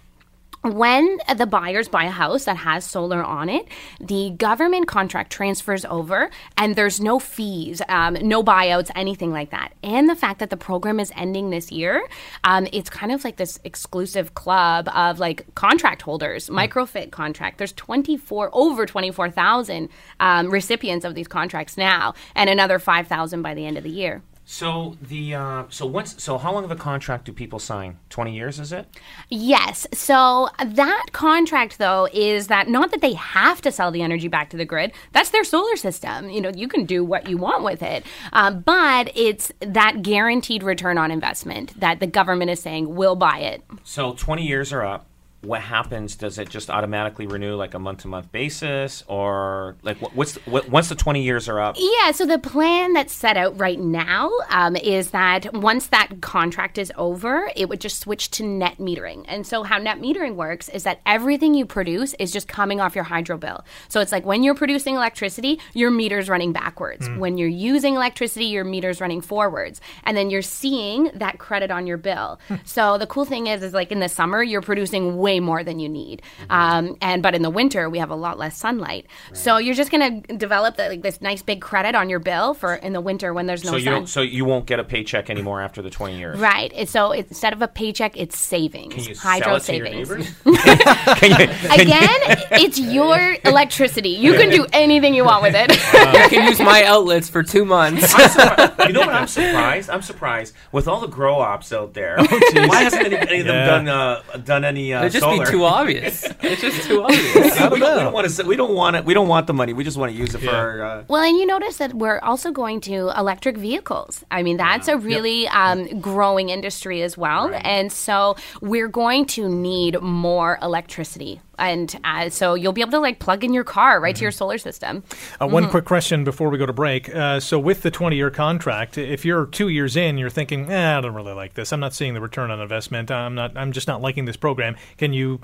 when 0.64 1.18
the 1.38 1.48
buyers 1.48 1.88
buy 1.88 2.04
a 2.04 2.12
house 2.12 2.46
that 2.46 2.58
has 2.58 2.86
solar 2.86 3.24
on 3.24 3.50
it, 3.50 3.68
the 4.00 4.30
government 4.32 4.88
contract 4.88 5.32
transfers 5.32 5.86
over, 5.86 6.30
and 6.56 6.76
there's 6.76 7.02
no 7.02 7.18
fees, 7.18 7.82
um, 7.90 8.14
no 8.22 8.44
buyouts, 8.44 8.92
anything 8.96 9.32
like 9.32 9.50
that. 9.50 9.74
And 9.82 10.08
the 10.08 10.16
fact 10.16 10.40
that 10.40 10.52
the 10.52 10.58
program 10.58 11.00
is 11.00 11.12
ending 11.16 11.50
this 11.50 11.72
year, 11.72 12.08
um, 12.44 12.68
it's 12.72 12.92
kind 12.92 13.12
of 13.12 13.24
like 13.24 13.38
this 13.38 13.60
exclusive 13.64 14.36
club 14.36 14.88
of 14.94 15.18
like 15.18 15.54
contract 15.56 16.04
holders, 16.04 16.48
microfit 16.50 17.10
contract. 17.10 17.58
There's 17.58 17.74
24 17.74 18.52
over 18.54 18.86
24,000 18.86 19.90
um, 20.20 20.52
recipients 20.52 21.06
of 21.06 21.16
these 21.16 21.28
contracts 21.28 21.76
now, 21.76 22.14
and 22.36 22.52
another 22.52 22.78
5,000 22.78 23.42
by 23.42 23.56
the 23.56 23.66
end 23.66 23.78
of 23.78 23.84
the 23.84 23.90
year. 23.90 24.22
So 24.52 24.98
the 25.02 25.34
uh, 25.34 25.64
so 25.70 25.86
once 25.86 26.22
so 26.22 26.38
how 26.38 26.52
long 26.52 26.66
of 26.66 26.72
a 26.72 26.76
contract 26.76 27.24
do 27.24 27.32
people 27.32 27.58
sign? 27.58 27.98
Twenty 28.10 28.36
years 28.36 28.60
is 28.60 28.74
it? 28.74 28.86
Yes. 29.30 29.88
So 29.94 30.50
that 30.62 31.06
contract, 31.14 31.78
though, 31.78 32.10
is 32.12 32.48
that 32.48 32.68
not 32.68 32.92
that 32.92 33.00
they 33.00 33.14
have 33.14 33.62
to 33.62 33.72
sell 33.72 33.92
the 33.92 34.02
energy 34.02 34.28
back 34.28 34.50
to 34.50 34.58
the 34.58 34.66
grid. 34.66 34.92
That's 35.14 35.30
their 35.30 35.46
solar 35.46 35.78
system. 35.78 36.30
You 36.30 36.42
know, 36.42 36.52
you 36.54 36.68
can 36.68 36.84
do 36.84 37.02
what 37.02 37.30
you 37.30 37.38
want 37.38 37.64
with 37.64 37.82
it. 37.82 38.06
Um, 38.34 38.60
but 38.60 39.10
it's 39.16 39.54
that 39.62 40.02
guaranteed 40.02 40.64
return 40.64 40.98
on 40.98 41.12
investment 41.12 41.80
that 41.80 42.02
the 42.02 42.08
government 42.08 42.52
is 42.52 42.62
saying 42.62 42.94
will 42.94 43.16
buy 43.16 43.38
it. 43.38 43.64
So 43.86 44.12
20 44.16 44.46
years 44.46 44.74
are 44.74 44.84
up. 44.84 45.08
What 45.42 45.62
happens? 45.62 46.16
Does 46.16 46.38
it 46.38 46.50
just 46.50 46.70
automatically 46.70 47.26
renew 47.26 47.56
like 47.56 47.74
a 47.74 47.80
month 47.80 48.00
to 48.00 48.08
month 48.08 48.32
basis, 48.32 49.04
or 49.08 49.76
like 49.82 49.98
what's 49.98 50.34
the, 50.34 50.42
what, 50.50 50.70
once 50.70 50.90
the 50.90 50.96
20 50.96 51.24
years 51.24 51.50
are 51.50 51.60
up? 51.60 51.78
Yeah, 51.80 52.12
so 52.12 52.28
the 52.28 52.38
plan 52.38 52.94
that's 52.94 53.14
set 53.14 53.38
out 53.38 53.60
right 53.60 53.80
now 53.80 54.32
um, 54.50 54.76
is 54.76 55.10
that 55.12 55.52
once 55.54 55.88
that 55.88 56.22
contract 56.22 56.78
is 56.78 56.92
over, 56.96 57.50
it 57.56 57.70
would 57.70 57.82
just 57.82 58.00
switch 58.00 58.30
to 58.32 58.44
net 58.44 58.78
metering. 58.78 59.26
And 59.28 59.48
so, 59.48 59.64
how 59.64 59.80
net 59.80 60.00
metering 60.00 60.36
works 60.36 60.70
is 60.70 60.84
that 60.84 61.02
everything 61.08 61.56
you 61.56 61.66
produce 61.66 62.14
is 62.20 62.32
just 62.32 62.48
coming 62.48 62.80
off 62.80 62.94
your 62.94 63.06
hydro 63.06 63.38
bill. 63.38 63.66
So, 63.88 64.00
it's 64.00 64.12
like 64.12 64.26
when 64.26 64.44
you're 64.44 64.54
producing 64.54 64.96
electricity, 64.96 65.60
your 65.74 65.90
meter's 65.90 66.30
running 66.30 66.54
backwards. 66.54 67.10
When 67.18 67.38
you're 67.40 67.48
using 67.48 67.96
electricity, 67.96 68.46
your 68.46 68.64
meter's 68.64 69.02
running 69.02 69.22
forwards. 69.22 69.82
And 70.04 70.16
then 70.16 70.30
you're 70.30 70.42
seeing 70.44 71.10
that 71.16 71.40
credit 71.40 71.72
on 71.72 71.88
your 71.88 71.98
bill. 71.98 72.40
so, 72.64 73.00
the 73.00 73.08
cool 73.08 73.26
thing 73.26 73.48
is, 73.48 73.64
is 73.64 73.74
like 73.74 73.92
in 73.92 74.02
the 74.02 74.10
summer, 74.10 74.44
you're 74.44 74.62
producing 74.62 75.18
way 75.18 75.31
more 75.39 75.63
than 75.63 75.80
you 75.80 75.89
need. 75.89 76.22
Um, 76.50 76.98
and 77.02 77.24
but 77.24 77.34
in 77.36 77.41
the 77.41 77.50
winter, 77.50 77.89
we 77.89 78.00
have 78.00 78.10
a 78.10 78.15
lot 78.15 78.38
less 78.38 78.58
sunlight. 78.58 79.06
So, 79.34 79.58
you're 79.58 79.76
just 79.76 79.91
going 79.91 80.24
to 80.24 80.38
develop 80.38 80.78
the, 80.78 80.89
like 80.89 81.02
this 81.02 81.22
nice 81.22 81.41
big 81.41 81.62
credit 81.62 81.96
on 81.96 82.10
your 82.10 82.20
bill 82.20 82.54
for 82.54 82.76
in 82.76 82.94
the 82.94 83.02
winter 83.02 83.34
when 83.34 83.46
there's 83.48 83.63
no 83.63 83.72
so 83.72 83.78
you 83.78 83.84
sun. 83.86 83.94
don't, 83.94 84.08
so 84.08 84.22
you 84.22 84.46
won't 84.46 84.65
get 84.65 84.80
a 84.80 84.84
paycheck 84.84 85.30
anymore 85.30 85.62
after 85.62 85.82
the 85.82 85.89
20 85.89 86.17
years. 86.17 86.39
Right. 86.39 86.72
It's- 86.74 86.89
So 86.91 87.12
it's, 87.12 87.30
instead 87.30 87.54
of 87.54 87.62
a 87.62 87.67
paycheck, 87.67 88.17
it's 88.17 88.38
savings. 88.38 88.94
Can 88.94 89.04
you 89.06 89.15
hydro 89.15 89.58
sell 89.60 89.76
it 89.78 89.82
to 89.82 89.89
your 89.89 90.06
savings. 90.06 90.36
can 90.44 91.30
you, 91.32 91.48
can 91.48 91.80
Again, 91.82 92.20
it's 92.52 92.80
your 92.80 93.38
electricity. 93.46 94.10
You 94.10 94.34
can 94.34 94.50
do 94.50 94.65
anything 94.74 95.13
you 95.13 95.24
want 95.26 95.41
with 95.44 95.56
it. 95.56 95.72
I 95.94 96.28
can 96.30 96.48
use 96.48 96.60
my 96.60 96.84
outlets 96.84 97.30
for 97.30 97.44
two 97.44 97.65
months. 97.65 98.13
I'm. 98.17 98.88
You 98.88 98.94
know 98.94 99.02
what? 99.02 99.10
I'm 99.10 99.28
surprised. 99.28 99.89
I'm 99.89 100.02
surprised 100.02 100.54
with 100.72 100.88
all 100.88 101.00
the 101.00 101.08
grow 101.08 101.36
ops 101.39 101.72
out 101.72 101.94
there. 101.94 102.17
why 102.17 102.84
hasn't 102.84 103.06
any, 103.06 103.15
any 103.17 103.39
of 103.41 103.46
them 103.46 103.86
done 103.86 103.88
uh, 103.88 104.22
done 104.44 104.65
any 104.65 104.94
uh, 104.94 105.02
They're 105.02 105.10
just 105.22 105.38
just 105.40 105.52
be 105.52 105.58
too 105.58 105.64
obvious. 105.66 106.26
It's 106.42 106.62
just 106.62 106.88
too 106.88 107.04
obvious. 107.04 107.56
I 107.60 107.70
don't 107.70 107.74
we, 107.74 107.80
don't, 107.80 107.96
we 107.98 108.02
don't 108.04 108.14
want 108.14 108.30
to. 108.30 108.44
We 108.46 108.56
don't 108.56 108.74
want 108.74 108.96
it. 108.98 109.06
We 109.06 109.14
don't 109.14 109.28
want 109.28 109.48
the 109.48 109.54
money. 109.54 109.74
We 109.74 109.84
just 109.84 109.98
want 109.98 110.12
to 110.12 110.18
use 110.18 110.36
it 110.36 110.42
Yeah. 110.42 110.52
for. 110.52 110.56
Our, 110.58 110.84
uh, 110.84 111.04
Well, 111.08 111.22
and 111.24 111.38
you 111.38 111.46
notice 111.46 111.78
that 111.78 111.94
we're 111.94 112.20
also 112.20 112.52
going 112.52 112.82
to 112.82 113.12
electric 113.18 113.58
vehicles. 113.58 114.24
I 114.32 114.44
mean, 114.44 114.58
that's 114.58 114.88
a 114.88 114.98
really 114.98 115.48
um, 115.48 116.02
growing 116.02 116.50
industry 116.50 117.02
as 117.04 117.18
well. 117.18 117.52
And 117.64 117.92
so 117.92 118.36
we're 118.62 118.88
going 118.90 119.26
to 119.38 119.48
need 119.48 120.02
more 120.02 120.58
electricity. 120.62 121.42
And 121.62 121.95
uh, 122.04 122.30
so 122.30 122.56
you'll 122.56 122.74
be 122.74 122.82
able 122.82 122.91
to 122.91 123.00
like 123.00 123.19
plug 123.19 123.43
in 123.43 123.54
your 123.54 123.63
car 123.63 124.02
right 124.02 124.15
to 124.15 124.21
your 124.24 124.32
solar 124.32 124.58
system. 124.58 125.04
Uh, 125.39 125.47
one 125.47 125.69
quick 125.69 125.86
question 125.86 126.24
before 126.24 126.50
we 126.50 126.58
go 126.58 126.65
to 126.65 126.74
break. 126.74 127.13
Uh, 127.13 127.39
so, 127.39 127.60
with 127.60 127.84
the 127.84 127.91
20 127.91 128.15
year 128.15 128.32
contract, 128.32 128.97
if 128.97 129.24
you're 129.24 129.45
two 129.45 129.69
years 129.69 129.95
in, 129.95 130.17
you're 130.17 130.32
thinking, 130.32 130.71
eh, 130.71 130.97
I 130.97 131.02
don't 131.02 131.13
really 131.13 131.34
like 131.34 131.54
this. 131.54 131.71
I'm 131.71 131.80
not 131.80 131.93
seeing 131.93 132.15
the 132.15 132.21
return 132.21 132.50
on 132.50 132.60
investment. 132.60 133.12
I'm 133.12 133.36
not. 133.36 133.56
I'm 133.56 133.71
just 133.71 133.88
not 133.88 134.02
liking 134.02 134.26
this 134.26 134.38
program. 134.38 134.76
Can 134.97 135.13
you? 135.13 135.39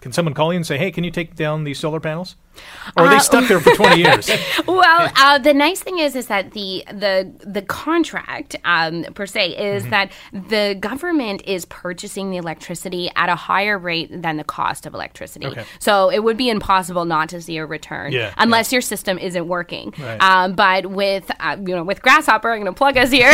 Can 0.00 0.12
someone 0.12 0.34
call 0.34 0.52
you 0.52 0.56
and 0.56 0.66
say, 0.66 0.78
"Hey, 0.78 0.90
can 0.92 1.02
you 1.04 1.10
take 1.10 1.34
down 1.34 1.64
these 1.64 1.78
solar 1.78 2.00
panels?" 2.00 2.36
Or 2.96 3.04
are 3.04 3.08
they 3.08 3.16
Uh, 3.16 3.20
stuck 3.20 3.46
there 3.46 3.60
for 3.60 3.72
20 3.72 4.00
years? 4.02 4.28
well, 4.66 5.12
uh, 5.16 5.38
the 5.38 5.54
nice 5.54 5.80
thing 5.80 5.98
is, 6.00 6.16
is 6.16 6.26
that 6.26 6.52
the 6.52 6.84
the 6.90 7.30
the 7.44 7.62
contract 7.62 8.56
um, 8.64 9.04
per 9.14 9.26
se 9.26 9.50
is 9.56 9.82
Mm-hmm. 9.82 9.90
that 9.90 10.10
the 10.32 10.76
government 10.80 11.42
is 11.46 11.64
purchasing 11.66 12.30
the 12.30 12.36
electricity 12.36 13.10
at 13.14 13.28
a 13.28 13.36
higher 13.36 13.78
rate 13.78 14.10
than 14.22 14.36
the 14.38 14.44
cost 14.44 14.86
of 14.86 14.94
electricity. 14.94 15.46
Okay. 15.46 15.64
So 15.78 16.10
it 16.10 16.24
would 16.24 16.36
be 16.36 16.48
impossible 16.50 17.04
not 17.04 17.28
to 17.30 17.40
see 17.40 17.58
a 17.58 17.66
return 17.66 18.10
Yeah, 18.12 18.34
unless 18.38 18.72
your 18.72 18.82
system 18.82 19.18
isn't 19.18 19.46
working. 19.46 19.94
Right. 19.98 20.20
Um, 20.20 20.54
but 20.54 20.86
with 20.86 21.30
uh, 21.40 21.56
you 21.64 21.74
know 21.76 21.84
with 21.84 22.02
Grasshopper, 22.02 22.50
I'm 22.52 22.60
going 22.62 22.72
to 22.74 22.76
plug 22.76 22.96
us 22.96 23.10
here. 23.10 23.32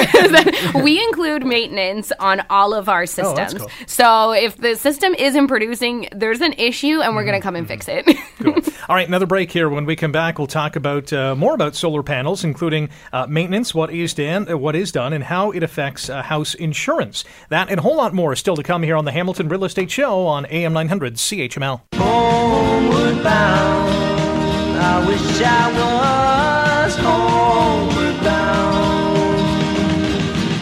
we 0.83 1.03
include 1.03 1.47
maintenance 1.47 2.13
on 2.21 2.43
all 2.51 2.75
of 2.75 2.89
our 2.89 3.03
Oh, 3.03 3.07
systems. 3.07 3.55
cool. 3.55 3.71
So 3.87 4.33
if 4.33 4.57
the 4.59 4.77
system 4.77 5.15
isn't 5.15 5.47
producing, 5.49 6.09
there's 6.13 6.41
an 6.41 6.54
issue, 6.59 7.01
and 7.01 7.15
we're 7.17 7.25
going 7.25 7.39
to 7.39 7.43
come 7.43 7.57
and 7.57 7.67
fix 7.69 7.87
it. 7.89 8.07
Cool. 8.39 8.57
All 8.89 8.97
right, 8.97 9.07
another 9.07 9.27
break 9.27 9.53
here. 9.53 9.69
When 9.71 9.87
we 9.87 9.95
come 9.95 10.11
back, 10.13 10.39
we'll 10.39 10.49
talk 10.49 10.75
about 10.75 11.13
uh, 11.13 11.37
more 11.37 11.55
about 11.55 11.77
solar 11.77 12.03
panels, 12.03 12.43
including 12.43 12.91
uh, 13.13 13.27
maintenance, 13.29 13.73
what 13.73 13.93
is 13.93 14.13
done, 14.13 14.51
uh, 14.51 14.59
what 14.59 14.75
is 14.75 14.91
done, 14.91 15.13
and 15.13 15.23
how 15.25 15.53
it 15.53 15.63
affects 15.63 16.11
uh, 16.11 16.21
house 16.21 16.53
insurance. 16.55 17.25
That 17.49 17.71
and 17.71 17.79
a 17.79 17.83
whole 17.83 17.97
lot 17.97 18.13
more 18.13 18.33
is 18.33 18.41
still 18.41 18.57
to 18.57 18.63
come 18.65 18.83
here 18.83 18.97
on 18.97 19.05
the 19.05 19.13
Hamilton 19.13 19.49
Real 19.49 19.65
Estate 19.65 19.91
Show 19.91 20.27
on 20.27 20.47
AM 20.47 20.73
900 20.73 21.15
CHML. 21.15 21.81
homeward 21.95 23.23
bound. 23.23 24.79
I 24.79 25.07
wish 25.07 25.41
I 25.41 26.83
was 26.83 26.97
homeward 26.97 28.25
bound. 28.25 29.15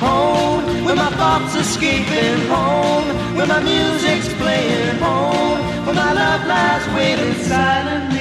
Home, 0.01 0.85
where 0.85 0.97
my 0.97 1.11
thoughts 1.11 1.55
escaping. 1.57 2.47
Home, 2.49 3.37
where 3.37 3.47
my 3.47 3.61
music's 3.63 4.29
silently 6.85 7.39
for 7.47 8.09
me. 8.09 8.12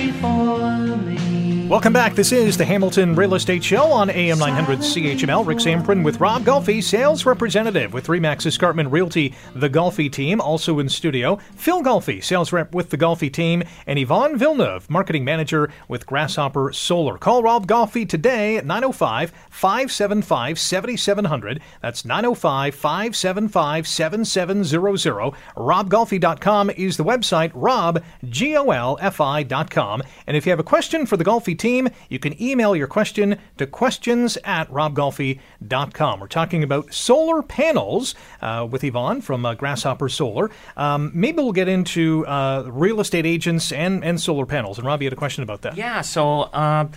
Welcome 1.72 1.94
back. 1.94 2.16
This 2.16 2.34
is 2.34 2.58
the 2.58 2.66
Hamilton 2.66 3.16
Real 3.16 3.34
Estate 3.34 3.64
Show 3.64 3.94
on 3.94 4.10
AM 4.10 4.40
900 4.40 4.80
CHML. 4.80 5.48
Rick 5.48 5.60
Zamperin 5.60 6.04
with 6.04 6.20
Rob 6.20 6.44
Golfi, 6.44 6.84
sales 6.84 7.26
representative 7.26 7.94
with 7.94 8.08
Remax 8.08 8.46
Escarpment 8.46 8.92
Realty, 8.92 9.34
the 9.56 9.70
Golfi 9.70 10.12
team, 10.12 10.42
also 10.42 10.80
in 10.80 10.90
studio. 10.90 11.38
Phil 11.56 11.82
Golfi, 11.82 12.22
sales 12.22 12.52
rep 12.52 12.76
with 12.76 12.90
the 12.90 12.98
Golfi 12.98 13.32
team, 13.32 13.64
and 13.88 13.98
Yvonne 13.98 14.38
Villeneuve, 14.38 14.90
marketing 14.90 15.24
manager 15.24 15.72
with 15.88 16.06
Grasshopper 16.06 16.74
Solar. 16.74 17.18
Call 17.18 17.42
Rob 17.42 17.68
Golfi 17.68 18.06
today 18.06 18.58
at 18.58 18.66
905 18.66 19.32
575 19.50 20.60
7700. 20.60 21.62
That's 21.82 22.04
905 22.04 22.76
575 22.76 23.88
7700. 23.88 25.34
RobGolfi.com 25.56 26.70
is 26.72 26.98
the 26.98 27.06
website, 27.06 27.52
rob, 27.54 28.04
G 28.28 28.58
O 28.58 28.72
L 28.72 28.98
F 29.00 29.22
I.com. 29.22 30.04
And 30.28 30.36
if 30.36 30.46
you 30.46 30.50
have 30.50 30.60
a 30.60 30.64
question 30.64 31.06
for 31.06 31.16
the 31.16 31.24
Golfi 31.24 31.61
team, 31.62 31.88
you 32.10 32.20
can 32.20 32.42
email 32.42 32.76
your 32.76 32.88
question 32.88 33.38
to 33.58 33.68
questions 33.68 34.38
at 34.44 34.70
robgolfi.com. 34.70 36.20
We're 36.20 36.28
talking 36.28 36.64
about 36.64 36.94
solar 36.94 37.42
panels 37.42 38.16
uh, 38.42 38.68
with 38.70 38.84
Yvonne 38.84 39.22
from 39.22 39.46
uh, 39.46 39.54
Grasshopper 39.54 40.10
Solar. 40.10 40.50
Um, 40.76 41.12
maybe 41.14 41.38
we'll 41.38 41.52
get 41.52 41.68
into 41.68 42.26
uh, 42.26 42.64
real 42.68 43.00
estate 43.00 43.26
agents 43.26 43.72
and, 43.72 44.04
and 44.04 44.20
solar 44.20 44.46
panels. 44.46 44.78
And 44.78 44.88
Rob, 44.88 45.02
you 45.02 45.06
had 45.06 45.14
a 45.14 45.16
question 45.16 45.44
about 45.44 45.62
that. 45.62 45.78
Yeah. 45.78 46.02
So, 46.02 46.54
um, 46.54 46.92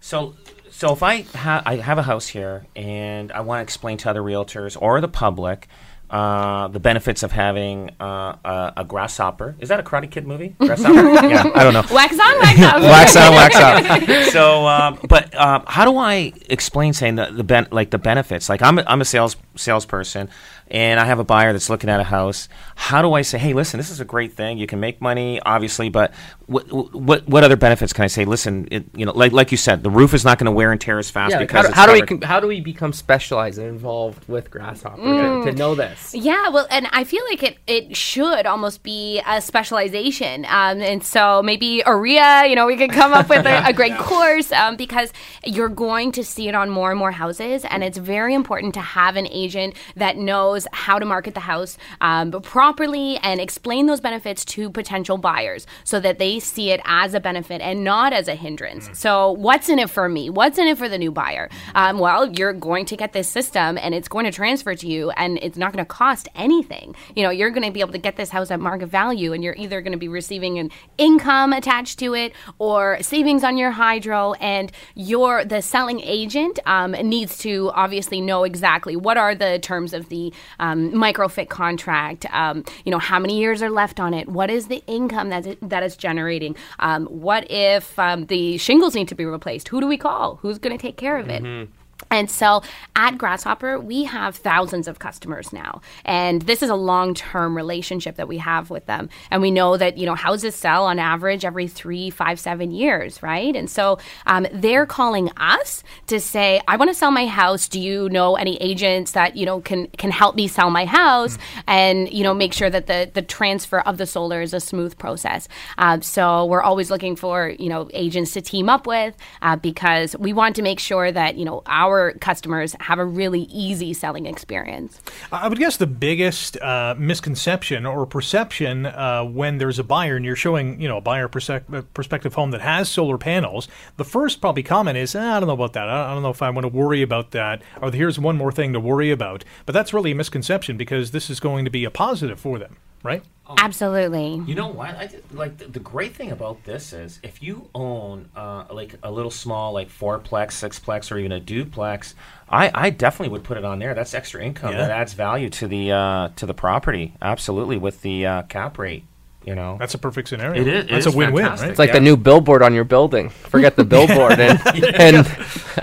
so, 0.00 0.34
so 0.70 0.92
if 0.92 1.02
I 1.02 1.22
ha- 1.22 1.62
I 1.64 1.76
have 1.76 1.98
a 1.98 2.02
house 2.02 2.26
here 2.26 2.66
and 2.76 3.32
I 3.32 3.40
want 3.40 3.60
to 3.60 3.62
explain 3.62 3.98
to 3.98 4.10
other 4.10 4.22
realtors 4.22 4.76
or 4.80 5.00
the 5.00 5.08
public. 5.08 5.68
Uh, 6.10 6.68
the 6.68 6.80
benefits 6.80 7.22
of 7.22 7.32
having 7.32 7.90
uh, 8.00 8.34
a, 8.42 8.72
a 8.78 8.84
grasshopper. 8.84 9.54
Is 9.58 9.68
that 9.68 9.78
a 9.78 9.82
Karate 9.82 10.10
Kid 10.10 10.26
movie? 10.26 10.48
Grasshopper? 10.58 10.94
yeah, 11.28 11.50
I 11.54 11.62
don't 11.62 11.74
know. 11.74 11.84
wax 11.92 12.14
on, 12.18 12.38
wax 12.40 12.62
off. 12.62 12.82
wax 12.82 13.16
on, 13.16 13.32
wax 13.34 13.56
off. 13.56 14.28
So, 14.32 14.66
um, 14.66 14.98
but 15.06 15.34
um, 15.38 15.64
how 15.66 15.84
do 15.84 15.98
I 15.98 16.32
explain 16.48 16.94
saying 16.94 17.16
the, 17.16 17.26
the 17.30 17.44
ben- 17.44 17.68
like 17.70 17.90
the 17.90 17.98
benefits? 17.98 18.48
Like 18.48 18.62
I'm 18.62 18.78
a, 18.78 18.84
I'm 18.86 19.00
a 19.02 19.04
sales 19.04 19.36
salesperson, 19.58 20.28
and 20.70 21.00
I 21.00 21.04
have 21.04 21.18
a 21.18 21.24
buyer 21.24 21.52
that's 21.52 21.68
looking 21.70 21.90
at 21.90 22.00
a 22.00 22.04
house. 22.04 22.48
How 22.76 23.02
do 23.02 23.12
I 23.14 23.22
say, 23.22 23.38
hey, 23.38 23.52
listen, 23.54 23.78
this 23.78 23.90
is 23.90 24.00
a 24.00 24.04
great 24.04 24.32
thing. 24.32 24.58
You 24.58 24.66
can 24.66 24.80
make 24.80 25.00
money, 25.00 25.40
obviously, 25.40 25.88
but 25.88 26.12
what 26.46 26.70
what 26.94 27.28
what 27.28 27.44
other 27.44 27.56
benefits 27.56 27.92
can 27.92 28.04
I 28.04 28.08
say? 28.08 28.24
Listen, 28.24 28.68
it, 28.70 28.84
you 28.94 29.04
know, 29.04 29.12
like 29.12 29.32
like 29.32 29.50
you 29.50 29.56
said, 29.58 29.82
the 29.82 29.90
roof 29.90 30.14
is 30.14 30.24
not 30.24 30.38
going 30.38 30.46
to 30.46 30.52
wear 30.52 30.72
and 30.72 30.80
tear 30.80 30.98
as 30.98 31.10
fast 31.10 31.32
Yeah, 31.32 31.38
because 31.38 31.66
how, 31.68 31.86
do, 31.86 31.92
it's 31.92 32.00
how 32.00 32.06
do 32.08 32.16
we 32.16 32.26
how 32.26 32.40
do 32.40 32.46
we 32.46 32.60
become 32.60 32.92
specialized 32.92 33.58
and 33.58 33.68
involved 33.68 34.28
with 34.28 34.50
Grasshopper 34.50 34.98
Mm. 35.02 35.44
to, 35.44 35.50
to 35.50 35.56
know 35.56 35.74
this? 35.74 36.14
Yeah, 36.14 36.48
well, 36.48 36.66
and 36.70 36.86
I 36.92 37.04
feel 37.04 37.24
like 37.30 37.42
it, 37.42 37.58
it 37.66 37.96
should 37.96 38.46
almost 38.46 38.82
be 38.82 39.20
a 39.26 39.40
specialization. 39.40 40.44
Um, 40.44 40.80
and 40.80 41.02
so 41.02 41.42
maybe 41.42 41.82
OREA, 41.86 42.48
you 42.48 42.56
know, 42.56 42.66
we 42.66 42.76
could 42.76 42.90
come 42.92 43.12
up 43.12 43.28
with 43.28 43.46
a, 43.46 43.62
a 43.68 43.72
great 43.72 43.96
course 43.96 44.52
um, 44.52 44.76
because 44.76 45.12
you're 45.44 45.68
going 45.68 46.12
to 46.12 46.24
see 46.24 46.48
it 46.48 46.54
on 46.54 46.70
more 46.70 46.90
and 46.90 46.98
more 46.98 47.10
houses. 47.12 47.64
And 47.64 47.82
it's 47.82 47.98
very 47.98 48.34
important 48.34 48.74
to 48.74 48.80
have 48.80 49.16
an 49.16 49.26
agent 49.26 49.47
that 49.96 50.16
knows 50.16 50.66
how 50.72 50.98
to 50.98 51.04
market 51.04 51.34
the 51.34 51.40
house 51.40 51.78
um, 52.00 52.30
properly 52.30 53.16
and 53.18 53.40
explain 53.40 53.86
those 53.86 54.00
benefits 54.00 54.44
to 54.44 54.70
potential 54.70 55.18
buyers 55.18 55.66
so 55.84 56.00
that 56.00 56.18
they 56.18 56.38
see 56.40 56.70
it 56.70 56.80
as 56.84 57.14
a 57.14 57.20
benefit 57.20 57.60
and 57.60 57.84
not 57.84 58.12
as 58.12 58.28
a 58.28 58.34
hindrance. 58.34 58.90
So, 58.98 59.32
what's 59.32 59.68
in 59.68 59.78
it 59.78 59.90
for 59.90 60.08
me? 60.08 60.30
What's 60.30 60.58
in 60.58 60.66
it 60.66 60.78
for 60.78 60.88
the 60.88 60.98
new 60.98 61.10
buyer? 61.10 61.48
Um, 61.74 61.98
well, 61.98 62.30
you're 62.30 62.52
going 62.52 62.84
to 62.86 62.96
get 62.96 63.12
this 63.12 63.28
system 63.28 63.78
and 63.78 63.94
it's 63.94 64.08
going 64.08 64.24
to 64.24 64.32
transfer 64.32 64.74
to 64.74 64.86
you 64.86 65.10
and 65.10 65.38
it's 65.42 65.56
not 65.56 65.72
going 65.72 65.84
to 65.84 65.88
cost 65.88 66.28
anything. 66.34 66.94
You 67.14 67.22
know, 67.22 67.30
you're 67.30 67.50
going 67.50 67.66
to 67.66 67.72
be 67.72 67.80
able 67.80 67.92
to 67.92 67.98
get 67.98 68.16
this 68.16 68.30
house 68.30 68.50
at 68.50 68.60
market 68.60 68.86
value 68.86 69.32
and 69.32 69.42
you're 69.42 69.56
either 69.56 69.80
going 69.80 69.92
to 69.92 69.98
be 69.98 70.08
receiving 70.08 70.58
an 70.58 70.70
income 70.96 71.52
attached 71.52 71.98
to 72.00 72.14
it 72.14 72.32
or 72.58 73.02
savings 73.02 73.44
on 73.44 73.56
your 73.56 73.70
hydro 73.70 74.32
and 74.34 74.72
your 74.94 75.44
the 75.44 75.62
selling 75.62 76.00
agent 76.00 76.58
um, 76.66 76.92
needs 76.92 77.38
to 77.38 77.70
obviously 77.74 78.20
know 78.20 78.44
exactly 78.44 78.96
what 78.96 79.16
are 79.16 79.34
the 79.38 79.58
terms 79.58 79.92
of 79.92 80.08
the 80.08 80.32
um, 80.58 80.92
microfit 80.92 81.48
contract 81.48 82.26
um, 82.32 82.64
you 82.84 82.90
know 82.90 82.98
how 82.98 83.18
many 83.18 83.38
years 83.38 83.62
are 83.62 83.70
left 83.70 84.00
on 84.00 84.14
it? 84.14 84.28
What 84.28 84.50
is 84.50 84.68
the 84.68 84.82
income 84.86 85.30
that 85.30 85.46
it, 85.46 85.68
that 85.68 85.82
it's 85.82 85.96
generating? 85.96 86.56
Um, 86.78 87.06
what 87.06 87.50
if 87.50 87.98
um, 87.98 88.26
the 88.26 88.58
shingles 88.58 88.94
need 88.94 89.08
to 89.08 89.14
be 89.14 89.24
replaced? 89.24 89.68
Who 89.68 89.80
do 89.80 89.86
we 89.86 89.96
call? 89.96 90.36
Who's 90.36 90.58
going 90.58 90.76
to 90.76 90.80
take 90.80 90.96
care 90.96 91.18
of 91.18 91.28
it 91.28 91.68
and 92.10 92.30
so 92.30 92.62
at 92.96 93.18
Grasshopper, 93.18 93.78
we 93.78 94.04
have 94.04 94.36
thousands 94.36 94.88
of 94.88 94.98
customers 94.98 95.52
now. 95.52 95.82
And 96.04 96.42
this 96.42 96.62
is 96.62 96.70
a 96.70 96.74
long 96.74 97.14
term 97.14 97.56
relationship 97.56 98.16
that 98.16 98.28
we 98.28 98.38
have 98.38 98.70
with 98.70 98.86
them. 98.86 99.08
And 99.30 99.42
we 99.42 99.50
know 99.50 99.76
that, 99.76 99.98
you 99.98 100.06
know, 100.06 100.14
houses 100.14 100.54
sell 100.54 100.86
on 100.86 100.98
average 100.98 101.44
every 101.44 101.68
three, 101.68 102.10
five, 102.10 102.40
seven 102.40 102.70
years, 102.70 103.22
right? 103.22 103.54
And 103.54 103.68
so 103.68 103.98
um, 104.26 104.46
they're 104.52 104.86
calling 104.86 105.30
us 105.36 105.82
to 106.06 106.18
say, 106.20 106.60
I 106.66 106.76
want 106.76 106.90
to 106.90 106.94
sell 106.94 107.10
my 107.10 107.26
house. 107.26 107.68
Do 107.68 107.80
you 107.80 108.08
know 108.08 108.36
any 108.36 108.56
agents 108.56 109.12
that, 109.12 109.36
you 109.36 109.44
know, 109.44 109.60
can, 109.60 109.88
can 109.88 110.10
help 110.10 110.34
me 110.34 110.48
sell 110.48 110.70
my 110.70 110.86
house 110.86 111.36
and, 111.66 112.10
you 112.12 112.22
know, 112.22 112.32
make 112.32 112.52
sure 112.52 112.70
that 112.70 112.86
the, 112.86 113.10
the 113.12 113.22
transfer 113.22 113.80
of 113.80 113.98
the 113.98 114.06
solar 114.06 114.40
is 114.40 114.54
a 114.54 114.60
smooth 114.60 114.96
process? 114.98 115.48
Um, 115.76 116.02
so 116.02 116.46
we're 116.46 116.62
always 116.62 116.90
looking 116.90 117.16
for, 117.16 117.50
you 117.58 117.68
know, 117.68 117.88
agents 117.92 118.32
to 118.32 118.40
team 118.40 118.68
up 118.68 118.86
with 118.86 119.16
uh, 119.42 119.56
because 119.56 120.16
we 120.16 120.32
want 120.32 120.56
to 120.56 120.62
make 120.62 120.80
sure 120.80 121.12
that, 121.12 121.36
you 121.36 121.44
know, 121.44 121.62
our 121.66 121.87
customers 122.20 122.74
have 122.80 122.98
a 122.98 123.04
really 123.04 123.42
easy 123.42 123.92
selling 123.94 124.26
experience. 124.26 125.00
I 125.32 125.48
would 125.48 125.58
guess 125.58 125.76
the 125.76 125.86
biggest 125.86 126.60
uh, 126.60 126.94
misconception 126.98 127.86
or 127.86 128.06
perception 128.06 128.86
uh, 128.86 129.24
when 129.24 129.58
there's 129.58 129.78
a 129.78 129.84
buyer 129.84 130.16
and 130.16 130.24
you're 130.24 130.36
showing, 130.36 130.80
you 130.80 130.88
know, 130.88 130.98
a 130.98 131.00
buyer 131.00 131.28
persec- 131.28 131.72
uh, 131.72 131.82
prospective 131.94 132.34
home 132.34 132.50
that 132.50 132.60
has 132.60 132.88
solar 132.88 133.18
panels, 133.18 133.68
the 133.96 134.04
first 134.04 134.40
probably 134.40 134.62
comment 134.62 134.96
is, 134.96 135.14
"Ah, 135.14 135.36
I 135.36 135.40
don't 135.40 135.46
know 135.46 135.54
about 135.54 135.72
that. 135.72 135.88
I 135.88 136.12
don't 136.12 136.22
know 136.22 136.30
if 136.30 136.42
I 136.42 136.50
want 136.50 136.64
to 136.64 136.68
worry 136.68 137.02
about 137.02 137.30
that. 137.32 137.62
Or 137.80 137.90
here's 137.90 138.18
one 138.18 138.36
more 138.36 138.52
thing 138.52 138.72
to 138.72 138.80
worry 138.80 139.10
about. 139.10 139.44
But 139.66 139.72
that's 139.72 139.92
really 139.92 140.12
a 140.12 140.14
misconception 140.14 140.76
because 140.76 141.10
this 141.10 141.30
is 141.30 141.40
going 141.40 141.64
to 141.64 141.70
be 141.70 141.84
a 141.84 141.90
positive 141.90 142.40
for 142.40 142.58
them, 142.58 142.76
right? 143.02 143.22
Absolutely. 143.56 144.42
You 144.46 144.54
know 144.54 144.68
what? 144.68 144.94
I 144.96 145.06
did, 145.06 145.24
like 145.32 145.56
the, 145.56 145.64
the 145.66 145.80
great 145.80 146.14
thing 146.14 146.32
about 146.32 146.64
this 146.64 146.92
is 146.92 147.18
if 147.22 147.42
you 147.42 147.70
own 147.74 148.28
uh, 148.36 148.64
like 148.70 148.96
a 149.02 149.10
little 149.10 149.30
small 149.30 149.72
like 149.72 149.88
fourplex, 149.88 150.48
sixplex, 150.52 151.10
or 151.10 151.18
even 151.18 151.32
a 151.32 151.40
duplex, 151.40 152.14
I, 152.50 152.70
I 152.74 152.90
definitely 152.90 153.32
would 153.32 153.44
put 153.44 153.56
it 153.56 153.64
on 153.64 153.78
there. 153.78 153.94
That's 153.94 154.12
extra 154.12 154.42
income 154.44 154.72
Yeah. 154.72 154.78
that 154.82 154.90
adds 154.90 155.14
value 155.14 155.48
to 155.50 155.66
the 155.66 155.92
uh, 155.92 156.28
to 156.36 156.44
the 156.44 156.54
property. 156.54 157.14
Absolutely 157.22 157.78
with 157.78 158.02
the 158.02 158.26
uh, 158.26 158.42
cap 158.42 158.78
rate. 158.78 159.04
You 159.48 159.54
know, 159.54 159.76
That's 159.78 159.94
a 159.94 159.98
perfect 159.98 160.28
scenario. 160.28 160.60
It 160.60 160.68
is- 160.68 160.84
it 160.84 160.90
That's 160.90 161.06
is 161.06 161.14
a 161.14 161.16
win-win, 161.16 161.44
fantastic. 161.44 161.64
right? 161.64 161.70
It's 161.70 161.78
like 161.78 161.88
Yeah. 161.88 161.94
the 161.94 162.00
new 162.00 162.16
billboard 162.16 162.62
on 162.62 162.74
your 162.74 162.84
building. 162.84 163.30
Forget 163.30 163.76
the 163.76 163.84
billboard 163.94 164.38
and, 164.38 164.60
and 165.06 165.16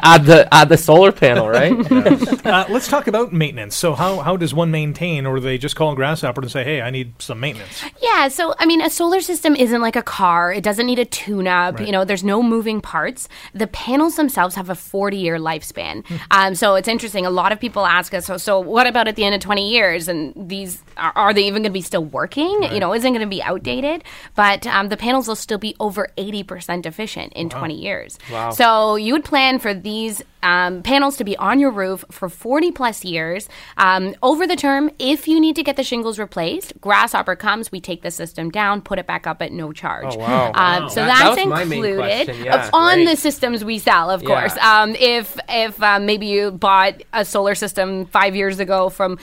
add 0.04 0.26
the 0.26 0.48
add 0.54 0.70
the 0.70 0.78
solar 0.78 1.12
panel, 1.12 1.50
right? 1.50 1.74
Uh, 2.46 2.64
let's 2.70 2.88
talk 2.88 3.08
about 3.08 3.34
maintenance. 3.34 3.76
So, 3.76 3.96
how, 3.96 4.20
how 4.20 4.38
does 4.38 4.54
one 4.54 4.70
maintain, 4.70 5.26
or 5.26 5.36
do 5.38 5.42
they 5.42 5.58
just 5.58 5.76
call 5.76 5.96
Grasshopper 5.96 6.42
and 6.42 6.52
say, 6.52 6.64
"Hey, 6.64 6.80
I 6.82 6.92
need 6.92 7.20
some 7.20 7.40
maintenance"? 7.40 7.84
Yeah, 8.02 8.28
so 8.28 8.54
I 8.60 8.66
mean, 8.68 8.82
a 8.82 8.90
solar 8.90 9.20
system 9.20 9.56
isn't 9.56 9.82
like 9.82 9.96
a 9.96 10.04
car. 10.04 10.54
It 10.54 10.64
doesn't 10.64 10.86
need 10.86 11.00
a 11.00 11.06
tune 11.06 11.48
up. 11.48 11.80
You 11.80 11.92
know, 11.92 12.06
there's 12.06 12.24
no 12.24 12.44
moving 12.44 12.82
parts. 12.82 13.28
The 13.56 13.66
panels 13.68 14.16
themselves 14.16 14.54
have 14.56 14.70
a 14.70 14.76
40 14.76 15.18
year 15.18 15.38
lifespan. 15.40 16.06
um, 16.30 16.54
so 16.54 16.76
it's 16.76 16.88
interesting. 16.88 17.26
A 17.26 17.32
lot 17.32 17.52
of 17.52 17.60
people 17.60 17.86
ask 17.88 18.14
us, 18.14 18.26
so, 18.28 18.38
so 18.38 18.60
what 18.60 18.86
about 18.86 19.08
at 19.08 19.16
the 19.16 19.24
end 19.24 19.34
of 19.34 19.42
20 19.42 19.72
years? 19.72 20.08
And 20.08 20.34
these, 20.36 20.84
are, 20.98 21.14
are 21.16 21.34
they 21.34 21.42
even 21.48 21.64
going 21.64 21.64
to 21.64 21.70
be 21.72 21.82
still 21.82 22.06
working? 22.06 22.62
You 22.72 22.80
know, 22.80 22.94
isn't 22.94 23.12
going 23.12 23.22
to 23.28 23.28
be 23.28 23.42
outdated? 23.56 24.04
But 24.36 24.68
um, 24.68 24.90
the 24.90 24.98
panels 24.98 25.28
will 25.28 25.36
still 25.36 25.58
be 25.58 25.76
over 25.80 26.10
80% 26.18 26.86
efficient 26.86 27.34
in 27.34 27.50
20 27.50 27.74
years. 27.74 28.20
Wow. 28.32 28.52
So 28.52 28.96
you 28.96 29.14
would 29.14 29.26
plan 29.26 29.60
for 29.60 29.74
these 29.74 30.22
um, 30.46 30.84
panels 30.84 31.18
to 31.18 31.24
be 31.24 31.36
on 31.38 31.60
your 31.60 31.72
roof 31.72 32.06
for 32.12 32.30
40 32.30 32.72
plus 32.72 33.04
years. 33.04 33.50
Um, 33.78 34.16
over 34.22 34.46
the 34.48 34.56
term, 34.56 34.92
if 35.00 35.28
you 35.28 35.40
need 35.40 35.56
to 35.56 35.64
get 35.64 35.76
the 35.76 35.84
shingles 35.84 36.20
replaced, 36.20 36.80
Grasshopper 36.80 37.36
comes, 37.36 37.72
we 37.72 37.82
take 37.82 38.02
the 38.04 38.12
system 38.12 38.50
down, 38.52 38.82
put 38.82 39.00
it 39.00 39.08
back 39.08 39.26
up 39.28 39.42
at 39.42 39.52
no 39.52 39.72
charge. 39.74 40.14
Oh, 40.16 40.20
wow. 40.20 40.52
Um, 40.54 40.90
So 40.90 41.02
That- 41.04 41.08
that's 41.08 41.36
that 41.38 41.46
was 41.48 41.60
my 41.60 41.64
main 41.66 41.84
included 41.86 42.36
yeah. 42.46 42.70
on 42.74 42.98
Great. 42.98 43.06
the 43.10 43.16
systems 43.18 43.66
we 43.66 43.80
sell, 43.80 44.10
of 44.12 44.22
Yeah. 44.22 44.28
course. 44.30 44.58
Um, 44.60 44.96
if 45.00 45.38
if 45.50 45.82
um, 45.82 46.06
maybe 46.06 46.28
you 46.28 46.52
bought 46.52 47.02
a 47.14 47.26
solar 47.26 47.56
system 47.56 48.06
five 48.06 48.36
years 48.36 48.60
ago 48.60 48.90
from 48.90 49.18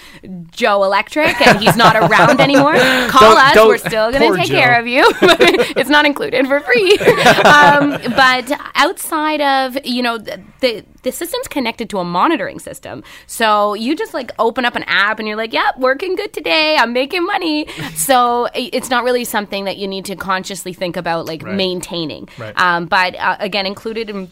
Joe 0.51 0.83
Electric 0.83 1.41
and 1.47 1.59
he's 1.61 1.77
not 1.77 1.95
around 2.05 2.41
anymore, 2.41 2.75
call 3.09 3.35
Don't- 3.35 3.39
us. 3.39 3.55
don't- 3.55 3.69
We're 3.69 3.79
still 3.79 4.11
going 4.11 4.33
to 4.33 4.37
take 4.39 4.49
Joe. 4.49 4.59
care 4.59 4.81
of 4.81 4.87
you. 4.89 5.05
it's 5.23 5.91
not 5.91 6.05
included 6.05 6.47
for 6.47 6.59
free. 6.61 6.99
um, 7.45 7.99
but 8.17 8.51
outside 8.75 9.41
of 9.41 9.79
you 9.85 10.03
know 10.03 10.19
the, 10.19 10.41
the 10.61 10.85
the 11.03 11.13
system's 11.13 11.49
connected 11.49 11.91
to 11.91 11.99
a 11.99 12.05
monitoring 12.05 12.59
system, 12.59 13.03
so 13.27 13.75
you 13.75 13.95
just 13.97 14.15
like 14.15 14.31
open 14.39 14.65
up 14.65 14.77
an 14.77 14.85
app 14.85 15.19
and 15.19 15.27
you're 15.29 15.37
like, 15.37 15.53
"Yep, 15.53 15.79
working 15.79 16.17
good 16.17 16.33
today. 16.33 16.77
I'm 16.79 16.93
making 16.93 17.25
money." 17.25 17.67
So 17.95 18.49
it's 18.55 18.91
not 18.91 19.05
really 19.05 19.25
something 19.25 19.65
that 19.67 19.77
you 19.77 19.87
need 19.87 20.05
to 20.07 20.17
consciously 20.17 20.73
think 20.73 20.97
about 20.97 21.27
like 21.27 21.43
Right. 21.43 21.55
maintaining. 21.55 22.29
Right. 22.39 22.59
Um, 22.59 22.87
but 22.87 23.15
uh, 23.17 23.37
again, 23.41 23.67
included 23.67 24.11
in 24.11 24.31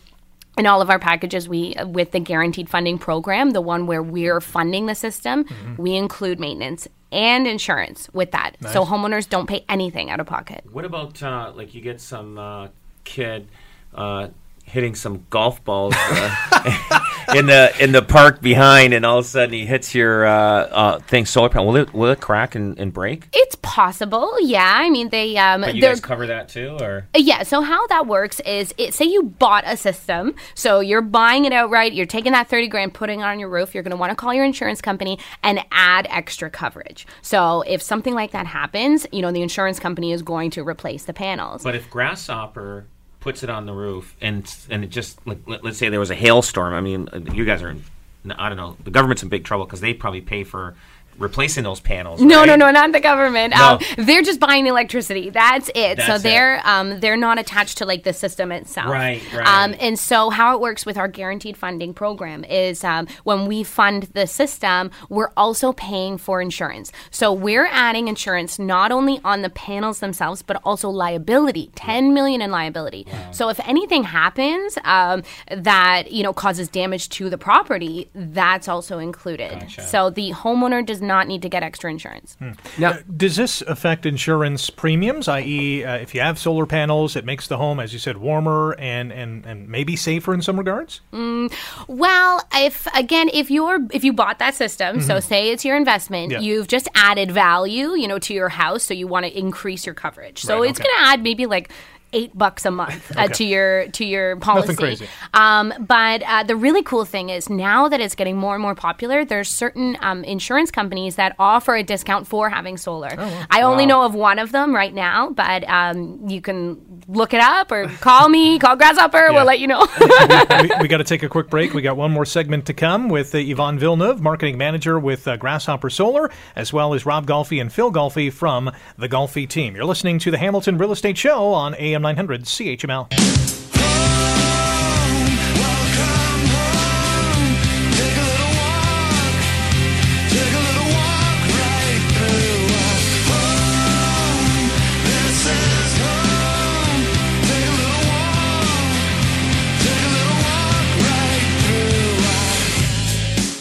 in 0.58 0.66
all 0.66 0.82
of 0.82 0.90
our 0.90 0.98
packages, 0.98 1.48
we 1.48 1.74
with 1.86 2.10
the 2.10 2.20
guaranteed 2.20 2.68
funding 2.68 2.98
program, 2.98 3.50
the 3.50 3.60
one 3.60 3.86
where 3.86 4.02
we're 4.02 4.40
funding 4.40 4.86
the 4.86 4.94
system, 4.94 5.44
Mm-hmm. 5.44 5.82
we 5.82 5.94
include 5.94 6.40
maintenance 6.40 6.88
and 7.12 7.46
insurance 7.46 8.08
with 8.12 8.30
that. 8.32 8.56
So 8.72 8.84
homeowners 8.84 9.28
don't 9.28 9.48
pay 9.48 9.64
anything 9.68 10.10
out 10.10 10.20
of 10.20 10.26
pocket. 10.26 10.64
What 10.70 10.84
about 10.84 11.22
uh, 11.22 11.52
like 11.54 11.74
you 11.74 11.80
get 11.80 12.00
some 12.00 12.38
uh, 12.38 12.68
kid 13.04 13.48
uh, 13.94 14.28
hitting 14.70 14.94
some 14.94 15.26
golf 15.30 15.62
balls 15.64 15.94
uh, 15.96 17.00
in 17.34 17.46
the 17.46 17.72
in 17.80 17.92
the 17.92 18.02
park 18.02 18.40
behind, 18.40 18.94
and 18.94 19.04
all 19.04 19.18
of 19.18 19.24
a 19.24 19.28
sudden 19.28 19.52
he 19.52 19.66
hits 19.66 19.94
your 19.94 20.26
uh, 20.26 20.32
uh, 20.32 20.98
thing 21.00 21.26
solar 21.26 21.48
panel? 21.48 21.68
Will 21.68 21.76
it 21.76 21.94
will 21.94 22.10
it 22.10 22.20
crack 22.20 22.54
and, 22.54 22.78
and 22.78 22.92
break? 22.92 23.28
It's 23.32 23.56
possible, 23.56 24.34
yeah. 24.40 24.74
I 24.76 24.90
mean, 24.90 25.10
they 25.10 25.36
um, 25.36 25.62
But 25.62 25.74
you 25.74 25.82
guys 25.82 26.00
cover 26.00 26.26
that 26.26 26.48
too, 26.48 26.76
or 26.80 27.06
Yeah, 27.14 27.42
so 27.42 27.60
how 27.62 27.86
that 27.88 28.06
works 28.06 28.40
is 28.40 28.74
it, 28.78 28.94
say 28.94 29.04
you 29.04 29.22
bought 29.22 29.64
a 29.66 29.76
system, 29.76 30.34
so 30.54 30.80
you're 30.80 31.02
buying 31.02 31.44
it 31.44 31.52
outright, 31.52 31.92
you're 31.92 32.06
taking 32.06 32.32
that 32.32 32.48
30 32.48 32.68
grand, 32.68 32.94
putting 32.94 33.20
it 33.20 33.24
on 33.24 33.38
your 33.38 33.48
roof, 33.48 33.74
you're 33.74 33.82
going 33.82 33.92
to 33.92 33.96
want 33.96 34.10
to 34.10 34.16
call 34.16 34.34
your 34.34 34.44
insurance 34.44 34.80
company 34.80 35.18
and 35.42 35.60
add 35.70 36.06
extra 36.10 36.50
coverage. 36.50 37.06
So 37.22 37.62
if 37.62 37.82
something 37.82 38.14
like 38.14 38.32
that 38.32 38.46
happens, 38.46 39.06
you 39.12 39.22
know, 39.22 39.32
the 39.32 39.42
insurance 39.42 39.78
company 39.78 40.12
is 40.12 40.22
going 40.22 40.50
to 40.52 40.64
replace 40.66 41.04
the 41.04 41.12
panels. 41.12 41.62
But 41.62 41.74
if 41.74 41.88
Grasshopper 41.90 42.86
puts 43.20 43.42
it 43.42 43.50
on 43.50 43.66
the 43.66 43.72
roof 43.72 44.16
and 44.20 44.52
and 44.70 44.82
it 44.82 44.90
just 44.90 45.24
like, 45.26 45.38
let, 45.46 45.62
let's 45.62 45.78
say 45.78 45.88
there 45.88 46.00
was 46.00 46.10
a 46.10 46.14
hailstorm. 46.14 46.74
I 46.74 46.80
mean, 46.80 47.08
you 47.32 47.44
guys 47.44 47.62
are 47.62 47.70
in, 47.70 47.84
I 48.30 48.48
don't 48.48 48.58
know. 48.58 48.76
The 48.82 48.90
government's 48.90 49.22
in 49.22 49.28
big 49.28 49.44
trouble 49.44 49.66
because 49.66 49.80
they 49.80 49.94
probably 49.94 50.20
pay 50.20 50.44
for 50.44 50.74
replacing 51.20 51.62
those 51.62 51.78
panels. 51.78 52.20
No, 52.20 52.38
right? 52.40 52.46
no, 52.46 52.56
no, 52.56 52.70
not 52.70 52.92
the 52.92 53.00
government. 53.00 53.54
No. 53.54 53.74
Um, 53.74 53.78
they're 53.98 54.22
just 54.22 54.40
buying 54.40 54.66
electricity. 54.66 55.30
That's 55.30 55.68
it. 55.74 56.00
so 56.00 56.06
That's 56.06 56.20
it. 56.20 56.22
they're 56.24 56.60
um, 56.64 56.98
they're 57.00 57.16
not 57.16 57.38
attached 57.38 57.78
to 57.78 57.84
like 57.84 58.02
the 58.02 58.12
system 58.12 58.50
itself. 58.50 58.88
Right, 58.90 59.22
right. 59.32 59.46
Um, 59.46 59.76
and 59.78 59.98
so 59.98 60.30
how 60.30 60.54
it 60.54 60.60
works 60.60 60.84
with 60.86 60.96
our 60.96 61.06
guaranteed 61.08 61.56
funding 61.56 61.94
program 61.94 62.42
is 62.44 62.82
um, 62.82 63.06
when 63.24 63.46
we 63.46 63.62
fund 63.62 64.04
the 64.14 64.26
system, 64.26 64.90
we're 65.08 65.30
also 65.36 65.72
paying 65.72 66.16
for 66.18 66.40
insurance. 66.40 66.90
So 67.10 67.32
we're 67.32 67.66
adding 67.66 68.08
insurance 68.08 68.58
not 68.58 68.90
only 68.90 69.20
on 69.22 69.42
the 69.42 69.50
panels 69.50 70.00
themselves, 70.00 70.42
but 70.42 70.60
also 70.64 70.88
liability. 70.88 71.70
Ten 71.74 72.14
million 72.14 72.40
in 72.40 72.50
liability. 72.50 73.06
So 73.30 73.50
if 73.50 73.60
anything 73.68 74.04
happens 74.04 74.78
um, 74.84 75.22
that 75.54 76.10
you 76.10 76.22
know 76.22 76.32
causes 76.32 76.68
damage 76.68 77.10
to 77.10 77.28
the 77.28 77.38
property, 77.38 78.08
that's 78.14 78.68
also 78.68 78.98
included. 78.98 79.50
Gotcha. 79.60 79.82
So 79.82 80.08
the 80.08 80.30
homeowner 80.30 80.84
does 80.84 81.02
not 81.02 81.09
need 81.28 81.42
to 81.42 81.48
get 81.48 81.62
extra 81.62 81.90
insurance. 81.90 82.36
Hmm. 82.38 82.52
now, 82.78 82.90
uh, 82.90 82.98
Does 83.16 83.36
this 83.36 83.62
affect 83.62 84.06
insurance 84.06 84.70
premiums? 84.70 85.28
I.e., 85.28 85.84
uh, 85.84 85.96
if 85.96 86.14
you 86.14 86.20
have 86.20 86.38
solar 86.38 86.66
panels, 86.66 87.16
it 87.16 87.24
makes 87.24 87.48
the 87.48 87.56
home, 87.56 87.80
as 87.80 87.92
you 87.92 87.98
said, 87.98 88.16
warmer 88.18 88.74
and 88.78 89.12
and, 89.12 89.44
and 89.46 89.68
maybe 89.68 89.96
safer 89.96 90.32
in 90.34 90.42
some 90.42 90.56
regards. 90.56 91.00
Mm, 91.12 91.52
well, 91.88 92.42
if 92.54 92.86
again, 92.94 93.28
if 93.32 93.50
you're 93.50 93.78
if 93.92 94.04
you 94.04 94.12
bought 94.12 94.38
that 94.38 94.54
system, 94.54 95.00
so 95.00 95.14
mm-hmm. 95.14 95.28
say 95.28 95.50
it's 95.50 95.64
your 95.64 95.76
investment, 95.76 96.32
Yeah. 96.32 96.40
you've 96.40 96.68
just 96.68 96.88
added 96.94 97.30
value, 97.30 97.94
you 97.94 98.08
know, 98.08 98.18
to 98.20 98.34
your 98.34 98.48
house, 98.48 98.82
so 98.82 98.94
you 98.94 99.06
want 99.06 99.26
to 99.26 99.38
increase 99.38 99.86
your 99.86 99.94
coverage. 99.94 100.40
So 100.42 100.60
Right, 100.60 100.70
it's 100.70 100.80
okay. 100.80 100.88
going 100.88 101.04
to 101.04 101.10
add 101.10 101.22
maybe 101.22 101.46
like 101.46 101.70
eight 102.12 102.36
bucks 102.36 102.64
a 102.64 102.70
month 102.70 103.16
uh, 103.16 103.28
to 103.28 103.44
your 103.44 103.88
to 103.88 104.04
your 104.04 104.36
policy. 104.36 104.74
crazy. 104.74 105.08
Um, 105.34 105.72
but 105.78 106.22
uh, 106.22 106.42
the 106.42 106.56
really 106.56 106.82
cool 106.82 107.04
thing 107.04 107.30
is 107.30 107.48
now 107.48 107.88
that 107.88 108.00
it's 108.00 108.14
getting 108.14 108.36
more 108.36 108.54
and 108.54 108.62
more 108.62 108.74
popular, 108.74 109.24
there's 109.24 109.48
certain 109.48 109.96
um, 110.00 110.24
insurance 110.24 110.70
companies 110.70 111.16
that 111.16 111.34
offer 111.38 111.76
a 111.76 111.82
discount 111.82 112.26
for 112.26 112.50
having 112.50 112.76
solar. 112.76 113.10
I 113.50 113.62
only 113.62 113.86
know 113.86 114.02
of 114.02 114.14
one 114.14 114.38
of 114.38 114.52
them 114.52 114.74
right 114.74 114.92
now, 114.92 115.30
but 115.30 115.68
um, 115.68 116.28
you 116.28 116.40
can 116.40 116.80
look 117.08 117.34
it 117.34 117.40
up 117.40 117.70
or 117.72 117.88
call 118.00 118.28
me, 118.28 118.58
call 118.60 118.76
Grasshopper. 118.76 119.18
Yeah. 119.18 119.30
We'll 119.30 119.44
let 119.44 119.60
you 119.60 119.66
know. 119.66 119.86
we, 120.00 120.70
we 120.82 120.88
got 120.88 120.98
to 120.98 121.04
take 121.04 121.22
a 121.22 121.28
quick 121.28 121.48
break. 121.50 121.74
We 121.74 121.82
got 121.82 121.96
one 121.96 122.10
more 122.10 122.24
segment 122.24 122.66
to 122.66 122.74
come 122.74 123.08
with 123.08 123.34
uh, 123.34 123.38
Yvonne 123.38 123.78
Villeneuve, 123.78 124.20
marketing 124.20 124.58
manager 124.58 124.98
with 124.98 125.26
uh, 125.26 125.36
Grasshopper 125.36 125.90
Solar, 125.90 126.30
as 126.56 126.72
well 126.72 126.94
as 126.94 127.06
Rob 127.06 127.26
Golfi 127.26 127.60
and 127.60 127.72
Phil 127.72 127.92
Golfi 127.92 128.32
from 128.32 128.70
the 128.96 129.08
Golfi 129.08 129.48
team. 129.48 129.74
You're 129.74 129.84
listening 129.84 130.18
to 130.20 130.30
the 130.30 130.38
Hamilton 130.38 130.78
Real 130.78 130.92
Estate 130.92 131.18
Show 131.18 131.52
on 131.52 131.74
AM 131.74 131.99
900 132.00 132.44
CHML. 132.44 133.59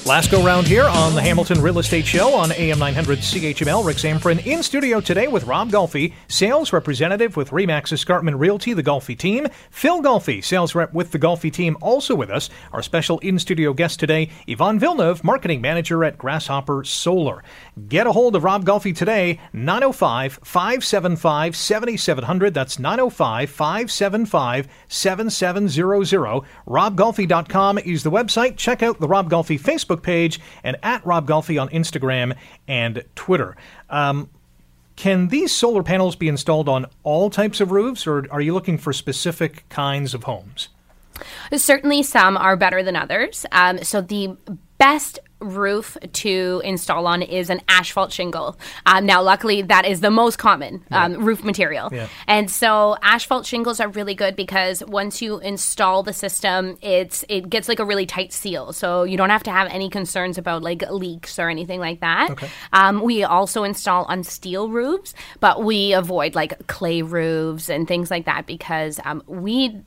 Last 0.09 0.31
go 0.31 0.43
round 0.43 0.65
here 0.65 0.85
on 0.85 1.13
the 1.13 1.21
Hamilton 1.21 1.61
Real 1.61 1.77
Estate 1.77 2.07
Show 2.07 2.33
on 2.33 2.51
AM 2.53 2.79
900 2.79 3.19
CHML. 3.19 3.85
Rick 3.85 3.97
Zamperin 3.97 4.43
in 4.43 4.63
studio 4.63 4.99
today 4.99 5.27
with 5.27 5.43
Rob 5.43 5.69
Golfi, 5.69 6.13
sales 6.27 6.73
representative 6.73 7.37
with 7.37 7.51
Remax 7.51 7.93
Escarpment 7.93 8.37
Realty, 8.37 8.73
the 8.73 8.81
Golfi 8.81 9.15
team. 9.15 9.45
Phil 9.69 10.01
Golfi, 10.01 10.43
sales 10.43 10.73
rep 10.73 10.95
with 10.95 11.11
the 11.11 11.19
Golfi 11.19 11.53
team, 11.53 11.77
also 11.79 12.15
with 12.15 12.31
us. 12.31 12.49
Our 12.73 12.81
special 12.81 13.19
in 13.19 13.37
studio 13.37 13.71
guest 13.71 13.99
today, 13.99 14.31
Yvonne 14.47 14.79
Villeneuve, 14.79 15.23
marketing 15.23 15.61
manager 15.61 16.03
at 16.03 16.17
Grasshopper 16.17 16.83
Solar. 16.85 17.43
Get 17.87 18.07
a 18.07 18.11
hold 18.11 18.35
of 18.35 18.43
Rob 18.43 18.65
Golfi 18.65 18.95
today, 18.95 19.39
905 19.53 20.39
575 20.43 21.55
7700. 21.55 22.51
That's 22.55 22.79
905 22.79 23.47
575 23.47 24.67
7700. 24.87 26.43
RobGolfi.com 26.67 27.77
is 27.77 28.01
the 28.01 28.09
website. 28.09 28.57
Check 28.57 28.81
out 28.81 28.99
the 28.99 29.07
Rob 29.07 29.29
Golfi 29.29 29.61
Facebook 29.61 29.98
page 29.99 30.39
and 30.63 30.77
at 30.83 31.05
Rob 31.05 31.27
Golfi 31.27 31.61
on 31.61 31.69
Instagram 31.69 32.35
and 32.67 33.03
Twitter. 33.15 33.55
Um, 33.89 34.29
can 34.95 35.29
these 35.29 35.53
solar 35.53 35.81
panels 35.81 36.17
be 36.17 36.27
installed 36.27 36.67
on 36.67 36.85
all 37.03 37.29
types 37.29 37.61
of 37.61 37.71
roofs, 37.71 38.05
or 38.05 38.27
are 38.31 38.41
you 38.41 38.53
looking 38.53 38.77
for 38.77 38.91
specific 38.91 39.63
kinds 39.69 40.13
of 40.13 40.25
homes? 40.25 40.67
Certainly, 41.55 42.03
some 42.03 42.35
are 42.35 42.57
better 42.57 42.83
than 42.83 42.95
others. 42.95 43.45
Um, 43.51 43.81
so 43.83 44.01
the 44.01 44.35
best 44.77 45.19
roof 45.39 45.97
to 46.13 46.61
install 46.63 47.07
on 47.07 47.21
is 47.21 47.49
an 47.49 47.61
asphalt 47.67 48.11
shingle. 48.11 48.57
Um, 48.85 49.05
now, 49.05 49.21
luckily, 49.21 49.61
that 49.63 49.85
is 49.85 50.01
the 50.01 50.11
most 50.11 50.37
common 50.37 50.83
um, 50.91 51.23
roof 51.23 51.43
material. 51.43 51.89
Yeah. 51.91 52.07
And 52.27 52.49
so 52.49 52.97
asphalt 53.01 53.45
shingles 53.45 53.79
are 53.79 53.87
really 53.87 54.15
good 54.15 54.35
because 54.35 54.83
once 54.85 55.21
you 55.21 55.39
install 55.39 56.03
the 56.03 56.13
system, 56.13 56.77
it's 56.81 57.23
it 57.29 57.49
gets 57.49 57.67
like 57.69 57.79
a 57.79 57.85
really 57.85 58.05
tight 58.05 58.33
seal, 58.33 58.73
so 58.73 59.03
you 59.03 59.17
don't 59.17 59.29
have 59.29 59.43
to 59.43 59.51
have 59.51 59.67
any 59.71 59.89
concerns 59.89 60.37
about 60.37 60.61
like 60.61 60.83
leaks 60.89 61.39
or 61.39 61.49
anything 61.49 61.79
like 61.79 62.01
that. 62.01 62.29
Um, 62.73 63.01
we 63.01 63.23
also 63.23 63.63
install 63.63 64.05
on 64.05 64.23
steel 64.23 64.69
roofs, 64.69 65.13
but 65.39 65.63
we 65.63 65.93
avoid 65.93 66.35
like 66.35 66.67
clay 66.67 67.01
roofs 67.01 67.69
and 67.69 67.87
things 67.87 68.11
like 68.11 68.25
that 68.25 68.45
because 68.45 68.99
um, 69.05 69.23
we 69.27 69.81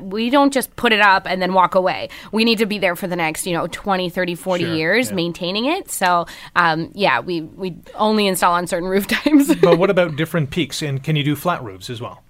we 0.00 0.30
don't 0.30 0.52
just 0.52 0.74
put 0.76 0.92
it 0.92 1.00
up 1.00 1.26
and 1.26 1.40
then 1.40 1.54
walk 1.54 1.74
away. 1.74 2.08
We 2.32 2.44
need 2.44 2.58
to 2.58 2.66
be 2.66 2.78
there 2.78 2.96
for 2.96 3.06
the 3.06 3.16
next, 3.16 3.46
you 3.46 3.52
know, 3.52 3.66
20, 3.66 4.10
30, 4.10 4.34
40 4.34 4.64
Sure, 4.64 4.74
years 4.74 5.08
yeah. 5.10 5.14
maintaining 5.16 5.66
it. 5.66 5.90
So, 5.90 6.26
um, 6.56 6.90
yeah, 6.94 7.20
we, 7.20 7.42
we 7.42 7.76
only 7.94 8.26
install 8.26 8.54
on 8.54 8.66
certain 8.66 8.88
roof 8.90 9.06
types. 9.06 9.54
but 9.56 9.78
what 9.78 9.90
about 9.90 10.16
different 10.16 10.50
peaks? 10.50 10.82
And 10.82 11.02
can 11.02 11.16
you 11.16 11.24
do 11.24 11.36
flat 11.36 11.62
roofs 11.62 11.90
as 11.90 12.00
well? 12.00 12.22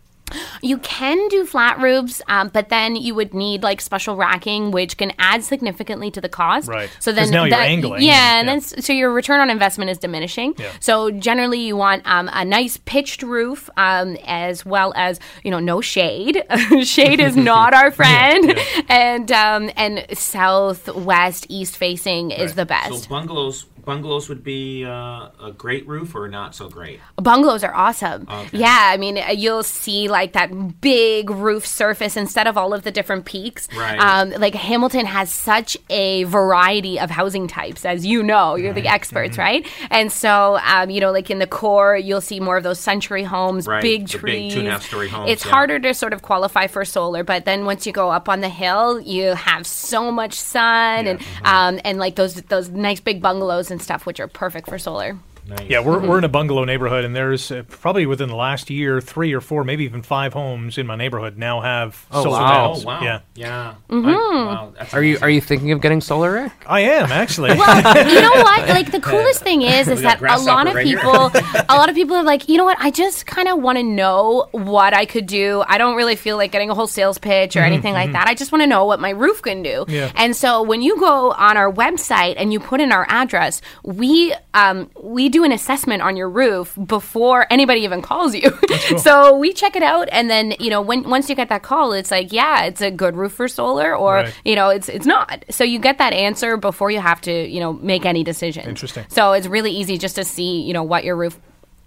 You 0.62 0.78
can 0.78 1.28
do 1.28 1.44
flat 1.44 1.78
roofs, 1.80 2.22
um, 2.28 2.48
but 2.48 2.68
then 2.68 2.96
you 2.96 3.14
would 3.14 3.34
need 3.34 3.62
like 3.62 3.80
special 3.80 4.16
racking, 4.16 4.70
which 4.70 4.96
can 4.96 5.12
add 5.18 5.42
significantly 5.44 6.10
to 6.12 6.20
the 6.20 6.28
cost. 6.28 6.68
Right. 6.68 6.88
So 7.00 7.10
'Cause 7.12 7.16
then 7.16 7.30
now 7.30 7.44
you're 7.44 7.50
that- 7.50 7.68
angling 7.68 8.02
Yeah, 8.02 8.38
and- 8.38 8.48
and 8.48 8.62
yeah. 8.62 8.68
then 8.74 8.82
so 8.82 8.92
your 8.92 9.12
return 9.12 9.40
on 9.40 9.50
investment 9.50 9.90
is 9.90 9.98
diminishing. 9.98 10.54
Yeah. 10.58 10.70
So 10.80 11.10
generally, 11.10 11.60
you 11.60 11.76
want 11.76 12.02
um, 12.06 12.30
a 12.32 12.44
nice 12.44 12.78
pitched 12.84 13.22
roof, 13.22 13.68
um, 13.76 14.16
as 14.26 14.64
well 14.64 14.92
as 14.96 15.18
you 15.42 15.50
know 15.50 15.58
no 15.58 15.80
shade. 15.80 16.42
shade 16.84 17.20
is 17.20 17.36
not 17.52 17.74
our 17.74 17.90
friend, 17.90 18.56
and 18.88 19.30
um, 19.32 19.70
and 19.76 20.06
southwest 20.16 21.46
east 21.48 21.76
facing 21.76 22.30
is 22.30 22.54
the 22.54 22.66
best. 22.66 23.04
So 23.04 23.08
bungalows 23.08 23.66
bungalows 23.84 24.28
would 24.28 24.44
be 24.44 24.84
uh, 24.84 25.28
a 25.42 25.52
great 25.56 25.86
roof 25.88 26.14
or 26.14 26.28
not 26.28 26.54
so 26.54 26.68
great. 26.68 27.00
Bungalows 27.16 27.64
are 27.64 27.74
awesome. 27.74 28.26
Okay. 28.30 28.58
Yeah, 28.58 28.90
I 28.92 28.96
mean, 28.96 29.18
uh, 29.18 29.30
you'll 29.30 29.62
see 29.62 30.08
like 30.08 30.32
that 30.34 30.80
big 30.80 31.30
roof 31.30 31.66
surface 31.66 32.16
instead 32.16 32.46
of 32.46 32.56
all 32.56 32.72
of 32.74 32.82
the 32.82 32.90
different 32.90 33.24
peaks. 33.24 33.68
Right. 33.76 33.98
Um, 33.98 34.30
like 34.40 34.54
Hamilton 34.54 35.06
has 35.06 35.30
such 35.32 35.76
a 35.90 36.24
variety 36.24 37.00
of 37.00 37.10
housing 37.10 37.48
types, 37.48 37.84
as 37.84 38.06
you 38.06 38.22
know, 38.22 38.54
you're 38.56 38.72
the 38.72 38.86
experts, 38.88 39.32
Mm-hmm. 39.36 39.40
right? 39.40 39.66
And 39.90 40.12
so, 40.12 40.58
um, 40.64 40.90
you 40.90 41.00
know, 41.00 41.10
like 41.12 41.30
in 41.30 41.38
the 41.38 41.46
core, 41.46 41.96
you'll 41.96 42.20
see 42.20 42.40
more 42.40 42.56
of 42.56 42.62
those 42.62 42.78
century 42.78 43.24
homes, 43.24 43.66
Right, 43.66 43.82
big 43.82 44.08
the 44.08 44.12
big 44.18 44.20
trees. 44.20 44.52
two 44.54 44.58
and 44.60 44.68
a 44.68 44.72
half 44.72 44.84
story 44.86 45.08
homes, 45.08 45.30
It's 45.30 45.44
yeah. 45.44 45.50
harder 45.52 45.78
to 45.80 45.94
sort 45.94 46.12
of 46.12 46.22
qualify 46.22 46.66
for 46.66 46.84
solar, 46.84 47.24
but 47.24 47.44
then 47.44 47.64
once 47.64 47.86
you 47.86 47.92
go 47.92 48.10
up 48.10 48.28
on 48.28 48.40
the 48.40 48.48
hill, 48.48 49.00
you 49.00 49.34
have 49.34 49.66
so 49.66 50.10
much 50.10 50.34
sun 50.34 51.06
and 51.06 51.18
Mm-hmm. 51.20 51.46
um, 51.46 51.80
and 51.84 51.98
like 51.98 52.16
those 52.16 52.34
those 52.42 52.68
nice 52.70 53.00
big 53.00 53.20
bungalows 53.22 53.70
and 53.72 53.82
stuff, 53.82 54.06
which 54.06 54.20
are 54.20 54.28
perfect 54.28 54.68
for 54.68 54.78
solar. 54.78 55.18
Nice. 55.44 55.68
Yeah, 55.68 55.80
we're, 55.80 55.98
we're 56.06 56.18
in 56.18 56.24
a 56.24 56.28
bungalow 56.28 56.64
neighborhood, 56.64 57.04
and 57.04 57.16
there's 57.16 57.50
uh, 57.50 57.64
probably 57.68 58.06
within 58.06 58.28
the 58.28 58.36
last 58.36 58.70
year, 58.70 59.00
three 59.00 59.32
or 59.32 59.40
four, 59.40 59.64
maybe 59.64 59.82
even 59.84 60.02
five 60.02 60.32
homes 60.32 60.78
in 60.78 60.86
my 60.86 60.94
neighborhood 60.94 61.36
now 61.36 61.60
have 61.60 62.06
Oh, 62.12 62.22
solar 62.22 62.38
wow. 62.38 62.44
Oh 62.46 62.52
panels. 62.52 62.84
wow. 62.84 63.00
Yeah, 63.02 63.20
Yeah. 63.34 63.74
Mm-hmm. 63.90 64.08
I- 64.08 64.44
wow, 64.44 64.72
that's 64.78 64.94
Are 64.94 65.02
you 65.02 65.18
are 65.20 65.28
you 65.30 65.40
thinking 65.40 65.72
of 65.72 65.80
getting 65.80 66.00
solar, 66.00 66.32
Rick? 66.32 66.52
I 66.66 66.80
am 66.82 67.10
actually. 67.10 67.50
Well, 67.58 68.08
you 68.08 68.20
know 68.20 68.30
what? 68.30 68.68
Like 68.72 68.90
the 68.92 69.00
coolest 69.00 69.42
thing 69.42 69.62
is, 69.62 69.88
is 69.88 70.02
that 70.02 70.20
a 70.20 70.24
lot 70.24 70.64
grasshopper 70.64 70.68
of 70.70 70.74
right 70.76 70.86
people, 70.86 71.12
a 71.68 71.76
lot 71.76 71.88
of 71.88 71.94
people 71.96 72.16
are 72.16 72.22
like, 72.22 72.48
you 72.48 72.56
know 72.56 72.64
what? 72.64 72.78
I 72.80 72.90
just 72.90 73.26
kind 73.26 73.48
of 73.48 73.60
want 73.60 73.78
to 73.78 73.82
know 73.82 74.48
what 74.52 74.94
I 74.94 75.04
could 75.04 75.26
do. 75.26 75.62
I 75.66 75.76
don't 75.78 75.96
really 75.96 76.16
feel 76.16 76.36
like 76.36 76.52
getting 76.52 76.70
a 76.70 76.74
whole 76.74 76.86
sales 76.86 77.18
pitch 77.18 77.56
or 77.56 77.60
anything 77.60 77.92
like 77.94 78.12
that. 78.12 78.28
I 78.28 78.34
just 78.34 78.50
want 78.52 78.62
to 78.62 78.66
know 78.66 78.84
what 78.86 79.00
my 79.00 79.10
roof 79.10 79.42
can 79.42 79.62
do. 79.62 79.84
Yeah. 79.88 80.10
And 80.14 80.34
so 80.36 80.62
when 80.62 80.80
you 80.82 80.98
go 81.00 81.32
on 81.32 81.56
our 81.56 81.70
website 81.72 82.34
and 82.38 82.52
you 82.52 82.60
put 82.60 82.80
in 82.80 82.92
our 82.92 83.06
address, 83.08 83.60
we 83.82 84.34
um, 84.54 84.90
we 85.02 85.28
do 85.32 85.42
an 85.44 85.50
assessment 85.52 86.02
on 86.02 86.16
your 86.16 86.30
roof 86.30 86.78
before 86.86 87.46
anybody 87.50 87.80
even 87.80 88.02
calls 88.02 88.34
you. 88.34 88.50
so 88.98 89.36
we 89.36 89.52
check 89.52 89.74
it 89.74 89.82
out, 89.82 90.08
and 90.12 90.30
then 90.30 90.54
you 90.60 90.70
know 90.70 90.80
when 90.80 91.08
once 91.10 91.28
you 91.28 91.34
get 91.34 91.48
that 91.48 91.62
call, 91.62 91.92
it's 91.92 92.10
like, 92.10 92.32
yeah, 92.32 92.64
it's 92.64 92.80
a 92.80 92.90
good 92.90 93.16
roof 93.16 93.32
for 93.32 93.48
solar, 93.48 93.96
or 93.96 94.14
Right. 94.14 94.40
you 94.44 94.54
know, 94.54 94.68
it's 94.68 94.88
it's 94.88 95.06
not. 95.06 95.44
So 95.50 95.64
you 95.64 95.78
get 95.78 95.98
that 95.98 96.12
answer 96.12 96.56
before 96.56 96.90
you 96.90 97.00
have 97.00 97.20
to, 97.22 97.32
you 97.48 97.58
know, 97.60 97.72
make 97.72 98.04
any 98.04 98.22
decision. 98.22 98.68
Interesting. 98.68 99.06
So 99.08 99.32
it's 99.32 99.46
really 99.46 99.70
easy 99.72 99.98
just 99.98 100.14
to 100.16 100.24
see, 100.24 100.60
you 100.62 100.72
know, 100.72 100.82
what 100.84 101.02
your 101.04 101.16
roof 101.16 101.38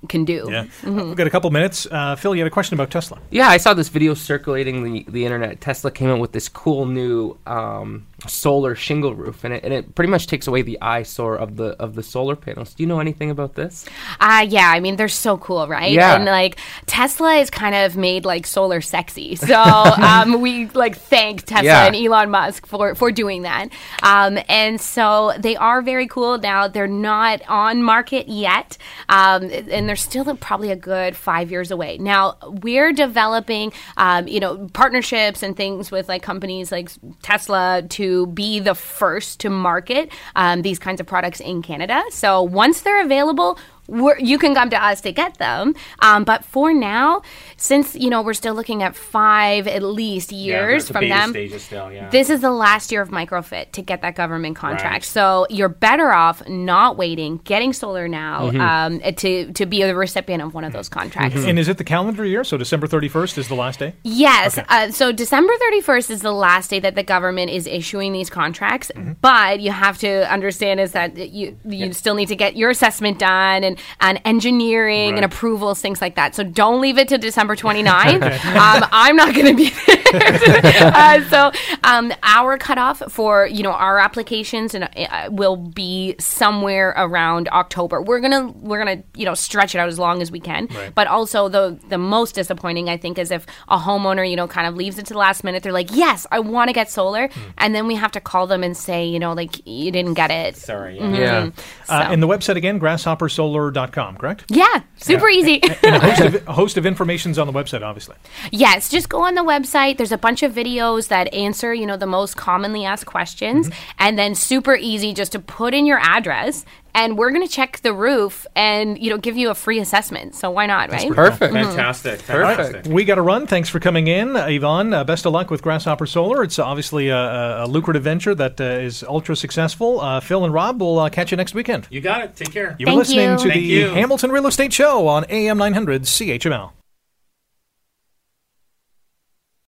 can 0.07 0.25
do. 0.25 0.47
yeah, 0.51 0.65
we've 0.83 1.15
got 1.15 1.27
a 1.27 1.29
couple 1.29 1.49
minutes. 1.51 1.87
Uh, 1.89 2.15
Phil, 2.15 2.35
you 2.35 2.41
had 2.41 2.47
a 2.47 2.51
question 2.51 2.73
about 2.75 2.91
Tesla. 2.91 3.19
Yeah, 3.31 3.47
I 3.47 3.57
saw 3.57 3.73
this 3.73 3.89
video 3.89 4.13
circulating 4.13 4.83
the, 4.83 5.05
the 5.09 5.25
internet. 5.25 5.61
Tesla 5.61 5.91
came 5.91 6.09
out 6.09 6.19
with 6.19 6.31
this 6.31 6.49
cool 6.49 6.85
new 6.85 7.37
um, 7.47 8.05
solar 8.27 8.75
shingle 8.75 9.15
roof, 9.15 9.43
and 9.43 9.53
it, 9.53 9.63
and 9.63 9.73
it 9.73 9.95
pretty 9.95 10.09
much 10.11 10.27
takes 10.27 10.47
away 10.47 10.61
the 10.61 10.77
eyesore 10.81 11.35
of 11.35 11.55
the 11.57 11.75
of 11.81 11.95
the 11.95 12.03
solar 12.03 12.35
panels. 12.35 12.73
Do 12.73 12.83
you 12.83 12.87
know 12.87 12.99
anything 12.99 13.29
about 13.29 13.55
this? 13.55 13.85
Uh, 14.19 14.45
yeah, 14.47 14.69
I 14.69 14.79
mean, 14.79 14.95
they're 14.95 15.07
so 15.07 15.37
cool, 15.37 15.67
right? 15.67 15.91
Yeah. 15.91 16.15
And 16.15 16.25
like 16.25 16.57
Tesla 16.85 17.35
is 17.35 17.49
kind 17.49 17.75
of 17.75 17.95
made 17.97 18.25
like 18.25 18.45
solar 18.45 18.81
sexy. 18.81 19.35
So 19.35 19.55
um, 19.61 20.41
we 20.41 20.67
like 20.69 20.97
thank 20.97 21.43
Tesla 21.45 21.63
Yeah. 21.65 21.85
and 21.87 21.95
Elon 21.95 22.29
Musk 22.29 22.65
for, 22.65 22.95
for 22.95 23.11
doing 23.11 23.43
that. 23.43 23.69
Um, 24.03 24.37
and 24.49 24.79
so 24.79 25.33
they 25.39 25.55
are 25.55 25.81
very 25.81 26.07
cool. 26.07 26.37
Now 26.37 26.67
they're 26.67 26.87
not 26.87 27.41
on 27.47 27.83
market 27.83 28.27
yet. 28.27 28.77
Um, 29.09 29.43
and 29.51 29.87
they're 29.87 29.94
still 29.95 30.35
probably 30.35 30.71
a 30.71 30.75
good 30.75 31.15
five 31.15 31.51
years 31.51 31.71
away. 31.71 31.97
Now 31.97 32.37
we're 32.43 32.93
developing, 32.93 33.73
um, 33.97 34.27
you 34.27 34.39
know, 34.39 34.67
partnerships 34.73 35.43
and 35.43 35.55
things 35.55 35.91
with 35.91 36.07
like 36.07 36.21
companies 36.21 36.71
like 36.71 36.89
Tesla 37.21 37.83
to 37.89 38.27
be 38.27 38.59
the 38.59 38.75
first 38.75 39.39
to 39.41 39.49
market 39.49 40.11
um, 40.35 40.61
these 40.61 40.79
kinds 40.79 40.99
of 40.99 41.07
products 41.07 41.39
in 41.39 41.61
Canada. 41.61 42.03
So 42.09 42.41
once 42.41 42.81
they're 42.81 43.03
available, 43.03 43.57
we're, 43.87 44.17
you 44.19 44.37
can 44.37 44.55
come 44.55 44.69
to 44.69 44.83
us 44.83 45.01
to 45.01 45.11
get 45.11 45.37
them. 45.37 45.75
Um, 45.99 46.23
but 46.23 46.43
for 46.45 46.73
now, 46.73 47.21
since 47.57 47.95
you 47.95 48.09
know 48.09 48.21
we're 48.21 48.33
still 48.33 48.55
looking 48.55 48.83
at 48.83 48.95
five 48.95 49.67
at 49.67 49.83
least 49.83 50.31
years 50.31 50.87
that's 50.87 50.87
the 50.87 50.93
from 50.93 51.09
them, 51.09 51.59
still, 51.59 51.91
yeah. 51.91 52.09
this 52.09 52.29
is 52.29 52.41
the 52.41 52.51
last 52.51 52.91
year 52.91 53.01
of 53.01 53.09
microfit 53.09 53.71
to 53.73 53.81
get 53.81 54.01
that 54.01 54.15
government 54.15 54.55
contract. 54.55 54.93
Right. 54.93 55.03
So 55.03 55.47
you're 55.49 55.69
better 55.69 56.11
off 56.11 56.47
not 56.47 56.97
waiting, 56.97 57.37
getting 57.43 57.73
solar 57.73 58.07
now 58.07 58.45
Mm-hmm. 58.55 58.61
um, 58.61 59.13
to 59.15 59.51
to 59.53 59.65
be 59.65 59.81
a 59.81 59.95
recipient 59.95 60.41
of 60.41 60.53
one 60.53 60.63
of 60.63 60.73
those 60.73 60.89
contracts. 60.89 61.43
And 61.43 61.59
is 61.59 61.67
it 61.67 61.77
the 61.77 61.83
calendar 61.83 62.25
year? 62.25 62.43
So 62.43 62.57
December 62.57 62.87
31st 62.87 63.37
is 63.37 63.47
the 63.47 63.55
last 63.55 63.79
day? 63.79 63.93
Yes. 64.03 64.57
Okay. 64.57 64.67
Uh, 64.69 64.91
so 64.91 65.11
December 65.11 65.53
31st 65.71 66.09
is 66.11 66.21
the 66.21 66.31
last 66.31 66.69
day 66.69 66.79
that 66.79 66.95
the 66.95 67.03
government 67.03 67.51
is 67.51 67.67
issuing 67.67 68.13
these 68.13 68.29
contracts. 68.29 68.91
Mm-hmm. 68.95 69.13
But 69.21 69.59
you 69.59 69.71
have 69.71 69.97
to 69.99 70.31
understand 70.31 70.79
is 70.79 70.91
that 70.93 71.17
you 71.17 71.57
you 71.65 71.93
still 71.93 72.15
need 72.15 72.27
to 72.27 72.35
get 72.35 72.55
your 72.55 72.69
assessment 72.69 73.19
done 73.19 73.63
and, 73.63 73.74
and 73.99 74.21
engineering 74.25 75.15
and 75.15 75.25
approvals, 75.25 75.81
things 75.81 76.01
like 76.01 76.15
that. 76.15 76.35
So 76.35 76.43
don't 76.43 76.81
leave 76.81 76.97
it 76.97 77.07
to 77.09 77.17
December 77.17 77.55
29th. 77.55 78.23
um, 78.55 78.89
I'm 78.91 79.15
not 79.15 79.33
going 79.33 79.47
to 79.47 79.55
be 79.55 79.69
there. 79.87 80.04
uh, 80.21 81.21
so 81.29 81.51
um, 81.83 82.13
our 82.23 82.57
cutoff 82.57 83.01
for 83.11 83.47
you 83.47 83.63
know 83.63 83.71
our 83.71 83.99
applications 83.99 84.73
and 84.73 84.83
uh, 84.95 85.29
will 85.31 85.55
be 85.57 86.15
somewhere 86.19 86.93
around 86.97 87.47
October. 87.49 88.01
We're 88.01 88.19
gonna 88.19 88.47
we're 88.51 88.77
gonna 88.79 89.03
you 89.15 89.25
know 89.25 89.33
stretch 89.33 89.75
it 89.75 89.79
out 89.79 89.87
as 89.89 89.99
long 89.99 90.21
as 90.21 90.31
we 90.31 90.39
can. 90.39 90.67
Right. 90.67 90.93
But 90.93 91.07
also 91.07 91.49
the 91.49 91.77
the 91.89 91.97
most 91.97 92.35
disappointing 92.35 92.89
I 92.89 92.97
think 92.97 93.17
is 93.17 93.31
if 93.31 93.45
a 93.67 93.77
homeowner 93.77 94.27
you 94.29 94.35
know 94.35 94.47
kind 94.47 94.67
of 94.67 94.75
leaves 94.75 94.97
it 94.97 95.05
to 95.07 95.13
the 95.13 95.19
last 95.19 95.43
minute. 95.43 95.63
They're 95.63 95.71
like, 95.71 95.89
yes, 95.95 96.25
I 96.31 96.39
want 96.39 96.69
to 96.69 96.73
get 96.73 96.89
solar, 96.89 97.27
Hmm. 97.27 97.39
and 97.57 97.75
then 97.75 97.87
we 97.87 97.95
have 97.95 98.11
to 98.13 98.21
call 98.21 98.47
them 98.47 98.63
and 98.63 98.75
say 98.77 99.05
you 99.05 99.19
know 99.19 99.33
like 99.33 99.65
you 99.67 99.91
didn't 99.91 100.13
get 100.15 100.31
it. 100.31 100.55
Sorry. 100.55 100.95
Yeah. 100.97 101.01
Mm-hmm. 101.03 101.15
Yeah. 101.15 101.49
Uh, 101.89 102.05
So- 102.05 102.11
and 102.13 102.21
the 102.23 102.27
website 102.27 102.55
again, 102.55 102.79
grasshoppersolar.com, 102.79 104.17
correct? 104.17 104.45
Yeah, 104.49 104.81
super 104.97 105.27
easy. 105.29 105.61
And 105.83 105.95
a 105.95 105.99
host 105.99 106.21
of, 106.21 106.47
a 106.47 106.53
host 106.53 106.77
of 106.77 106.85
information's 106.85 107.37
on 107.39 107.47
the 107.47 107.53
website, 107.53 107.81
obviously. 107.83 108.15
Yes, 108.51 108.89
just 108.89 109.09
go 109.09 109.21
on 109.23 109.35
the 109.35 109.43
website. 109.43 109.97
There's 109.97 110.04
a 110.11 110.17
bunch 110.17 110.43
of 110.43 110.53
videos 110.53 111.07
that 111.09 111.33
answer, 111.33 111.73
you 111.73 111.85
know, 111.85 111.97
the 111.97 112.05
most 112.05 112.37
commonly 112.37 112.85
asked 112.85 113.05
questions, 113.05 113.69
and 113.99 114.17
then 114.17 114.35
super 114.35 114.75
easy 114.75 115.13
just 115.13 115.31
to 115.33 115.39
put 115.39 115.73
in 115.73 115.85
your 115.85 115.99
address, 115.99 116.65
and 116.95 117.17
we're 117.17 117.29
going 117.29 117.45
to 117.45 117.51
check 117.51 117.81
the 117.81 117.93
roof 117.93 118.47
and 118.55 118.97
you 118.97 119.09
know 119.09 119.17
give 119.17 119.37
you 119.37 119.49
a 119.49 119.55
free 119.55 119.79
assessment. 119.79 120.33
So 120.33 120.49
why 120.49 120.65
not, 120.65 120.89
right? 120.89 121.11
Perfect. 121.11 121.53
Fantastic. 121.53 122.23
Perfect. 122.23 122.57
Fantastic. 122.57 122.93
We 122.93 123.03
got 123.03 123.15
to 123.15 123.21
run. 123.21 123.45
Thanks 123.45 123.69
for 123.69 123.79
coming 123.79 124.07
in, 124.07 124.35
uh, 124.35 124.47
Yvonne. 124.47 124.93
Uh, 124.93 125.03
best 125.03 125.25
of 125.25 125.33
luck 125.33 125.51
with 125.51 125.61
Grasshopper 125.61 126.05
Solar. 126.05 126.41
It's 126.41 126.57
obviously 126.57 127.09
a, 127.09 127.17
a, 127.17 127.65
a 127.65 127.67
lucrative 127.67 128.03
venture 128.03 128.33
that 128.35 128.59
uh, 128.59 128.63
is 128.63 129.03
ultra 129.03 129.35
successful. 129.35 129.99
Uh, 129.99 130.19
Phil 130.21 130.45
and 130.45 130.53
Rob 130.53 130.79
will 130.81 130.99
uh, 130.99 131.09
catch 131.09 131.31
you 131.31 131.37
next 131.37 131.53
weekend. 131.53 131.87
You 131.89 132.01
got 132.01 132.21
it. 132.21 132.35
Take 132.35 132.53
care. 132.53 132.75
You're 132.79 132.87
Thank 132.87 132.97
listening 132.97 133.31
you. 133.31 133.37
to 133.37 133.43
Thank 133.43 133.53
the 133.53 133.59
you. 133.61 133.87
Hamilton 133.89 134.31
Real 134.31 134.47
Estate 134.47 134.71
Show 134.73 135.07
on 135.07 135.25
AM 135.29 135.57
900 135.57 136.03
CHML. 136.03 136.71